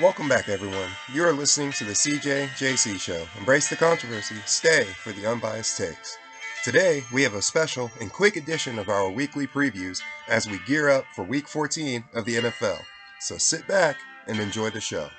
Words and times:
Welcome 0.00 0.30
back, 0.30 0.48
everyone. 0.48 0.88
You 1.12 1.24
are 1.24 1.32
listening 1.32 1.72
to 1.72 1.84
the 1.84 1.92
CJJC 1.92 2.98
Show. 2.98 3.26
Embrace 3.36 3.68
the 3.68 3.76
controversy, 3.76 4.36
stay 4.46 4.84
for 4.84 5.12
the 5.12 5.30
unbiased 5.30 5.76
takes. 5.76 6.16
Today, 6.64 7.04
we 7.12 7.22
have 7.22 7.34
a 7.34 7.42
special 7.42 7.90
and 8.00 8.10
quick 8.10 8.36
edition 8.36 8.78
of 8.78 8.88
our 8.88 9.10
weekly 9.10 9.46
previews 9.46 10.00
as 10.26 10.48
we 10.48 10.58
gear 10.60 10.88
up 10.88 11.04
for 11.14 11.24
Week 11.24 11.46
14 11.46 12.02
of 12.14 12.24
the 12.24 12.36
NFL. 12.36 12.78
So 13.20 13.36
sit 13.36 13.68
back 13.68 13.98
and 14.26 14.40
enjoy 14.40 14.70
the 14.70 14.80
show. 14.80 15.10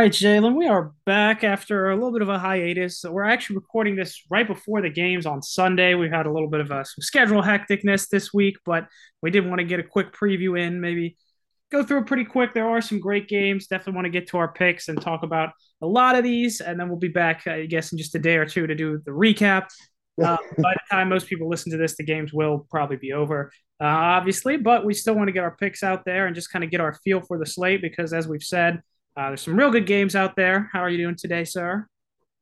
right, 0.00 0.12
Jalen, 0.12 0.54
we 0.54 0.66
are 0.66 0.94
back 1.04 1.44
after 1.44 1.90
a 1.90 1.94
little 1.94 2.10
bit 2.10 2.22
of 2.22 2.30
a 2.30 2.38
hiatus. 2.38 3.04
We're 3.06 3.24
actually 3.24 3.56
recording 3.56 3.96
this 3.96 4.22
right 4.30 4.46
before 4.46 4.80
the 4.80 4.88
games 4.88 5.26
on 5.26 5.42
Sunday. 5.42 5.94
We've 5.94 6.10
had 6.10 6.24
a 6.24 6.32
little 6.32 6.48
bit 6.48 6.60
of 6.60 6.70
a 6.70 6.86
schedule 6.86 7.42
hecticness 7.42 8.08
this 8.08 8.32
week, 8.32 8.56
but 8.64 8.86
we 9.20 9.30
did 9.30 9.46
want 9.46 9.58
to 9.58 9.66
get 9.66 9.78
a 9.78 9.82
quick 9.82 10.14
preview 10.14 10.58
in, 10.58 10.80
maybe 10.80 11.18
go 11.70 11.84
through 11.84 11.98
it 11.98 12.06
pretty 12.06 12.24
quick. 12.24 12.54
There 12.54 12.66
are 12.66 12.80
some 12.80 12.98
great 12.98 13.28
games. 13.28 13.66
Definitely 13.66 13.96
want 13.96 14.06
to 14.06 14.10
get 14.10 14.26
to 14.28 14.38
our 14.38 14.50
picks 14.50 14.88
and 14.88 14.98
talk 14.98 15.22
about 15.22 15.50
a 15.82 15.86
lot 15.86 16.16
of 16.16 16.24
these, 16.24 16.62
and 16.62 16.80
then 16.80 16.88
we'll 16.88 16.98
be 16.98 17.08
back, 17.08 17.46
I 17.46 17.66
guess, 17.66 17.92
in 17.92 17.98
just 17.98 18.14
a 18.14 18.18
day 18.18 18.36
or 18.36 18.46
two 18.46 18.66
to 18.66 18.74
do 18.74 19.02
the 19.04 19.10
recap. 19.10 19.66
Uh, 20.18 20.38
by 20.56 20.72
the 20.72 20.80
time 20.90 21.10
most 21.10 21.26
people 21.26 21.46
listen 21.46 21.72
to 21.72 21.78
this, 21.78 21.98
the 21.98 22.04
games 22.04 22.32
will 22.32 22.66
probably 22.70 22.96
be 22.96 23.12
over, 23.12 23.52
uh, 23.82 23.84
obviously, 23.84 24.56
but 24.56 24.86
we 24.86 24.94
still 24.94 25.14
want 25.14 25.28
to 25.28 25.32
get 25.32 25.44
our 25.44 25.56
picks 25.56 25.82
out 25.82 26.06
there 26.06 26.26
and 26.26 26.34
just 26.34 26.50
kind 26.50 26.64
of 26.64 26.70
get 26.70 26.80
our 26.80 26.94
feel 27.04 27.20
for 27.20 27.38
the 27.38 27.44
slate 27.44 27.82
because, 27.82 28.14
as 28.14 28.26
we've 28.26 28.42
said, 28.42 28.80
uh, 29.20 29.28
there's 29.28 29.42
some 29.42 29.56
real 29.56 29.70
good 29.70 29.86
games 29.86 30.16
out 30.16 30.34
there. 30.34 30.70
How 30.72 30.80
are 30.80 30.88
you 30.88 30.96
doing 30.96 31.16
today, 31.16 31.44
sir? 31.44 31.86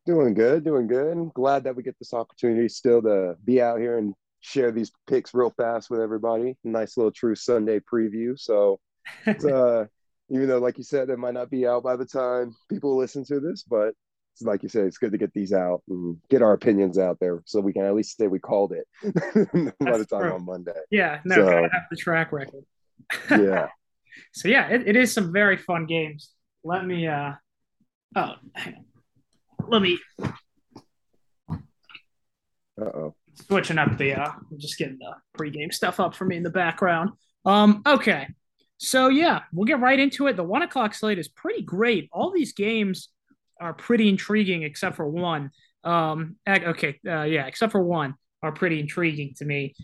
Doing 0.07 0.33
good, 0.33 0.65
doing 0.65 0.87
good. 0.87 1.13
I'm 1.13 1.31
glad 1.31 1.65
that 1.65 1.75
we 1.75 1.83
get 1.83 1.99
this 1.99 2.15
opportunity 2.15 2.69
still 2.69 3.03
to 3.03 3.35
be 3.45 3.61
out 3.61 3.81
here 3.81 3.99
and 3.99 4.15
share 4.41 4.71
these 4.71 4.93
picks 5.09 5.35
real 5.35 5.53
fast 5.57 5.91
with 5.91 6.01
everybody. 6.01 6.57
Nice 6.63 6.97
little 6.97 7.11
true 7.11 7.35
Sunday 7.35 7.81
preview. 7.81 8.39
So, 8.39 8.79
uh, 9.27 9.87
even 10.31 10.47
though, 10.47 10.59
like 10.59 10.79
you 10.79 10.85
said, 10.85 11.11
it 11.11 11.19
might 11.19 11.35
not 11.35 11.51
be 11.51 11.67
out 11.67 11.83
by 11.83 11.97
the 11.97 12.07
time 12.07 12.55
people 12.69 12.97
listen 12.97 13.25
to 13.25 13.41
this, 13.41 13.65
but 13.65 13.93
like 14.43 14.63
you 14.63 14.69
said, 14.69 14.87
it's 14.87 14.99
good 14.99 15.11
to 15.11 15.19
get 15.19 15.33
these 15.35 15.53
out 15.53 15.83
and 15.89 16.17
get 16.31 16.43
our 16.43 16.53
opinions 16.53 16.97
out 16.97 17.19
there 17.19 17.43
so 17.45 17.61
we 17.61 17.73
can 17.73 17.83
at 17.83 17.95
least 17.95 18.17
say 18.17 18.29
we 18.29 18.39
called 18.39 18.73
it 18.73 18.87
by 19.81 19.99
the 19.99 20.07
time 20.07 20.21
true. 20.21 20.33
on 20.35 20.45
Monday. 20.45 20.71
Yeah, 20.93 21.19
no, 21.25 21.35
so, 21.35 21.45
gotta 21.45 21.71
have 21.73 21.83
the 21.91 21.97
track 21.97 22.31
record. 22.31 22.65
yeah. 23.31 23.67
So 24.33 24.47
yeah, 24.47 24.69
it, 24.69 24.87
it 24.87 24.95
is 24.95 25.13
some 25.13 25.33
very 25.33 25.57
fun 25.57 25.87
games. 25.87 26.31
Let 26.65 26.85
me 26.85 27.07
uh 27.07 27.33
oh. 28.17 28.35
Let 29.69 29.83
me 29.83 29.99
uh-oh. 32.81 33.15
Switching 33.35 33.79
up 33.79 33.97
the 33.99 34.15
uh 34.15 34.31
I'm 34.51 34.59
just 34.59 34.79
getting 34.79 34.99
the 34.99 35.15
pregame 35.39 35.73
stuff 35.73 36.01
up 36.01 36.15
for 36.15 36.25
me 36.25 36.37
in 36.37 36.43
the 36.43 36.51
background. 36.51 37.11
Um 37.45 37.83
okay. 37.87 38.29
So 38.79 39.09
yeah, 39.09 39.43
we'll 39.53 39.67
get 39.67 39.81
right 39.81 39.99
into 39.99 40.29
it. 40.29 40.37
The 40.37 40.45
one 40.45 40.63
o'clock 40.63 40.95
slate 40.95 41.19
is 41.19 41.29
pretty 41.29 41.63
great. 41.63 42.09
All 42.13 42.31
these 42.31 42.53
games 42.53 43.09
are 43.61 43.75
pretty 43.75 44.09
intriguing, 44.09 44.63
except 44.63 44.97
for 44.97 45.09
one. 45.09 45.51
Um, 45.85 46.37
okay, 46.49 46.99
uh, 47.07 47.23
yeah, 47.23 47.47
except 47.47 47.73
for 47.73 47.83
one 47.83 48.15
are 48.43 48.53
pretty 48.53 48.79
intriguing 48.79 49.35
to 49.39 49.45
me. 49.45 49.75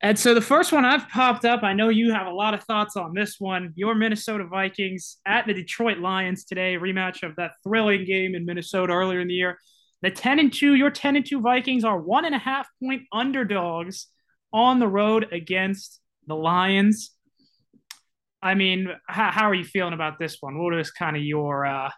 And 0.00 0.16
so 0.16 0.32
the 0.32 0.40
first 0.40 0.70
one 0.70 0.84
I've 0.84 1.08
popped 1.08 1.44
up, 1.44 1.64
I 1.64 1.72
know 1.72 1.88
you 1.88 2.12
have 2.12 2.28
a 2.28 2.32
lot 2.32 2.54
of 2.54 2.62
thoughts 2.62 2.96
on 2.96 3.14
this 3.14 3.36
one. 3.40 3.72
Your 3.74 3.96
Minnesota 3.96 4.44
Vikings 4.44 5.16
at 5.26 5.46
the 5.46 5.54
Detroit 5.54 5.98
Lions 5.98 6.44
today, 6.44 6.76
rematch 6.76 7.24
of 7.24 7.34
that 7.36 7.52
thrilling 7.64 8.04
game 8.04 8.36
in 8.36 8.46
Minnesota 8.46 8.92
earlier 8.92 9.20
in 9.20 9.26
the 9.26 9.34
year. 9.34 9.58
The 10.02 10.10
10 10.12 10.38
and 10.38 10.52
2, 10.52 10.74
your 10.74 10.90
10 10.90 11.16
and 11.16 11.26
2 11.26 11.40
Vikings 11.40 11.82
are 11.82 12.00
one 12.00 12.24
and 12.24 12.34
a 12.34 12.38
half 12.38 12.68
point 12.80 13.02
underdogs 13.12 14.06
on 14.52 14.78
the 14.78 14.86
road 14.86 15.26
against 15.32 16.00
the 16.28 16.36
Lions. 16.36 17.10
I 18.40 18.54
mean, 18.54 18.88
how, 19.08 19.32
how 19.32 19.50
are 19.50 19.54
you 19.54 19.64
feeling 19.64 19.94
about 19.94 20.20
this 20.20 20.36
one? 20.40 20.62
What 20.62 20.78
is 20.78 20.92
kind 20.92 21.16
of 21.16 21.22
your 21.24 21.66
uh, 21.66 21.90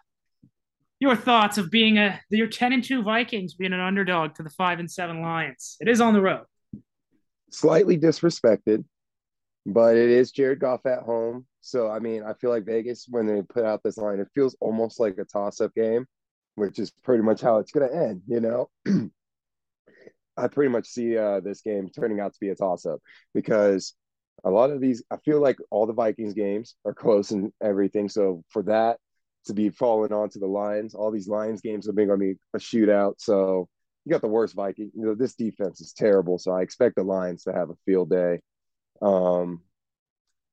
your 0.99 1.15
thoughts 1.15 1.59
of 1.59 1.69
being 1.69 1.99
a 1.99 2.19
your 2.31 2.47
10 2.47 2.73
and 2.73 2.83
2 2.83 3.03
Vikings 3.03 3.53
being 3.53 3.73
an 3.73 3.79
underdog 3.79 4.33
to 4.35 4.43
the 4.43 4.49
5 4.49 4.79
and 4.79 4.89
7 4.89 5.21
Lions. 5.21 5.77
It 5.79 5.87
is 5.87 6.01
on 6.01 6.13
the 6.13 6.21
road. 6.21 6.45
Slightly 7.51 7.97
disrespected, 7.97 8.85
but 9.65 9.95
it 9.95 10.09
is 10.09 10.31
Jared 10.31 10.59
Goff 10.59 10.85
at 10.85 11.03
home. 11.03 11.45
So 11.61 11.89
I 11.89 11.99
mean, 11.99 12.23
I 12.23 12.33
feel 12.33 12.49
like 12.49 12.65
Vegas 12.65 13.05
when 13.09 13.27
they 13.27 13.41
put 13.41 13.65
out 13.65 13.81
this 13.83 13.97
line, 13.97 14.19
it 14.19 14.29
feels 14.33 14.55
almost 14.59 14.99
like 14.99 15.17
a 15.17 15.25
toss-up 15.25 15.73
game, 15.75 16.05
which 16.55 16.79
is 16.79 16.91
pretty 17.03 17.23
much 17.23 17.41
how 17.41 17.57
it's 17.57 17.71
going 17.71 17.89
to 17.89 17.95
end, 17.95 18.21
you 18.27 18.39
know. 18.39 18.69
I 20.37 20.47
pretty 20.47 20.71
much 20.71 20.87
see 20.87 21.17
uh, 21.17 21.41
this 21.41 21.61
game 21.61 21.89
turning 21.89 22.19
out 22.19 22.33
to 22.33 22.39
be 22.39 22.49
a 22.49 22.55
toss-up 22.55 22.99
because 23.33 23.93
a 24.43 24.49
lot 24.49 24.71
of 24.71 24.81
these, 24.81 25.03
I 25.11 25.17
feel 25.17 25.39
like 25.39 25.57
all 25.69 25.85
the 25.85 25.93
Vikings 25.93 26.33
games 26.33 26.75
are 26.85 26.93
close 26.93 27.31
and 27.31 27.51
everything. 27.61 28.09
So 28.09 28.43
for 28.49 28.63
that, 28.63 28.97
to 29.45 29.53
be 29.53 29.69
falling 29.69 30.13
onto 30.13 30.39
the 30.39 30.47
Lions. 30.47 30.93
All 30.93 31.11
these 31.11 31.27
Lions 31.27 31.61
games 31.61 31.87
are 31.87 31.93
going 31.93 32.09
to 32.09 32.17
be 32.17 32.35
a 32.53 32.59
shootout. 32.59 33.15
So 33.17 33.67
you 34.05 34.11
got 34.11 34.21
the 34.21 34.27
worst 34.27 34.55
Viking. 34.55 34.91
You 34.95 35.05
know, 35.05 35.15
this 35.15 35.35
defense 35.35 35.81
is 35.81 35.93
terrible. 35.93 36.39
So 36.39 36.51
I 36.51 36.61
expect 36.61 36.95
the 36.95 37.03
Lions 37.03 37.43
to 37.43 37.53
have 37.53 37.69
a 37.69 37.75
field 37.85 38.09
day. 38.09 38.39
Um, 39.01 39.61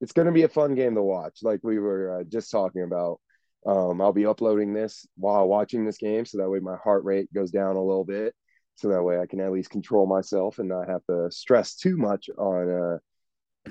it's 0.00 0.12
going 0.12 0.26
to 0.26 0.32
be 0.32 0.42
a 0.42 0.48
fun 0.48 0.74
game 0.74 0.94
to 0.94 1.02
watch, 1.02 1.38
like 1.42 1.60
we 1.62 1.78
were 1.78 2.20
uh, 2.20 2.24
just 2.24 2.50
talking 2.50 2.82
about. 2.82 3.20
Um, 3.66 4.00
I'll 4.00 4.12
be 4.12 4.26
uploading 4.26 4.72
this 4.72 5.06
while 5.16 5.48
watching 5.48 5.84
this 5.84 5.98
game, 5.98 6.24
so 6.24 6.38
that 6.38 6.48
way 6.48 6.60
my 6.60 6.76
heart 6.76 7.04
rate 7.04 7.32
goes 7.34 7.50
down 7.50 7.76
a 7.76 7.82
little 7.82 8.04
bit, 8.04 8.34
so 8.76 8.88
that 8.88 9.02
way 9.02 9.18
I 9.18 9.26
can 9.26 9.40
at 9.40 9.50
least 9.50 9.70
control 9.70 10.06
myself 10.06 10.60
and 10.60 10.68
not 10.68 10.88
have 10.88 11.04
to 11.10 11.30
stress 11.30 11.74
too 11.74 11.96
much 11.96 12.30
on 12.38 12.70
uh, 12.70 12.98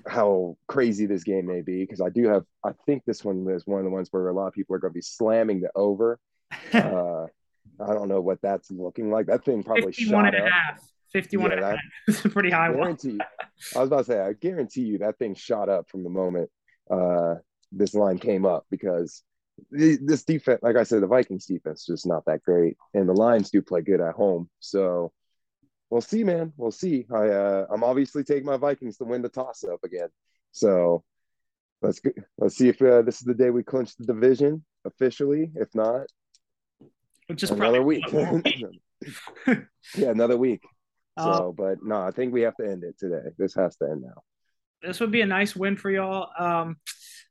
how 0.06 0.58
crazy 0.68 1.06
this 1.06 1.24
game 1.24 1.48
may 1.48 1.62
be 1.62 1.84
because 1.84 2.02
I 2.02 2.10
do 2.10 2.28
have 2.28 2.44
I 2.64 2.72
think 2.86 3.04
this 3.06 3.24
one 3.24 3.48
is 3.50 3.66
one 3.66 3.80
of 3.80 3.86
the 3.86 3.92
ones 3.92 4.10
where 4.12 4.28
a 4.28 4.34
lot 4.34 4.48
of 4.48 4.54
people 4.54 4.76
are 4.76 4.80
going 4.80 4.92
to 4.92 4.98
be 4.98 5.02
slamming 5.02 5.62
the 5.62 5.72
over. 5.74 6.20
uh, 6.74 7.26
I 7.80 7.94
don't 7.94 8.08
know 8.08 8.22
what 8.22 8.42
that's 8.42 8.72
looking 8.72 9.12
like. 9.12 9.28
That 9.28 9.46
thing 9.46 9.64
probably 9.64 9.94
51 9.94 10.26
shot 10.26 10.36
and 10.36 10.48
a 10.48 10.50
half. 10.50 10.82
51 11.14 11.50
yeah, 11.50 11.56
and 11.56 11.64
a 11.64 11.68
half. 11.70 11.80
It's 12.08 12.26
a 12.26 12.30
pretty 12.30 12.52
high 12.52 12.72
guarantee, 12.72 13.20
I 13.76 13.80
was 13.80 13.88
about 13.88 13.98
to 13.98 14.04
say, 14.04 14.20
I 14.20 14.34
guarantee 14.34 14.82
you 14.82 14.98
that 15.00 15.18
thing 15.18 15.36
shot 15.36 15.70
up 15.70 15.90
from 15.90 16.04
the 16.04 16.10
moment 16.10 16.50
uh, 16.90 17.36
this 17.72 17.94
line 17.94 18.18
came 18.18 18.46
up 18.46 18.66
because 18.70 19.24
this 19.72 20.24
defense, 20.24 20.60
like 20.62 20.76
I 20.76 20.84
said, 20.84 21.02
the 21.02 21.08
Vikings 21.08 21.46
defense 21.46 21.82
is 21.82 21.86
just 21.88 22.08
not 22.08 22.26
that 22.26 22.44
great. 22.44 22.78
And 22.94 23.10
the 23.10 23.14
Lions 23.14 23.50
do 23.50 23.62
play 23.62 23.82
good 23.82 24.02
at 24.02 24.14
home. 24.14 24.50
So 24.60 25.12
we'll 25.90 26.02
see, 26.02 26.24
man. 26.24 26.54
We'll 26.58 26.72
see. 26.72 27.08
I 27.12 27.30
uh, 27.30 27.66
I'm 27.70 27.84
obviously 27.84 28.24
taking 28.24 28.46
my 28.46 28.58
Vikings 28.58 28.98
to 28.98 29.06
win 29.06 29.22
the 29.22 29.30
toss 29.30 29.64
up 29.64 29.84
again. 29.84 30.10
So 30.52 31.04
let's 31.82 32.00
go, 32.00 32.12
let's 32.38 32.56
see 32.56 32.70
if 32.70 32.82
uh, 32.82 33.02
this 33.02 33.20
is 33.20 33.26
the 33.26 33.34
day 33.34 33.50
we 33.50 33.64
clinch 33.64 33.96
the 33.96 34.06
division 34.06 34.64
officially. 34.86 35.52
If 35.56 35.74
not, 35.74 36.08
just 37.36 37.54
another 37.54 37.82
week. 37.82 38.06
yeah, 38.12 40.10
another 40.10 40.38
week. 40.38 40.64
So, 41.20 41.26
uh, 41.26 41.52
but 41.52 41.84
no, 41.84 42.02
I 42.02 42.12
think 42.12 42.34
we 42.34 42.42
have 42.42 42.56
to 42.58 42.66
end 42.66 42.84
it 42.84 42.98
today. 43.00 43.30
This 43.38 43.56
has 43.56 43.76
to 43.78 43.90
end 43.90 44.02
now. 44.04 44.22
This 44.82 45.00
would 45.00 45.12
be 45.12 45.22
a 45.22 45.26
nice 45.26 45.56
win 45.56 45.76
for 45.76 45.90
y'all. 45.90 46.30
Um, 46.38 46.78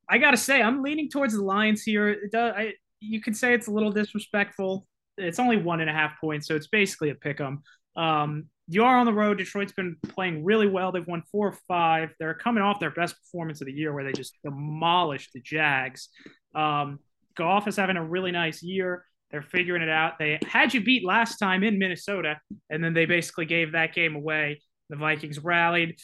I 0.08 0.18
gotta 0.18 0.36
say, 0.36 0.60
I'm 0.60 0.82
leaning 0.82 1.08
towards 1.08 1.34
the 1.34 1.42
Lions 1.42 1.82
here. 1.82 2.08
It 2.08 2.32
does, 2.32 2.52
I, 2.56 2.72
you 3.00 3.20
could 3.20 3.36
say 3.36 3.54
it's 3.54 3.68
a 3.68 3.72
little 3.72 3.92
disrespectful. 3.92 4.86
It's 5.16 5.38
only 5.38 5.56
one 5.56 5.80
and 5.80 5.88
a 5.88 5.92
half 5.92 6.20
points, 6.20 6.46
so 6.48 6.56
it's 6.56 6.66
basically 6.66 7.10
a 7.10 7.14
pick 7.14 7.40
'em. 7.40 7.62
Um, 7.96 8.46
you 8.68 8.84
are 8.84 8.98
on 8.98 9.06
the 9.06 9.12
road. 9.12 9.38
Detroit's 9.38 9.72
been 9.72 9.96
playing 10.08 10.44
really 10.44 10.66
well. 10.66 10.90
They've 10.90 11.06
won 11.06 11.22
four 11.30 11.48
or 11.48 11.58
five. 11.68 12.10
They're 12.18 12.34
coming 12.34 12.62
off 12.62 12.80
their 12.80 12.90
best 12.90 13.14
performance 13.16 13.60
of 13.60 13.66
the 13.66 13.72
year, 13.72 13.94
where 13.94 14.04
they 14.04 14.12
just 14.12 14.36
demolished 14.44 15.30
the 15.32 15.40
Jags. 15.40 16.08
Um, 16.54 16.98
Goff 17.36 17.68
is 17.68 17.76
having 17.76 17.96
a 17.96 18.04
really 18.04 18.32
nice 18.32 18.62
year. 18.62 19.04
They're 19.30 19.42
figuring 19.42 19.82
it 19.82 19.88
out. 19.88 20.18
They 20.18 20.38
had 20.46 20.72
you 20.72 20.80
beat 20.82 21.04
last 21.04 21.38
time 21.38 21.64
in 21.64 21.78
Minnesota, 21.78 22.40
and 22.70 22.82
then 22.82 22.94
they 22.94 23.06
basically 23.06 23.46
gave 23.46 23.72
that 23.72 23.94
game 23.94 24.14
away. 24.14 24.60
The 24.88 24.96
Vikings 24.96 25.38
rallied. 25.38 25.98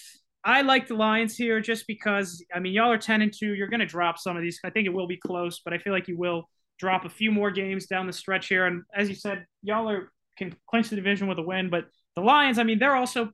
I 0.44 0.62
like 0.62 0.88
the 0.88 0.94
Lions 0.94 1.36
here 1.36 1.60
just 1.60 1.86
because 1.86 2.44
I 2.52 2.58
mean 2.58 2.72
y'all 2.72 2.90
are 2.90 2.98
ten 2.98 3.22
and 3.22 3.32
two. 3.32 3.54
You're 3.54 3.68
going 3.68 3.80
to 3.80 3.86
drop 3.86 4.18
some 4.18 4.36
of 4.36 4.42
these. 4.42 4.58
I 4.64 4.70
think 4.70 4.86
it 4.86 4.92
will 4.92 5.06
be 5.06 5.16
close, 5.16 5.60
but 5.64 5.72
I 5.72 5.78
feel 5.78 5.92
like 5.92 6.08
you 6.08 6.18
will 6.18 6.48
drop 6.78 7.04
a 7.04 7.08
few 7.08 7.30
more 7.30 7.50
games 7.52 7.86
down 7.86 8.08
the 8.08 8.12
stretch 8.12 8.48
here. 8.48 8.66
And 8.66 8.82
as 8.92 9.08
you 9.08 9.14
said, 9.14 9.46
y'all 9.62 9.88
are 9.88 10.10
can 10.36 10.56
clinch 10.68 10.88
the 10.88 10.96
division 10.96 11.28
with 11.28 11.38
a 11.38 11.42
win. 11.42 11.70
But 11.70 11.84
the 12.16 12.22
Lions, 12.22 12.58
I 12.58 12.64
mean, 12.64 12.78
they're 12.78 12.96
also 12.96 13.30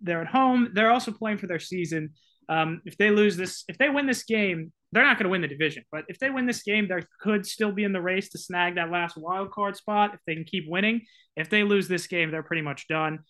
they're 0.00 0.22
at 0.22 0.28
home. 0.28 0.70
They're 0.72 0.90
also 0.90 1.12
playing 1.12 1.38
for 1.38 1.46
their 1.46 1.58
season. 1.58 2.14
Um, 2.48 2.80
if 2.86 2.96
they 2.96 3.10
lose 3.10 3.36
this, 3.36 3.64
if 3.68 3.76
they 3.78 3.90
win 3.90 4.06
this 4.06 4.24
game, 4.24 4.72
they're 4.92 5.04
not 5.04 5.18
going 5.18 5.24
to 5.24 5.30
win 5.30 5.42
the 5.42 5.48
division. 5.48 5.84
But 5.92 6.04
if 6.08 6.18
they 6.18 6.30
win 6.30 6.46
this 6.46 6.62
game, 6.62 6.88
they 6.88 7.02
could 7.20 7.46
still 7.46 7.72
be 7.72 7.84
in 7.84 7.92
the 7.92 8.00
race 8.00 8.30
to 8.30 8.38
snag 8.38 8.76
that 8.76 8.90
last 8.90 9.16
wild 9.16 9.50
card 9.50 9.76
spot 9.76 10.14
if 10.14 10.20
they 10.26 10.34
can 10.34 10.44
keep 10.44 10.64
winning. 10.66 11.02
If 11.36 11.50
they 11.50 11.62
lose 11.62 11.88
this 11.88 12.06
game, 12.06 12.30
they're 12.30 12.42
pretty 12.42 12.62
much 12.62 12.88
done. 12.88 13.20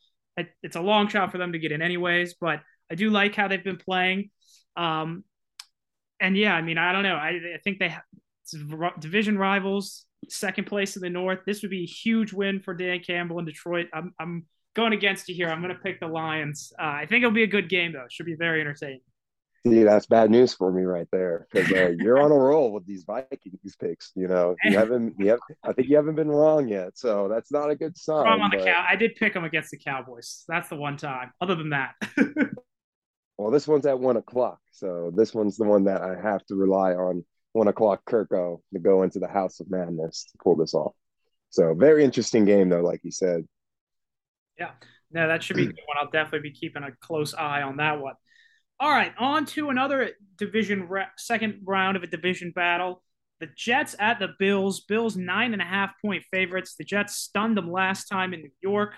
It's 0.62 0.76
a 0.76 0.80
long 0.80 1.08
shot 1.08 1.32
for 1.32 1.38
them 1.38 1.52
to 1.52 1.58
get 1.58 1.72
in, 1.72 1.82
anyways. 1.82 2.34
But 2.40 2.60
I 2.90 2.94
do 2.94 3.10
like 3.10 3.34
how 3.34 3.48
they've 3.48 3.62
been 3.62 3.76
playing. 3.76 4.30
Um, 4.76 5.24
and 6.20 6.36
yeah, 6.36 6.54
I 6.54 6.62
mean, 6.62 6.78
I 6.78 6.92
don't 6.92 7.02
know. 7.02 7.16
I, 7.16 7.30
I 7.30 7.58
think 7.64 7.78
they 7.78 7.88
have 7.88 8.02
division 9.00 9.36
rivals, 9.36 10.06
second 10.28 10.66
place 10.66 10.96
in 10.96 11.02
the 11.02 11.10
North. 11.10 11.40
This 11.44 11.62
would 11.62 11.70
be 11.70 11.82
a 11.82 11.86
huge 11.86 12.32
win 12.32 12.60
for 12.60 12.74
Dan 12.74 13.00
Campbell 13.00 13.40
in 13.40 13.44
Detroit. 13.44 13.88
I'm, 13.92 14.14
I'm 14.20 14.46
going 14.74 14.92
against 14.92 15.28
you 15.28 15.34
here. 15.34 15.48
I'm 15.48 15.60
going 15.60 15.74
to 15.74 15.80
pick 15.80 15.98
the 15.98 16.06
Lions. 16.06 16.72
Uh, 16.78 16.84
I 16.84 17.06
think 17.06 17.22
it'll 17.22 17.34
be 17.34 17.42
a 17.42 17.48
good 17.48 17.68
game, 17.68 17.92
though. 17.92 18.04
It 18.04 18.12
should 18.12 18.26
be 18.26 18.36
very 18.36 18.60
entertaining. 18.60 19.00
See, 19.66 19.82
that's 19.82 20.06
bad 20.06 20.30
news 20.30 20.54
for 20.54 20.70
me 20.72 20.84
right 20.84 21.08
there 21.10 21.46
because 21.52 21.70
uh, 21.72 21.92
you're 21.98 22.20
on 22.20 22.30
a 22.30 22.34
roll 22.34 22.72
with 22.72 22.86
these 22.86 23.04
Vikings 23.04 23.76
picks. 23.78 24.12
You 24.14 24.28
know, 24.28 24.54
you 24.64 24.78
haven't, 24.78 25.14
you 25.18 25.30
have, 25.30 25.40
I 25.64 25.72
think 25.72 25.88
you 25.88 25.96
haven't 25.96 26.14
been 26.14 26.30
wrong 26.30 26.68
yet, 26.68 26.96
so 26.96 27.28
that's 27.28 27.50
not 27.50 27.70
a 27.70 27.74
good 27.74 27.96
sign. 27.98 28.24
Wrong 28.24 28.40
on 28.40 28.50
but... 28.50 28.60
the 28.60 28.64
cow. 28.64 28.84
I 28.88 28.96
did 28.96 29.16
pick 29.16 29.34
them 29.34 29.44
against 29.44 29.70
the 29.70 29.78
Cowboys. 29.78 30.44
That's 30.48 30.68
the 30.68 30.76
one 30.76 30.96
time. 30.96 31.32
Other 31.40 31.56
than 31.56 31.70
that. 31.70 31.94
well, 33.38 33.50
this 33.50 33.66
one's 33.66 33.86
at 33.86 33.98
one 33.98 34.16
o'clock, 34.16 34.60
so 34.70 35.12
this 35.14 35.34
one's 35.34 35.56
the 35.56 35.64
one 35.64 35.84
that 35.84 36.02
I 36.02 36.14
have 36.20 36.44
to 36.46 36.54
rely 36.54 36.92
on 36.92 37.24
one 37.52 37.68
o'clock 37.68 38.02
Kirko 38.08 38.60
to 38.72 38.78
go 38.78 39.02
into 39.02 39.18
the 39.18 39.28
House 39.28 39.58
of 39.60 39.70
Madness 39.70 40.26
to 40.30 40.38
pull 40.42 40.56
this 40.56 40.74
off. 40.74 40.94
So 41.50 41.74
very 41.74 42.04
interesting 42.04 42.44
game 42.44 42.68
though, 42.68 42.82
like 42.82 43.00
you 43.02 43.10
said. 43.10 43.44
Yeah, 44.58 44.70
no, 45.10 45.28
that 45.28 45.42
should 45.42 45.56
be 45.56 45.62
a 45.64 45.66
good 45.66 45.80
one. 45.86 45.96
I'll 46.00 46.10
definitely 46.10 46.50
be 46.50 46.54
keeping 46.54 46.82
a 46.82 46.92
close 47.00 47.34
eye 47.34 47.62
on 47.62 47.78
that 47.78 48.00
one. 48.00 48.14
All 48.80 48.90
right, 48.90 49.12
on 49.18 49.44
to 49.46 49.70
another 49.70 50.12
division 50.36 50.88
second 51.16 51.62
round 51.64 51.96
of 51.96 52.04
a 52.04 52.06
division 52.06 52.52
battle. 52.54 53.02
The 53.40 53.48
Jets 53.56 53.96
at 53.98 54.20
the 54.20 54.28
Bills. 54.38 54.80
Bills 54.80 55.16
nine 55.16 55.52
and 55.52 55.62
a 55.62 55.64
half 55.64 55.92
point 56.00 56.22
favorites. 56.32 56.74
The 56.76 56.84
Jets 56.84 57.16
stunned 57.16 57.56
them 57.56 57.70
last 57.70 58.06
time 58.06 58.32
in 58.34 58.40
New 58.40 58.52
York. 58.60 58.94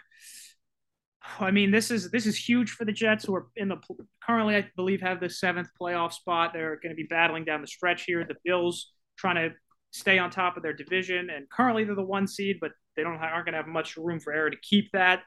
I 1.39 1.51
mean, 1.51 1.71
this 1.71 1.91
is 1.91 2.11
this 2.11 2.27
is 2.27 2.37
huge 2.37 2.71
for 2.71 2.85
the 2.85 2.93
Jets, 2.93 3.25
who 3.25 3.35
are 3.35 3.47
in 3.57 3.69
the 3.69 3.77
currently, 4.23 4.57
I 4.57 4.69
believe, 4.77 5.01
have 5.01 5.21
the 5.21 5.31
seventh 5.31 5.69
playoff 5.81 6.13
spot. 6.13 6.53
They're 6.53 6.77
going 6.77 6.91
to 6.91 6.97
be 6.97 7.07
battling 7.09 7.45
down 7.45 7.63
the 7.63 7.67
stretch 7.67 8.05
here. 8.05 8.25
The 8.25 8.37
Bills 8.45 8.93
trying 9.17 9.37
to 9.37 9.55
stay 9.93 10.19
on 10.19 10.31
top 10.31 10.57
of 10.57 10.63
their 10.63 10.73
division, 10.75 11.31
and 11.31 11.49
currently 11.51 11.85
they're 11.85 11.95
the 11.95 12.03
one 12.03 12.27
seed, 12.27 12.59
but 12.61 12.73
they 12.97 13.03
don't 13.03 13.17
aren't 13.17 13.47
going 13.47 13.53
to 13.53 13.59
have 13.59 13.67
much 13.67 13.97
room 13.97 14.21
for 14.21 14.33
error 14.33 14.51
to 14.51 14.57
keep 14.63 14.91
that. 14.93 15.23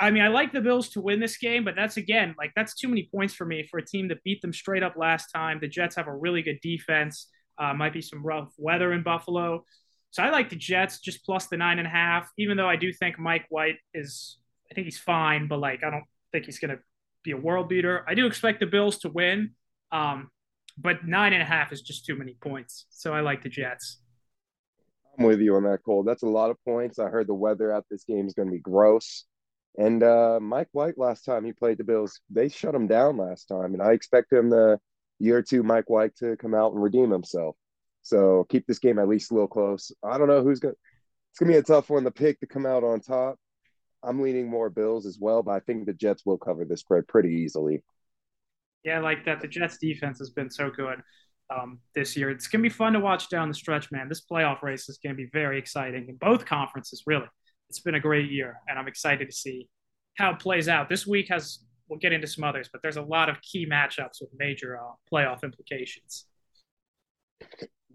I 0.00 0.10
mean, 0.10 0.22
I 0.22 0.28
like 0.28 0.52
the 0.52 0.60
Bills 0.60 0.88
to 0.90 1.00
win 1.00 1.20
this 1.20 1.36
game, 1.36 1.64
but 1.64 1.76
that's 1.76 1.96
again 1.96 2.34
like 2.36 2.52
that's 2.56 2.74
too 2.74 2.88
many 2.88 3.08
points 3.14 3.34
for 3.34 3.44
me 3.44 3.66
for 3.70 3.78
a 3.78 3.84
team 3.84 4.08
that 4.08 4.22
beat 4.24 4.42
them 4.42 4.52
straight 4.52 4.82
up 4.82 4.96
last 4.96 5.28
time. 5.34 5.58
The 5.60 5.68
Jets 5.68 5.96
have 5.96 6.08
a 6.08 6.14
really 6.14 6.42
good 6.42 6.58
defense. 6.62 7.28
Uh, 7.56 7.72
might 7.72 7.92
be 7.92 8.02
some 8.02 8.24
rough 8.24 8.52
weather 8.58 8.92
in 8.92 9.04
Buffalo, 9.04 9.64
so 10.10 10.22
I 10.22 10.30
like 10.30 10.50
the 10.50 10.56
Jets 10.56 10.98
just 10.98 11.24
plus 11.24 11.46
the 11.46 11.56
nine 11.56 11.78
and 11.78 11.86
a 11.86 11.90
half. 11.90 12.28
Even 12.38 12.56
though 12.56 12.68
I 12.68 12.76
do 12.76 12.92
think 12.92 13.18
Mike 13.18 13.46
White 13.48 13.76
is, 13.92 14.38
I 14.70 14.74
think 14.74 14.86
he's 14.86 14.98
fine, 14.98 15.46
but 15.46 15.60
like 15.60 15.84
I 15.84 15.90
don't 15.90 16.04
think 16.32 16.46
he's 16.46 16.58
going 16.58 16.76
to 16.76 16.82
be 17.22 17.30
a 17.30 17.36
world 17.36 17.68
beater. 17.68 18.04
I 18.08 18.14
do 18.14 18.26
expect 18.26 18.60
the 18.60 18.66
Bills 18.66 18.98
to 18.98 19.08
win, 19.08 19.50
um, 19.92 20.30
but 20.76 21.06
nine 21.06 21.32
and 21.32 21.42
a 21.42 21.46
half 21.46 21.72
is 21.72 21.82
just 21.82 22.04
too 22.04 22.16
many 22.16 22.36
points. 22.40 22.86
So 22.90 23.12
I 23.12 23.20
like 23.20 23.42
the 23.42 23.48
Jets. 23.48 23.98
I'm 25.16 25.24
with 25.24 25.40
you 25.40 25.54
on 25.54 25.62
that, 25.64 25.84
Cole. 25.84 26.02
That's 26.02 26.24
a 26.24 26.28
lot 26.28 26.50
of 26.50 26.56
points. 26.64 26.98
I 26.98 27.06
heard 27.06 27.28
the 27.28 27.34
weather 27.34 27.72
at 27.72 27.84
this 27.90 28.04
game 28.04 28.26
is 28.26 28.34
going 28.34 28.48
to 28.48 28.52
be 28.52 28.58
gross. 28.58 29.24
And 29.76 30.02
uh, 30.02 30.38
Mike 30.40 30.68
White, 30.72 30.98
last 30.98 31.24
time 31.24 31.44
he 31.44 31.52
played 31.52 31.78
the 31.78 31.84
Bills, 31.84 32.20
they 32.30 32.48
shut 32.48 32.74
him 32.74 32.86
down 32.86 33.16
last 33.16 33.46
time. 33.46 33.74
And 33.74 33.82
I 33.82 33.92
expect 33.92 34.32
him 34.32 34.50
the 34.50 34.78
year 35.18 35.42
two, 35.42 35.62
Mike 35.62 35.90
White, 35.90 36.14
to 36.16 36.36
come 36.36 36.54
out 36.54 36.72
and 36.72 36.82
redeem 36.82 37.10
himself. 37.10 37.56
So 38.02 38.46
keep 38.48 38.66
this 38.66 38.78
game 38.78 38.98
at 38.98 39.08
least 39.08 39.30
a 39.30 39.34
little 39.34 39.48
close. 39.48 39.90
I 40.02 40.18
don't 40.18 40.28
know 40.28 40.42
who's 40.42 40.60
going 40.60 40.74
to, 40.74 40.78
it's 41.30 41.38
going 41.40 41.50
to 41.50 41.54
be 41.54 41.58
a 41.58 41.62
tough 41.62 41.90
one 41.90 42.04
to 42.04 42.10
pick 42.10 42.38
to 42.40 42.46
come 42.46 42.66
out 42.66 42.84
on 42.84 43.00
top. 43.00 43.36
I'm 44.02 44.20
leaning 44.20 44.48
more 44.48 44.70
Bills 44.70 45.06
as 45.06 45.18
well, 45.18 45.42
but 45.42 45.52
I 45.52 45.60
think 45.60 45.86
the 45.86 45.94
Jets 45.94 46.24
will 46.24 46.38
cover 46.38 46.64
this 46.64 46.80
spread 46.80 47.08
pretty 47.08 47.30
easily. 47.30 47.82
Yeah, 48.84 48.98
I 48.98 49.00
like 49.00 49.24
that. 49.24 49.40
The 49.40 49.48
Jets 49.48 49.78
defense 49.78 50.18
has 50.18 50.30
been 50.30 50.50
so 50.50 50.70
good 50.70 51.00
um, 51.50 51.80
this 51.94 52.16
year. 52.16 52.30
It's 52.30 52.46
going 52.46 52.62
to 52.62 52.68
be 52.68 52.74
fun 52.74 52.92
to 52.92 53.00
watch 53.00 53.30
down 53.30 53.48
the 53.48 53.54
stretch, 53.54 53.90
man. 53.90 54.08
This 54.08 54.22
playoff 54.30 54.62
race 54.62 54.88
is 54.88 54.98
going 55.02 55.16
to 55.16 55.16
be 55.16 55.30
very 55.32 55.58
exciting 55.58 56.06
in 56.08 56.16
both 56.16 56.44
conferences, 56.44 57.02
really 57.06 57.26
it's 57.68 57.80
been 57.80 57.94
a 57.94 58.00
great 58.00 58.30
year, 58.30 58.60
and 58.68 58.78
I'm 58.78 58.88
excited 58.88 59.28
to 59.28 59.34
see 59.34 59.68
how 60.16 60.30
it 60.30 60.38
plays 60.38 60.68
out. 60.68 60.88
This 60.88 61.06
week 61.06 61.28
has 61.28 61.64
we'll 61.88 61.98
get 61.98 62.12
into 62.12 62.26
some 62.26 62.44
others, 62.44 62.68
but 62.72 62.82
there's 62.82 62.96
a 62.96 63.02
lot 63.02 63.28
of 63.28 63.40
key 63.42 63.66
matchups 63.66 64.20
with 64.20 64.30
major 64.38 64.78
uh, 64.78 64.92
playoff 65.12 65.42
implications. 65.42 66.26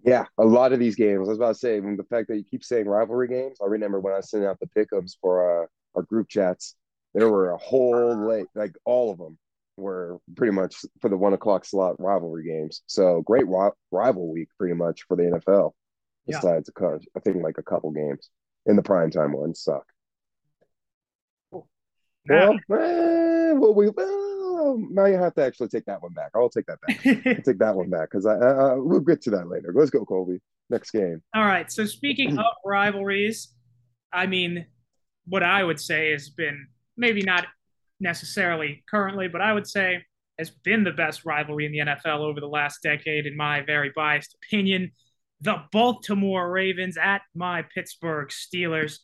Yeah, 0.05 0.25
a 0.37 0.45
lot 0.45 0.73
of 0.73 0.79
these 0.79 0.95
games. 0.95 1.27
I 1.27 1.29
was 1.29 1.37
about 1.37 1.53
to 1.53 1.59
say, 1.59 1.79
the 1.79 2.05
fact 2.09 2.27
that 2.29 2.37
you 2.37 2.43
keep 2.43 2.63
saying 2.63 2.87
rivalry 2.87 3.27
games, 3.27 3.57
I 3.61 3.65
remember 3.65 3.99
when 3.99 4.13
I 4.13 4.21
sent 4.21 4.45
out 4.45 4.57
the 4.59 4.67
pickums 4.67 5.17
for 5.19 5.63
uh, 5.63 5.65
our 5.95 6.03
group 6.03 6.29
chats, 6.29 6.75
there 7.13 7.29
were 7.29 7.51
a 7.51 7.57
whole 7.57 8.27
late, 8.27 8.45
like 8.55 8.75
all 8.85 9.11
of 9.11 9.17
them 9.17 9.37
were 9.75 10.19
pretty 10.35 10.53
much 10.53 10.75
for 11.01 11.09
the 11.09 11.17
one 11.17 11.33
o'clock 11.33 11.65
slot 11.65 11.95
rivalry 11.99 12.45
games. 12.45 12.83
So 12.85 13.21
great 13.21 13.47
ri- 13.47 13.71
rival 13.91 14.31
week, 14.31 14.49
pretty 14.57 14.75
much 14.75 15.03
for 15.07 15.17
the 15.17 15.23
NFL. 15.23 15.71
Besides, 16.27 16.69
yeah. 16.79 16.87
a, 16.87 16.99
I 17.15 17.19
think 17.21 17.43
like 17.43 17.57
a 17.57 17.63
couple 17.63 17.91
games 17.91 18.29
in 18.65 18.75
the 18.75 18.83
primetime 18.83 19.33
ones 19.33 19.61
suck. 19.61 19.85
Well, 22.27 22.53
eh, 22.53 23.53
well, 23.53 23.73
we 23.73 23.89
well, 23.89 24.77
now 24.91 25.05
you 25.05 25.15
have 25.15 25.33
to 25.35 25.43
actually 25.43 25.69
take 25.69 25.85
that 25.85 26.01
one 26.01 26.13
back. 26.13 26.31
I'll 26.35 26.49
take 26.49 26.67
that 26.67 26.79
back. 26.81 27.01
take 27.43 27.57
that 27.57 27.75
one 27.75 27.89
back 27.89 28.11
because 28.11 28.25
I, 28.25 28.35
uh, 28.35 28.75
we'll 28.77 28.99
get 28.99 29.21
to 29.23 29.31
that 29.31 29.49
later. 29.49 29.73
Let's 29.73 29.89
go, 29.89 30.05
Colby. 30.05 30.39
Next 30.69 30.91
game. 30.91 31.23
All 31.33 31.45
right. 31.45 31.71
So 31.71 31.85
speaking 31.85 32.37
of 32.37 32.45
rivalries, 32.65 33.53
I 34.13 34.27
mean, 34.27 34.67
what 35.25 35.41
I 35.41 35.63
would 35.63 35.79
say 35.79 36.11
has 36.11 36.29
been 36.29 36.67
maybe 36.97 37.21
not 37.21 37.47
necessarily 37.99 38.83
currently, 38.89 39.27
but 39.27 39.41
I 39.41 39.53
would 39.53 39.67
say 39.67 40.03
has 40.37 40.51
been 40.51 40.83
the 40.83 40.91
best 40.91 41.25
rivalry 41.25 41.65
in 41.65 41.71
the 41.71 41.79
NFL 41.79 42.19
over 42.19 42.39
the 42.39 42.47
last 42.47 42.83
decade, 42.83 43.25
in 43.25 43.35
my 43.35 43.61
very 43.61 43.91
biased 43.95 44.35
opinion 44.35 44.91
the 45.41 45.63
Baltimore 45.71 46.49
Ravens 46.51 46.97
at 46.97 47.21
my 47.35 47.63
Pittsburgh 47.73 48.29
Steelers. 48.29 48.99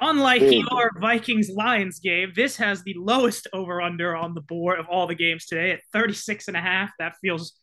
Unlike 0.00 0.42
your 0.42 0.92
Vikings 1.00 1.50
Lions 1.50 1.98
game, 1.98 2.32
this 2.34 2.56
has 2.56 2.82
the 2.82 2.94
lowest 2.94 3.48
over 3.52 3.82
under 3.82 4.14
on 4.14 4.34
the 4.34 4.40
board 4.40 4.78
of 4.78 4.86
all 4.88 5.08
the 5.08 5.14
games 5.14 5.46
today 5.46 5.72
at 5.72 5.80
36 5.92 6.46
and 6.48 6.56
a 6.56 6.60
half. 6.60 6.90
That 6.98 7.14
feels 7.20 7.54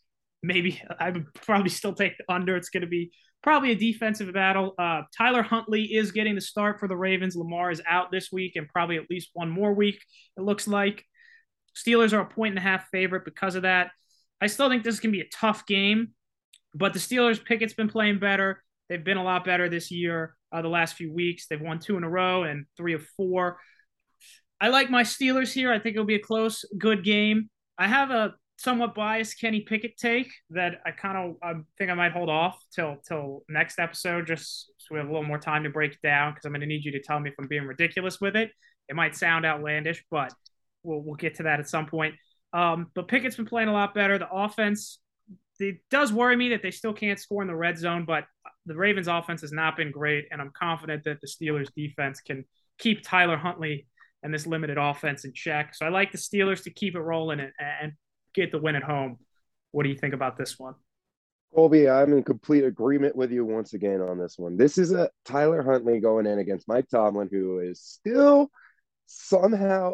maybe 0.43 0.81
I 0.99 1.11
would 1.11 1.33
probably 1.33 1.69
still 1.69 1.93
take 1.93 2.17
the 2.17 2.25
under. 2.31 2.57
It's 2.57 2.69
going 2.69 2.81
to 2.81 2.87
be 2.87 3.11
probably 3.41 3.71
a 3.71 3.75
defensive 3.75 4.33
battle. 4.33 4.73
Uh, 4.77 5.03
Tyler 5.17 5.43
Huntley 5.43 5.83
is 5.83 6.11
getting 6.11 6.35
the 6.35 6.41
start 6.41 6.79
for 6.79 6.87
the 6.87 6.97
Ravens. 6.97 7.35
Lamar 7.35 7.71
is 7.71 7.81
out 7.87 8.11
this 8.11 8.31
week 8.31 8.55
and 8.55 8.67
probably 8.67 8.97
at 8.97 9.09
least 9.09 9.29
one 9.33 9.49
more 9.49 9.73
week, 9.73 10.03
it 10.37 10.41
looks 10.41 10.67
like. 10.67 11.05
Steelers 11.75 12.11
are 12.11 12.21
a 12.21 12.25
point 12.25 12.51
and 12.51 12.59
a 12.59 12.61
half 12.61 12.87
favorite 12.91 13.23
because 13.23 13.55
of 13.55 13.61
that. 13.61 13.91
I 14.41 14.47
still 14.47 14.69
think 14.69 14.83
this 14.83 14.99
can 14.99 15.11
be 15.11 15.21
a 15.21 15.29
tough 15.31 15.65
game. 15.65 16.13
But 16.75 16.93
the 16.93 16.99
Steelers, 16.99 17.43
Pickett's 17.43 17.73
been 17.73 17.87
playing 17.87 18.19
better. 18.19 18.61
They've 18.89 19.03
been 19.03 19.17
a 19.17 19.23
lot 19.23 19.45
better 19.45 19.69
this 19.69 19.89
year, 19.91 20.35
uh, 20.51 20.61
the 20.61 20.67
last 20.67 20.95
few 20.95 21.11
weeks. 21.11 21.47
They've 21.47 21.61
won 21.61 21.79
two 21.79 21.97
in 21.97 22.03
a 22.03 22.09
row 22.09 22.43
and 22.43 22.65
three 22.77 22.93
of 22.93 23.03
four. 23.17 23.57
I 24.59 24.67
like 24.67 24.89
my 24.89 25.03
Steelers 25.03 25.51
here. 25.51 25.71
I 25.71 25.79
think 25.79 25.95
it'll 25.95 26.05
be 26.05 26.15
a 26.15 26.19
close, 26.19 26.65
good 26.77 27.03
game. 27.03 27.49
I 27.77 27.87
have 27.87 28.11
a 28.11 28.35
somewhat 28.57 28.95
biased 28.95 29.39
Kenny 29.39 29.61
Pickett 29.61 29.97
take 29.97 30.31
that 30.51 30.81
I 30.85 30.91
kind 30.91 31.17
of 31.17 31.35
I 31.43 31.59
think 31.77 31.91
I 31.91 31.93
might 31.93 32.11
hold 32.11 32.29
off 32.29 32.57
till 32.73 32.97
till 33.07 33.43
next 33.49 33.79
episode, 33.79 34.27
just 34.27 34.71
so 34.77 34.87
we 34.91 34.97
have 34.97 35.07
a 35.07 35.11
little 35.11 35.27
more 35.27 35.39
time 35.39 35.63
to 35.63 35.69
break 35.69 35.93
it 35.93 36.01
down. 36.03 36.33
Because 36.33 36.45
I'm 36.45 36.51
going 36.51 36.61
to 36.61 36.67
need 36.67 36.85
you 36.85 36.91
to 36.93 37.01
tell 37.01 37.19
me 37.19 37.29
if 37.29 37.35
I'm 37.39 37.47
being 37.47 37.65
ridiculous 37.65 38.21
with 38.21 38.35
it. 38.35 38.51
It 38.87 38.95
might 38.95 39.15
sound 39.15 39.45
outlandish, 39.45 40.03
but 40.11 40.33
we'll 40.83 41.01
we'll 41.01 41.15
get 41.15 41.35
to 41.35 41.43
that 41.43 41.59
at 41.59 41.69
some 41.69 41.85
point. 41.85 42.15
Um, 42.53 42.87
but 42.95 43.07
Pickett's 43.07 43.35
been 43.35 43.45
playing 43.45 43.67
a 43.67 43.73
lot 43.73 43.93
better. 43.93 44.17
The 44.17 44.29
offense 44.29 44.99
it 45.59 45.77
does 45.89 46.11
worry 46.11 46.35
me 46.35 46.49
that 46.49 46.61
they 46.61 46.71
still 46.71 46.93
can't 46.93 47.19
score 47.19 47.41
in 47.41 47.47
the 47.47 47.55
red 47.55 47.77
zone, 47.77 48.05
but 48.05 48.25
the 48.65 48.75
Ravens 48.75 49.07
offense 49.07 49.41
has 49.41 49.51
not 49.51 49.77
been 49.77 49.91
great, 49.91 50.25
and 50.31 50.41
I'm 50.41 50.51
confident 50.51 51.03
that 51.05 51.21
the 51.21 51.27
Steelers 51.27 51.73
defense 51.75 52.19
can 52.19 52.45
keep 52.77 53.03
Tyler 53.03 53.37
Huntley 53.37 53.87
and 54.23 54.33
this 54.33 54.47
limited 54.47 54.77
offense 54.77 55.23
in 55.23 55.33
check. 55.33 55.75
So 55.75 55.85
I 55.85 55.89
like 55.89 56.11
the 56.11 56.17
Steelers 56.17 56.63
to 56.63 56.71
keep 56.71 56.95
it 56.95 56.99
rolling 56.99 57.39
and, 57.39 57.51
and 57.59 57.93
get 58.33 58.51
the 58.51 58.59
win 58.59 58.75
at 58.75 58.83
home. 58.83 59.17
What 59.71 59.83
do 59.83 59.89
you 59.89 59.95
think 59.95 60.13
about 60.13 60.37
this 60.37 60.57
one? 60.57 60.73
Colby, 61.53 61.87
I'm 61.89 62.11
in 62.11 62.23
complete 62.23 62.65
agreement 62.65 63.15
with 63.15 63.31
you 63.31 63.45
once 63.45 63.73
again 63.73 64.01
on 64.01 64.17
this 64.17 64.37
one. 64.37 64.57
This 64.57 64.77
is 64.77 64.91
a 64.91 65.09
Tyler 65.23 65.63
Huntley 65.63 66.01
going 66.01 66.25
in 66.25 66.39
against 66.39 66.67
Mike 66.67 66.89
Tomlin, 66.89 67.29
who 67.31 67.59
is 67.59 67.79
still 67.81 68.49
somehow 69.05 69.93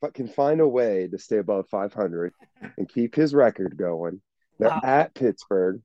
but 0.00 0.14
can 0.14 0.28
find 0.28 0.60
a 0.60 0.68
way 0.68 1.08
to 1.08 1.18
stay 1.18 1.38
above 1.38 1.68
500 1.68 2.32
and 2.76 2.88
keep 2.88 3.14
his 3.14 3.34
record 3.34 3.76
going. 3.76 4.20
They're 4.58 4.70
wow. 4.70 4.80
at 4.82 5.14
Pittsburgh. 5.14 5.80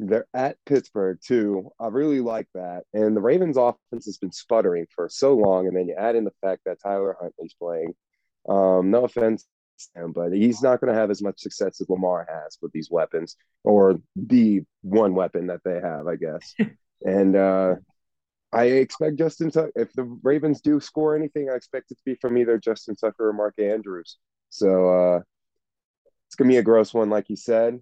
They're 0.00 0.26
at 0.34 0.56
Pittsburgh 0.66 1.18
too. 1.24 1.70
I 1.78 1.88
really 1.88 2.20
like 2.20 2.48
that. 2.54 2.84
And 2.92 3.16
the 3.16 3.20
Ravens 3.20 3.56
offense 3.56 4.06
has 4.06 4.18
been 4.18 4.32
sputtering 4.32 4.86
for 4.94 5.08
so 5.08 5.34
long. 5.36 5.66
And 5.68 5.76
then 5.76 5.88
you 5.88 5.94
add 5.94 6.16
in 6.16 6.24
the 6.24 6.32
fact 6.40 6.62
that 6.66 6.82
Tyler 6.82 7.16
Huntley's 7.20 7.54
playing. 7.54 7.94
Um, 8.48 8.90
no 8.90 9.04
offense 9.04 9.46
him, 9.94 10.12
but 10.12 10.32
he's 10.32 10.62
not 10.62 10.80
going 10.80 10.92
to 10.92 10.98
have 10.98 11.10
as 11.10 11.22
much 11.22 11.40
success 11.40 11.80
as 11.80 11.88
Lamar 11.88 12.26
has 12.28 12.58
with 12.62 12.72
these 12.72 12.90
weapons 12.90 13.36
or 13.62 14.00
the 14.16 14.62
one 14.82 15.14
weapon 15.14 15.48
that 15.48 15.62
they 15.64 15.80
have, 15.80 16.06
I 16.06 16.16
guess. 16.16 16.54
and 17.04 17.36
uh, 17.36 17.74
I 18.52 18.64
expect 18.64 19.16
Justin 19.16 19.50
Tucker, 19.50 19.72
if 19.74 19.92
the 19.94 20.04
Ravens 20.22 20.60
do 20.60 20.80
score 20.80 21.16
anything, 21.16 21.50
I 21.50 21.54
expect 21.54 21.90
it 21.90 21.96
to 21.96 22.04
be 22.04 22.14
from 22.16 22.38
either 22.38 22.58
Justin 22.58 22.96
Tucker 22.96 23.28
or 23.28 23.32
Mark 23.32 23.54
Andrews. 23.58 24.16
So 24.50 24.88
uh, 24.88 25.20
it's 26.28 26.36
going 26.36 26.48
to 26.48 26.54
be 26.54 26.58
a 26.58 26.62
gross 26.62 26.94
one, 26.94 27.10
like 27.10 27.28
you 27.28 27.36
said. 27.36 27.80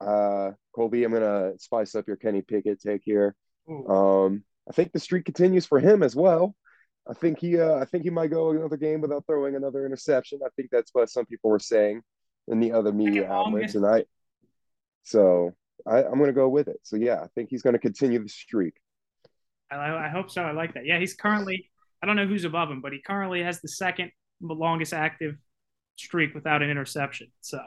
Uh, 0.00 0.52
Colby, 0.74 1.04
I'm 1.04 1.12
to 1.22 1.52
spice 1.58 1.94
up 1.94 2.06
your 2.06 2.16
Kenny 2.16 2.42
Pickett 2.42 2.80
take 2.80 3.02
here. 3.04 3.34
Um, 3.88 4.44
I 4.68 4.72
think 4.72 4.92
the 4.92 5.00
streak 5.00 5.24
continues 5.24 5.66
for 5.66 5.78
him 5.78 6.02
as 6.02 6.16
well. 6.16 6.54
I 7.08 7.14
think 7.14 7.38
he 7.38 7.58
uh, 7.58 7.76
I 7.76 7.84
think 7.84 8.04
he 8.04 8.10
might 8.10 8.30
go 8.30 8.50
another 8.50 8.76
game 8.76 9.00
without 9.00 9.26
throwing 9.26 9.56
another 9.56 9.84
interception. 9.86 10.40
I 10.44 10.48
think 10.56 10.70
that's 10.70 10.90
what 10.92 11.10
some 11.10 11.26
people 11.26 11.50
were 11.50 11.58
saying 11.58 12.02
in 12.48 12.60
the 12.60 12.72
other 12.72 12.92
media 12.92 13.30
outlets, 13.30 13.74
and 13.74 13.86
I 13.86 14.04
so 15.02 15.52
I, 15.86 16.04
I'm 16.04 16.18
to 16.26 16.32
go 16.32 16.48
with 16.48 16.68
it. 16.68 16.78
So 16.82 16.96
yeah, 16.96 17.20
I 17.20 17.26
think 17.34 17.48
he's 17.50 17.62
to 17.74 17.78
continue 17.78 18.22
the 18.22 18.28
streak. 18.28 18.74
I, 19.70 20.06
I 20.06 20.08
hope 20.08 20.30
so. 20.30 20.42
I 20.42 20.52
like 20.52 20.74
that. 20.74 20.84
Yeah, 20.84 20.98
he's 20.98 21.14
currently 21.14 21.70
I 22.02 22.06
don't 22.06 22.16
know 22.16 22.26
who's 22.26 22.44
above 22.44 22.70
him, 22.70 22.80
but 22.80 22.92
he 22.92 23.00
currently 23.00 23.42
has 23.42 23.60
the 23.60 23.68
second 23.68 24.12
longest 24.40 24.92
active 24.92 25.36
streak 25.96 26.34
without 26.34 26.62
an 26.62 26.70
interception. 26.70 27.28
So 27.40 27.60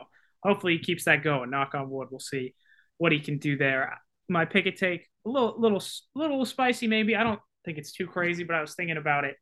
hopefully 0.44 0.74
he 0.74 0.80
keeps 0.80 1.06
that 1.06 1.24
going. 1.24 1.50
Knock 1.50 1.74
on 1.74 1.90
wood. 1.90 2.10
We'll 2.12 2.20
see 2.20 2.54
what 2.98 3.12
he 3.12 3.20
can 3.20 3.38
do 3.38 3.58
there. 3.58 3.98
My 4.30 4.46
Pickett 4.46 4.78
take 4.78 5.08
a 5.26 5.30
little 5.30 5.56
little 5.58 5.82
little 6.16 6.46
spicy 6.46 6.88
maybe. 6.88 7.16
I 7.16 7.24
don't 7.24 7.40
think 7.66 7.78
it's 7.78 7.92
too 7.92 8.08
crazy, 8.08 8.44
but 8.44 8.56
I 8.56 8.62
was 8.62 8.76
thinking 8.76 8.98
about 8.98 9.24
it 9.24 9.36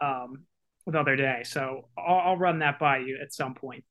um, 0.00 0.44
the 0.86 0.98
other 0.98 1.16
day. 1.16 1.42
So 1.44 1.88
I'll, 1.98 2.18
I'll 2.18 2.36
run 2.36 2.60
that 2.60 2.78
by 2.78 2.98
you 2.98 3.18
at 3.20 3.32
some 3.32 3.54
point 3.54 3.84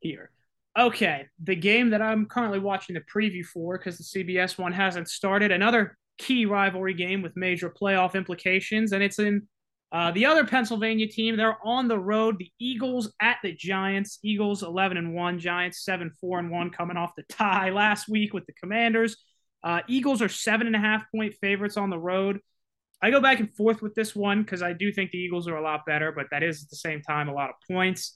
here. 0.00 0.30
Okay, 0.78 1.26
the 1.42 1.56
game 1.56 1.90
that 1.90 2.00
I'm 2.00 2.26
currently 2.26 2.60
watching 2.60 2.94
the 2.94 3.02
preview 3.12 3.44
for 3.44 3.76
because 3.76 3.98
the 3.98 4.04
CBS 4.24 4.56
one 4.56 4.72
hasn't 4.72 5.08
started. 5.08 5.50
Another 5.50 5.96
key 6.18 6.46
rivalry 6.46 6.94
game 6.94 7.22
with 7.22 7.36
major 7.36 7.70
playoff 7.70 8.14
implications, 8.14 8.92
and 8.92 9.02
it's 9.02 9.18
in 9.18 9.48
uh, 9.92 10.12
the 10.12 10.26
other 10.26 10.46
Pennsylvania 10.46 11.08
team. 11.08 11.36
They're 11.36 11.58
on 11.64 11.88
the 11.88 11.98
road. 11.98 12.38
The 12.38 12.50
Eagles 12.58 13.12
at 13.20 13.38
the 13.42 13.52
Giants. 13.52 14.18
Eagles 14.22 14.62
11 14.62 14.96
and 14.96 15.14
one. 15.14 15.38
Giants 15.38 15.84
7 15.84 16.12
4 16.20 16.38
and 16.38 16.50
one, 16.50 16.70
coming 16.70 16.96
off 16.96 17.12
the 17.16 17.24
tie 17.24 17.70
last 17.70 18.08
week 18.08 18.32
with 18.32 18.46
the 18.46 18.52
Commanders. 18.52 19.16
Uh, 19.62 19.80
Eagles 19.88 20.22
are 20.22 20.28
seven 20.28 20.66
and 20.66 20.76
a 20.76 20.78
half 20.78 21.04
point 21.14 21.34
favorites 21.40 21.76
on 21.76 21.90
the 21.90 21.98
road. 21.98 22.40
I 23.02 23.10
go 23.10 23.20
back 23.20 23.40
and 23.40 23.54
forth 23.56 23.82
with 23.82 23.94
this 23.94 24.14
one 24.14 24.42
because 24.42 24.62
I 24.62 24.72
do 24.74 24.92
think 24.92 25.10
the 25.10 25.18
Eagles 25.18 25.48
are 25.48 25.56
a 25.56 25.62
lot 25.62 25.86
better, 25.86 26.12
but 26.12 26.26
that 26.30 26.42
is 26.42 26.62
at 26.62 26.70
the 26.70 26.76
same 26.76 27.02
time 27.02 27.28
a 27.28 27.34
lot 27.34 27.50
of 27.50 27.56
points. 27.68 28.14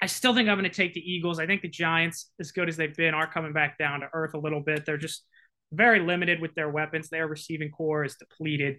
I 0.00 0.06
still 0.06 0.34
think 0.34 0.48
I'm 0.48 0.58
going 0.58 0.68
to 0.68 0.76
take 0.76 0.94
the 0.94 1.00
Eagles. 1.00 1.38
I 1.38 1.46
think 1.46 1.62
the 1.62 1.68
Giants, 1.68 2.30
as 2.40 2.50
good 2.50 2.68
as 2.68 2.76
they've 2.76 2.94
been, 2.94 3.14
are 3.14 3.30
coming 3.30 3.52
back 3.52 3.78
down 3.78 4.00
to 4.00 4.08
earth 4.12 4.34
a 4.34 4.38
little 4.38 4.60
bit. 4.60 4.84
They're 4.84 4.96
just 4.96 5.24
very 5.72 6.00
limited 6.00 6.40
with 6.40 6.54
their 6.54 6.68
weapons. 6.68 7.08
Their 7.08 7.26
receiving 7.26 7.70
corps 7.70 8.04
is 8.04 8.16
depleted. 8.16 8.78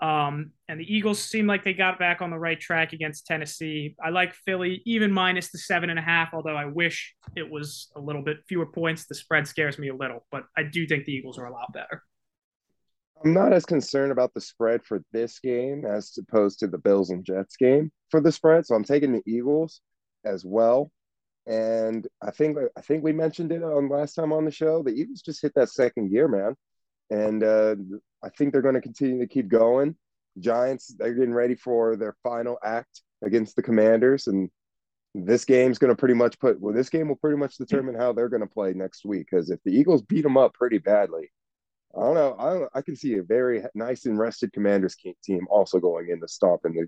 Um, 0.00 0.50
and 0.68 0.80
the 0.80 0.92
Eagles 0.92 1.20
seem 1.20 1.46
like 1.46 1.62
they 1.62 1.72
got 1.72 1.98
back 1.98 2.20
on 2.20 2.30
the 2.30 2.38
right 2.38 2.58
track 2.58 2.92
against 2.92 3.26
Tennessee. 3.26 3.94
I 4.04 4.10
like 4.10 4.34
Philly, 4.34 4.82
even 4.84 5.12
minus 5.12 5.50
the 5.50 5.58
seven 5.58 5.88
and 5.88 5.98
a 5.98 6.02
half, 6.02 6.30
although 6.34 6.56
I 6.56 6.64
wish 6.64 7.14
it 7.36 7.48
was 7.48 7.90
a 7.94 8.00
little 8.00 8.22
bit 8.22 8.38
fewer 8.48 8.66
points. 8.66 9.06
The 9.06 9.14
spread 9.14 9.46
scares 9.46 9.78
me 9.78 9.88
a 9.88 9.94
little, 9.94 10.26
but 10.32 10.44
I 10.56 10.64
do 10.64 10.86
think 10.86 11.04
the 11.04 11.12
Eagles 11.12 11.38
are 11.38 11.46
a 11.46 11.52
lot 11.52 11.72
better. 11.72 12.02
I'm 13.24 13.32
not 13.32 13.52
as 13.52 13.64
concerned 13.64 14.10
about 14.10 14.34
the 14.34 14.40
spread 14.40 14.84
for 14.84 15.02
this 15.12 15.38
game 15.38 15.84
as 15.86 16.18
opposed 16.18 16.58
to 16.58 16.66
the 16.66 16.78
Bills 16.78 17.10
and 17.10 17.24
Jets 17.24 17.56
game 17.56 17.92
for 18.10 18.20
the 18.20 18.32
spread. 18.32 18.66
So 18.66 18.74
I'm 18.74 18.84
taking 18.84 19.12
the 19.12 19.22
Eagles 19.26 19.80
as 20.24 20.44
well. 20.44 20.90
And 21.46 22.06
I 22.22 22.30
think 22.30 22.56
I 22.76 22.80
think 22.80 23.04
we 23.04 23.12
mentioned 23.12 23.52
it 23.52 23.62
on 23.62 23.88
last 23.88 24.14
time 24.14 24.32
on 24.32 24.44
the 24.44 24.50
show. 24.50 24.82
The 24.82 24.92
Eagles 24.92 25.22
just 25.22 25.42
hit 25.42 25.52
that 25.54 25.68
second 25.68 26.10
year, 26.10 26.26
man, 26.26 26.54
and 27.10 27.44
uh, 27.44 27.76
I 28.24 28.30
think 28.30 28.52
they're 28.52 28.62
going 28.62 28.74
to 28.74 28.80
continue 28.80 29.20
to 29.20 29.26
keep 29.26 29.48
going. 29.48 29.96
Giants 30.38 30.94
they're 30.98 31.14
getting 31.14 31.34
ready 31.34 31.54
for 31.54 31.96
their 31.96 32.16
final 32.22 32.58
act 32.64 33.02
against 33.22 33.54
the 33.54 33.62
Commanders, 33.62 34.26
and 34.26 34.50
this 35.14 35.44
game's 35.44 35.78
going 35.78 35.92
to 35.92 35.96
pretty 35.96 36.14
much 36.14 36.38
put 36.40 36.60
well. 36.60 36.74
This 36.74 36.90
game 36.90 37.08
will 37.08 37.16
pretty 37.16 37.36
much 37.36 37.56
determine 37.56 37.94
how 37.94 38.12
they're 38.12 38.28
going 38.28 38.40
to 38.40 38.48
play 38.48 38.72
next 38.72 39.04
week. 39.04 39.28
Because 39.30 39.50
if 39.50 39.60
the 39.64 39.70
Eagles 39.70 40.02
beat 40.02 40.22
them 40.22 40.36
up 40.36 40.54
pretty 40.54 40.78
badly, 40.78 41.30
I 41.96 42.00
don't 42.00 42.14
know. 42.14 42.68
I, 42.74 42.78
I 42.78 42.82
can 42.82 42.96
see 42.96 43.14
a 43.14 43.22
very 43.22 43.62
nice 43.74 44.06
and 44.06 44.18
rested 44.18 44.52
Commanders 44.52 44.96
team 45.24 45.46
also 45.48 45.78
going 45.78 46.08
in 46.10 46.20
to 46.20 46.28
stomping 46.28 46.74
the 46.74 46.86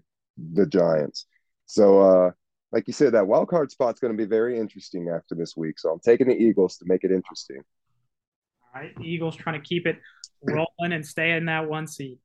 the 0.52 0.66
Giants. 0.66 1.26
So, 1.66 2.00
uh, 2.00 2.30
like 2.72 2.86
you 2.86 2.92
said, 2.92 3.14
that 3.14 3.26
wild 3.26 3.48
card 3.48 3.70
spot's 3.70 4.00
going 4.00 4.12
to 4.12 4.22
be 4.22 4.28
very 4.28 4.58
interesting 4.58 5.08
after 5.08 5.34
this 5.34 5.56
week. 5.56 5.78
So 5.78 5.90
I'm 5.90 6.00
taking 6.00 6.28
the 6.28 6.34
Eagles 6.34 6.76
to 6.78 6.84
make 6.86 7.04
it 7.04 7.12
interesting. 7.12 7.62
All 8.74 8.82
right, 8.82 8.92
Eagles 9.00 9.36
trying 9.36 9.60
to 9.60 9.66
keep 9.66 9.86
it 9.86 9.96
rolling 10.42 10.92
and 10.92 11.06
stay 11.06 11.32
in 11.32 11.46
that 11.46 11.68
one 11.68 11.86
seed. 11.86 12.18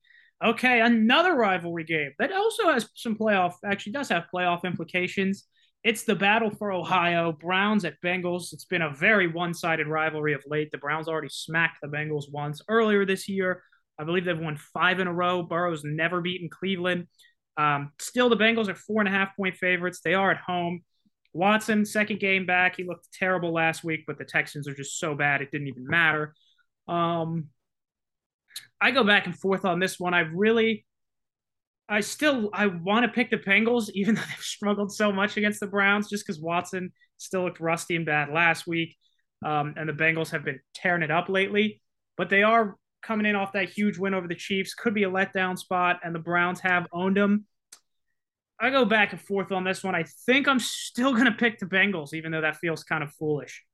Okay, 0.44 0.82
another 0.82 1.36
rivalry 1.36 1.84
game 1.84 2.12
that 2.18 2.32
also 2.32 2.72
has 2.72 2.90
some 2.96 3.16
playoff. 3.16 3.54
Actually, 3.64 3.94
does 3.94 4.10
have 4.10 4.26
playoff 4.34 4.64
implications. 4.64 5.46
It's 5.84 6.04
the 6.04 6.16
battle 6.16 6.50
for 6.50 6.72
Ohio. 6.72 7.32
Browns 7.32 7.86
at 7.86 8.02
Bengals. 8.04 8.54
It's 8.54 8.66
been 8.66 8.82
a 8.82 8.94
very 8.94 9.28
one 9.28 9.54
sided 9.54 9.88
rivalry 9.88 10.34
of 10.34 10.44
late. 10.48 10.70
The 10.72 10.78
Browns 10.78 11.08
already 11.08 11.30
smacked 11.30 11.78
the 11.82 11.88
Bengals 11.88 12.26
once 12.32 12.62
earlier 12.68 13.06
this 13.06 13.28
year. 13.28 13.64
I 14.00 14.04
believe 14.04 14.26
they've 14.26 14.38
won 14.38 14.58
five 14.74 15.00
in 15.00 15.08
a 15.08 15.14
row. 15.14 15.44
Burrow's 15.44 15.84
never 15.84 16.22
beaten 16.22 16.50
Cleveland. 16.50 17.08
Um, 17.58 17.92
still, 18.00 18.30
the 18.30 18.38
Bengals 18.38 18.68
are 18.68 18.76
four 18.76 19.02
and 19.02 19.08
a 19.08 19.12
half 19.12 19.36
point 19.36 19.58
favorites. 19.58 20.02
They 20.04 20.14
are 20.14 20.32
at 20.32 20.38
home. 20.38 20.82
Watson, 21.34 21.86
second 21.86 22.20
game 22.20 22.46
back. 22.46 22.76
He 22.78 22.84
looked 22.84 23.08
terrible 23.14 23.54
last 23.54 23.84
week, 23.84 24.06
but 24.06 24.18
the 24.18 24.26
Texans 24.26 24.68
are 24.68 24.74
just 24.74 25.00
so 25.00 25.16
bad 25.16 25.42
it 25.42 25.52
didn't 25.52 25.68
even 25.68 25.88
matter. 25.88 26.34
Um, 26.88 27.50
I 28.80 28.92
go 28.92 29.04
back 29.04 29.26
and 29.26 29.38
forth 29.38 29.66
on 29.66 29.80
this 29.80 30.00
one. 30.00 30.14
I 30.14 30.22
really 30.22 30.86
I 31.92 32.00
still 32.00 32.50
I 32.54 32.68
want 32.68 33.06
to 33.06 33.12
pick 33.12 33.30
the 33.30 33.38
Bengals, 33.38 33.90
even 33.94 34.16
though 34.16 34.22
they've 34.22 34.44
struggled 34.44 34.94
so 34.94 35.12
much 35.12 35.36
against 35.38 35.60
the 35.60 35.68
Browns, 35.68 36.10
just 36.10 36.26
because 36.26 36.42
Watson 36.42 36.94
still 37.18 37.44
looked 37.44 37.60
rusty 37.60 37.98
and 37.98 38.06
bad 38.06 38.30
last 38.30 38.66
week, 38.66 38.96
um, 39.46 39.74
and 39.78 39.90
the 39.90 39.94
Bengals 39.94 40.32
have 40.32 40.46
been 40.46 40.60
tearing 40.74 41.04
it 41.04 41.12
up 41.12 41.28
lately. 41.28 41.82
But 42.18 42.30
they 42.30 42.44
are 42.44 42.78
coming 43.04 43.26
in 43.26 43.36
off 43.36 43.54
that 43.54 43.70
huge 43.70 43.98
win 43.98 44.14
over 44.14 44.28
the 44.28 44.36
Chiefs. 44.36 44.74
Could 44.74 44.94
be 44.94 45.04
a 45.04 45.10
letdown 45.10 45.58
spot, 45.58 46.00
and 46.04 46.16
the 46.16 46.20
Browns 46.20 46.62
have 46.62 46.88
owned 46.94 47.18
them. 47.18 47.46
I 48.58 48.70
go 48.70 48.86
back 48.86 49.12
and 49.12 49.20
forth 49.20 49.52
on 49.52 49.64
this 49.64 49.84
one. 49.84 49.96
I 49.96 50.06
think 50.26 50.48
I'm 50.48 50.60
still 50.60 51.14
going 51.14 51.26
to 51.26 51.32
pick 51.32 51.60
the 51.60 51.66
Bengals, 51.66 52.14
even 52.14 52.32
though 52.32 52.42
that 52.42 52.58
feels 52.58 52.84
kind 52.84 53.04
of 53.04 53.12
foolish. 53.14 53.66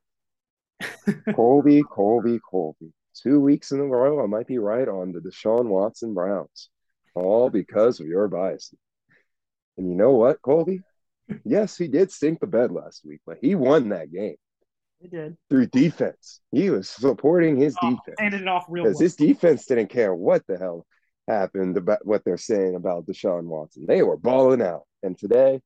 Colby, 1.36 1.84
Colby, 1.84 2.40
Colby. 2.50 2.94
Two 3.22 3.40
weeks 3.40 3.72
in 3.72 3.80
a 3.80 3.86
row, 3.86 4.24
I 4.24 4.28
might 4.28 4.48
be 4.48 4.60
right 4.60 4.88
on 4.88 5.12
the 5.12 5.20
Deshaun 5.20 5.66
Watson 5.66 6.14
Browns 6.14 6.70
all 7.16 7.50
because 7.50 8.00
of 8.00 8.08
your 8.08 8.28
bias. 8.28 8.74
And 9.78 9.90
you 9.90 9.96
know 9.96 10.12
what, 10.12 10.42
Colby? 10.42 10.82
yes, 11.44 11.78
he 11.78 11.88
did 11.88 12.12
sink 12.12 12.40
the 12.40 12.48
bed 12.48 12.72
last 12.72 13.02
week, 13.06 13.22
but 13.26 13.38
he 13.42 13.56
won 13.56 13.90
that 13.90 14.12
game. 14.12 14.36
He 15.00 15.08
did 15.08 15.38
through 15.50 15.68
defense. 15.68 16.42
He 16.52 16.70
was 16.70 16.90
supporting 16.90 17.56
his 17.56 17.76
oh, 17.82 17.92
defense. 17.92 18.16
Handed 18.20 18.42
it 18.42 18.48
off 18.48 18.66
real 18.68 18.86
because 18.86 19.00
his 19.00 19.16
defense 19.16 19.66
didn't 19.66 19.90
care 19.90 20.14
what 20.14 20.42
the 20.48 20.58
hell 20.58 20.88
happened 21.28 21.78
about 21.78 22.06
what 22.06 22.24
they're 22.24 22.38
saying 22.38 22.76
about 22.76 23.06
Deshaun 23.06 23.44
Watson. 23.44 23.86
They 23.88 24.02
were 24.02 24.18
balling 24.18 24.62
out, 24.62 24.84
and 25.04 25.18
today 25.18 25.62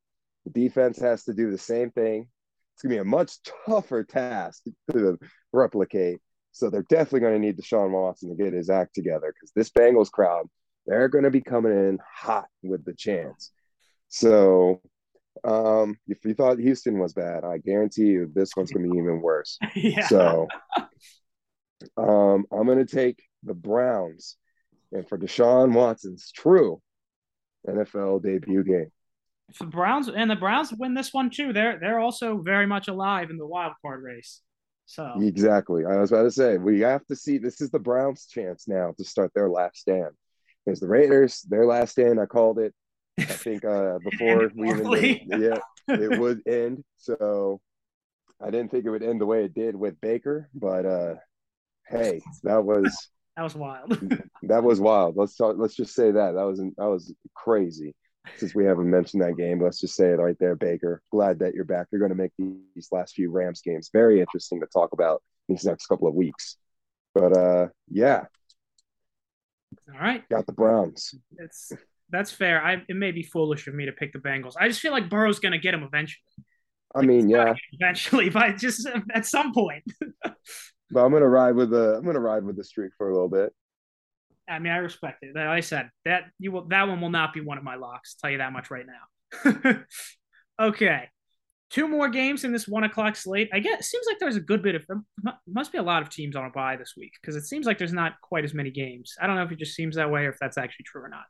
the 0.46 0.52
defense 0.52 1.00
has 1.00 1.24
to 1.26 1.34
do 1.34 1.50
the 1.50 1.58
same 1.58 1.92
thing. 1.92 2.28
It's 2.74 2.84
gonna 2.84 2.96
be 2.96 3.00
a 3.00 3.06
much 3.06 3.38
tougher 3.66 4.04
task 4.04 4.64
to 4.92 5.18
replicate. 5.54 6.20
So 6.52 6.70
they're 6.70 6.84
definitely 6.84 7.22
going 7.22 7.34
to 7.34 7.40
need 7.40 7.58
Deshaun 7.58 7.92
Watson 7.92 8.30
to 8.30 8.36
get 8.36 8.54
his 8.54 8.70
act 8.70 8.94
together 8.94 9.34
because 9.34 9.52
this 9.56 9.70
Bengals 9.70 10.12
crowd 10.12 10.48
they're 10.88 11.10
going 11.10 11.24
to 11.24 11.32
be 11.32 11.42
coming 11.42 11.72
in 11.72 12.00
hot 12.14 12.48
with 12.64 12.84
the 12.86 12.94
chance. 12.94 13.52
So, 14.08 14.82
um, 15.44 15.98
if 16.08 16.24
you 16.26 16.34
thought 16.34 16.60
Houston 16.60 17.00
was 17.00 17.14
bad, 17.14 17.44
I 17.44 17.60
guarantee 17.60 18.08
you 18.08 18.32
this 18.34 18.52
one's 18.56 18.72
going 18.72 18.86
to 18.86 18.92
be 18.92 18.98
even 18.98 19.22
worse. 19.22 19.58
yeah. 19.76 20.08
So, 20.08 20.48
um, 21.98 22.46
I'm 22.52 22.66
going 22.66 22.86
to 22.86 22.96
take 22.96 23.24
the 23.44 23.54
Browns, 23.54 24.38
and 24.92 25.08
for 25.08 25.18
Deshaun 25.18 25.74
Watson's 25.74 26.32
true 26.32 26.82
NFL 27.68 28.24
debut 28.24 28.64
game. 28.64 28.92
If 29.50 29.60
the 29.60 29.66
Browns 29.66 30.10
and 30.10 30.30
the 30.30 30.36
Browns 30.36 30.74
win 30.74 30.94
this 30.94 31.14
one 31.14 31.30
too, 31.30 31.54
they're 31.54 31.80
they're 31.80 32.00
also 32.00 32.42
very 32.42 32.66
much 32.66 32.88
alive 32.88 33.30
in 33.30 33.38
the 33.38 33.48
wild 33.48 33.74
card 33.82 34.04
race. 34.04 34.42
So 34.92 35.14
exactly, 35.22 35.86
I 35.86 36.02
was 36.02 36.12
about 36.12 36.24
to 36.24 36.32
say 36.32 36.58
we 36.58 36.82
have 36.82 37.06
to 37.06 37.16
see. 37.16 37.38
This 37.38 37.62
is 37.62 37.70
the 37.70 37.80
Browns' 37.80 38.26
chance 38.26 38.68
now 38.68 38.94
to 38.98 39.06
start 39.06 39.32
their 39.34 39.50
last 39.50 39.78
stand 39.78 40.12
because 40.66 40.82
the 40.82 40.88
Raiders, 40.90 41.44
their 41.44 41.66
last 41.66 41.92
stand, 41.92 42.20
I 42.20 42.26
called 42.26 42.60
it. 42.60 42.74
I 43.18 43.24
think 43.24 43.64
uh, 43.64 44.00
before 44.04 44.52
we 44.54 44.70
even 44.70 44.92
yeah, 45.28 45.60
it 45.88 46.12
would 46.20 46.42
end. 46.46 46.84
So 46.98 47.62
I 48.42 48.50
didn't 48.50 48.70
think 48.72 48.84
it 48.84 48.90
would 48.90 49.02
end 49.02 49.22
the 49.22 49.26
way 49.26 49.46
it 49.46 49.54
did 49.54 49.78
with 49.78 50.02
Baker, 50.02 50.50
but 50.54 50.86
uh, 50.86 51.16
hey, 51.88 52.22
that 52.44 52.66
was 52.66 53.08
that 53.38 53.44
was 53.44 53.56
wild. 53.56 53.98
that 54.44 54.62
was 54.62 54.82
wild. 54.82 55.16
Let's 55.16 55.38
talk, 55.38 55.56
let's 55.58 55.78
just 55.78 55.96
say 55.96 56.12
that 56.12 56.34
that 56.34 56.44
was 56.44 56.60
that 56.60 56.90
was 56.90 57.14
crazy. 57.34 57.96
Since 58.38 58.54
we 58.54 58.66
haven't 58.66 58.90
mentioned 58.90 59.22
that 59.24 59.38
game, 59.38 59.62
let's 59.62 59.80
just 59.80 59.96
say 59.96 60.10
it 60.10 60.20
right 60.20 60.38
there, 60.40 60.56
Baker. 60.56 61.02
Glad 61.12 61.40
that 61.40 61.54
you're 61.54 61.66
back. 61.66 61.88
You're 61.92 62.00
going 62.00 62.10
to 62.12 62.16
make 62.16 62.32
these 62.38 62.90
last 62.92 63.16
few 63.16 63.32
Rams 63.32 63.62
games 63.62 63.90
very 63.92 64.20
interesting 64.20 64.60
to 64.60 64.68
talk 64.68 64.94
about 64.94 65.22
these 65.48 65.66
next 65.66 65.88
couple 65.88 66.08
of 66.08 66.14
weeks. 66.14 66.58
But 67.14 67.36
uh, 67.36 67.68
yeah. 67.90 68.26
All 69.94 70.00
right. 70.00 70.28
Got 70.30 70.46
the 70.46 70.54
Browns. 70.54 71.16
It's 71.38 71.72
that's 72.10 72.32
fair. 72.32 72.64
I 72.64 72.84
it 72.88 72.96
may 72.96 73.12
be 73.12 73.24
foolish 73.24 73.68
of 73.68 73.74
me 73.74 73.86
to 73.86 73.92
pick 73.92 74.14
the 74.14 74.20
Bengals. 74.20 74.54
I 74.60 74.68
just 74.68 74.82
feel 74.82 74.92
like 74.92 75.10
Burrow's 75.10 75.40
going 75.40 75.54
to 75.54 75.58
get 75.58 75.74
him 75.74 75.84
eventually. 75.84 76.22
I 76.94 77.02
mean, 77.02 77.30
yeah. 77.30 77.54
Eventually, 77.74 78.30
but 78.32 78.58
just 78.58 78.88
at 79.14 79.26
some 79.26 79.54
point. 79.54 79.84
but 80.24 81.06
I'm 81.06 81.12
gonna 81.12 81.28
ride 81.28 81.56
with 81.56 81.70
the 81.70 81.96
I'm 81.96 82.06
gonna 82.06 82.20
ride 82.20 82.44
with 82.44 82.58
the 82.58 82.64
streak 82.64 82.92
for 82.98 83.10
a 83.10 83.14
little 83.14 83.30
bit. 83.30 83.54
I 84.52 84.60
mean, 84.60 84.72
I 84.72 84.78
respect 84.78 85.24
it. 85.24 85.36
Like 85.36 85.48
I 85.48 85.60
said, 85.62 85.90
that 86.06 86.24
you 86.40 86.52
will 86.52 86.68
that 86.68 86.88
one 86.88 87.02
will 87.02 87.10
not 87.10 87.34
be 87.34 87.42
one 87.42 87.58
of 87.58 87.64
my 87.64 87.76
locks. 87.76 88.16
Tell 88.16 88.30
you 88.30 88.40
that 88.40 88.54
much 88.54 88.70
right 88.70 88.86
now. 88.86 89.84
okay, 90.62 91.10
two 91.70 91.88
more 91.88 92.10
games 92.10 92.44
in 92.44 92.52
this 92.52 92.68
one 92.68 92.84
o'clock 92.84 93.16
slate. 93.16 93.50
I 93.54 93.60
guess 93.60 93.80
it 93.80 93.86
seems 93.86 94.06
like 94.08 94.20
there's 94.20 94.36
a 94.36 94.42
good 94.42 94.62
bit 94.62 94.76
of 94.76 94.86
must 95.48 95.72
be 95.72 95.78
a 95.78 95.84
lot 95.84 96.02
of 96.02 96.10
teams 96.10 96.36
on 96.36 96.46
a 96.46 96.50
bye 96.50 96.76
this 96.76 96.94
week 96.98 97.14
because 97.22 97.36
it 97.36 97.46
seems 97.46 97.66
like 97.66 97.78
there's 97.78 97.94
not 97.94 98.20
quite 98.22 98.44
as 98.44 98.54
many 98.54 98.72
games. 98.72 99.16
I 99.20 99.28
don't 99.28 99.38
know 99.38 99.44
if 99.44 99.52
it 99.52 99.60
just 99.60 99.76
seems 99.76 99.96
that 99.96 100.12
way 100.12 100.26
or 100.26 100.30
if 100.30 100.38
that's 100.40 100.58
actually 100.58 100.86
true 100.86 101.04
or 101.04 101.10
not. 101.10 101.26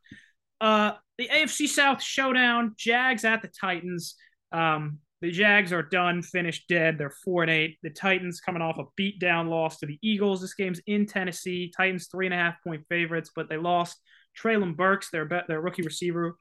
Uh, 0.59 0.97
the 1.17 1.27
AFC 1.27 1.67
South 1.67 2.01
showdown: 2.01 2.73
Jags 2.77 3.23
at 3.23 3.41
the 3.41 3.49
Titans. 3.49 4.15
Um, 4.51 4.99
the 5.21 5.31
Jags 5.31 5.71
are 5.71 5.83
done, 5.83 6.21
finished 6.21 6.67
dead. 6.67 6.97
They're 6.97 7.13
four 7.23 7.43
and 7.43 7.51
eight. 7.51 7.77
The 7.83 7.91
Titans 7.91 8.41
coming 8.41 8.61
off 8.61 8.79
a 8.79 8.85
beatdown 8.99 9.49
loss 9.49 9.77
to 9.79 9.85
the 9.85 9.99
Eagles. 10.01 10.41
This 10.41 10.55
game's 10.55 10.81
in 10.87 11.05
Tennessee. 11.05 11.71
Titans 11.75 12.07
three 12.11 12.25
and 12.25 12.33
a 12.33 12.37
half 12.37 12.55
point 12.63 12.83
favorites, 12.89 13.31
but 13.35 13.49
they 13.49 13.57
lost 13.57 13.99
Treylon 14.41 14.75
Burks, 14.75 15.11
their 15.11 15.25
bet, 15.25 15.47
their 15.47 15.61
rookie 15.61 15.83
receiver. 15.83 16.37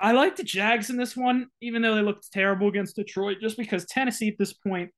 I 0.00 0.12
like 0.12 0.36
the 0.36 0.44
Jags 0.44 0.90
in 0.90 0.96
this 0.96 1.16
one, 1.16 1.48
even 1.60 1.82
though 1.82 1.94
they 1.94 2.02
looked 2.02 2.32
terrible 2.32 2.68
against 2.68 2.96
Detroit, 2.96 3.38
just 3.40 3.56
because 3.56 3.84
Tennessee 3.86 4.28
at 4.28 4.38
this 4.38 4.52
point, 4.52 4.90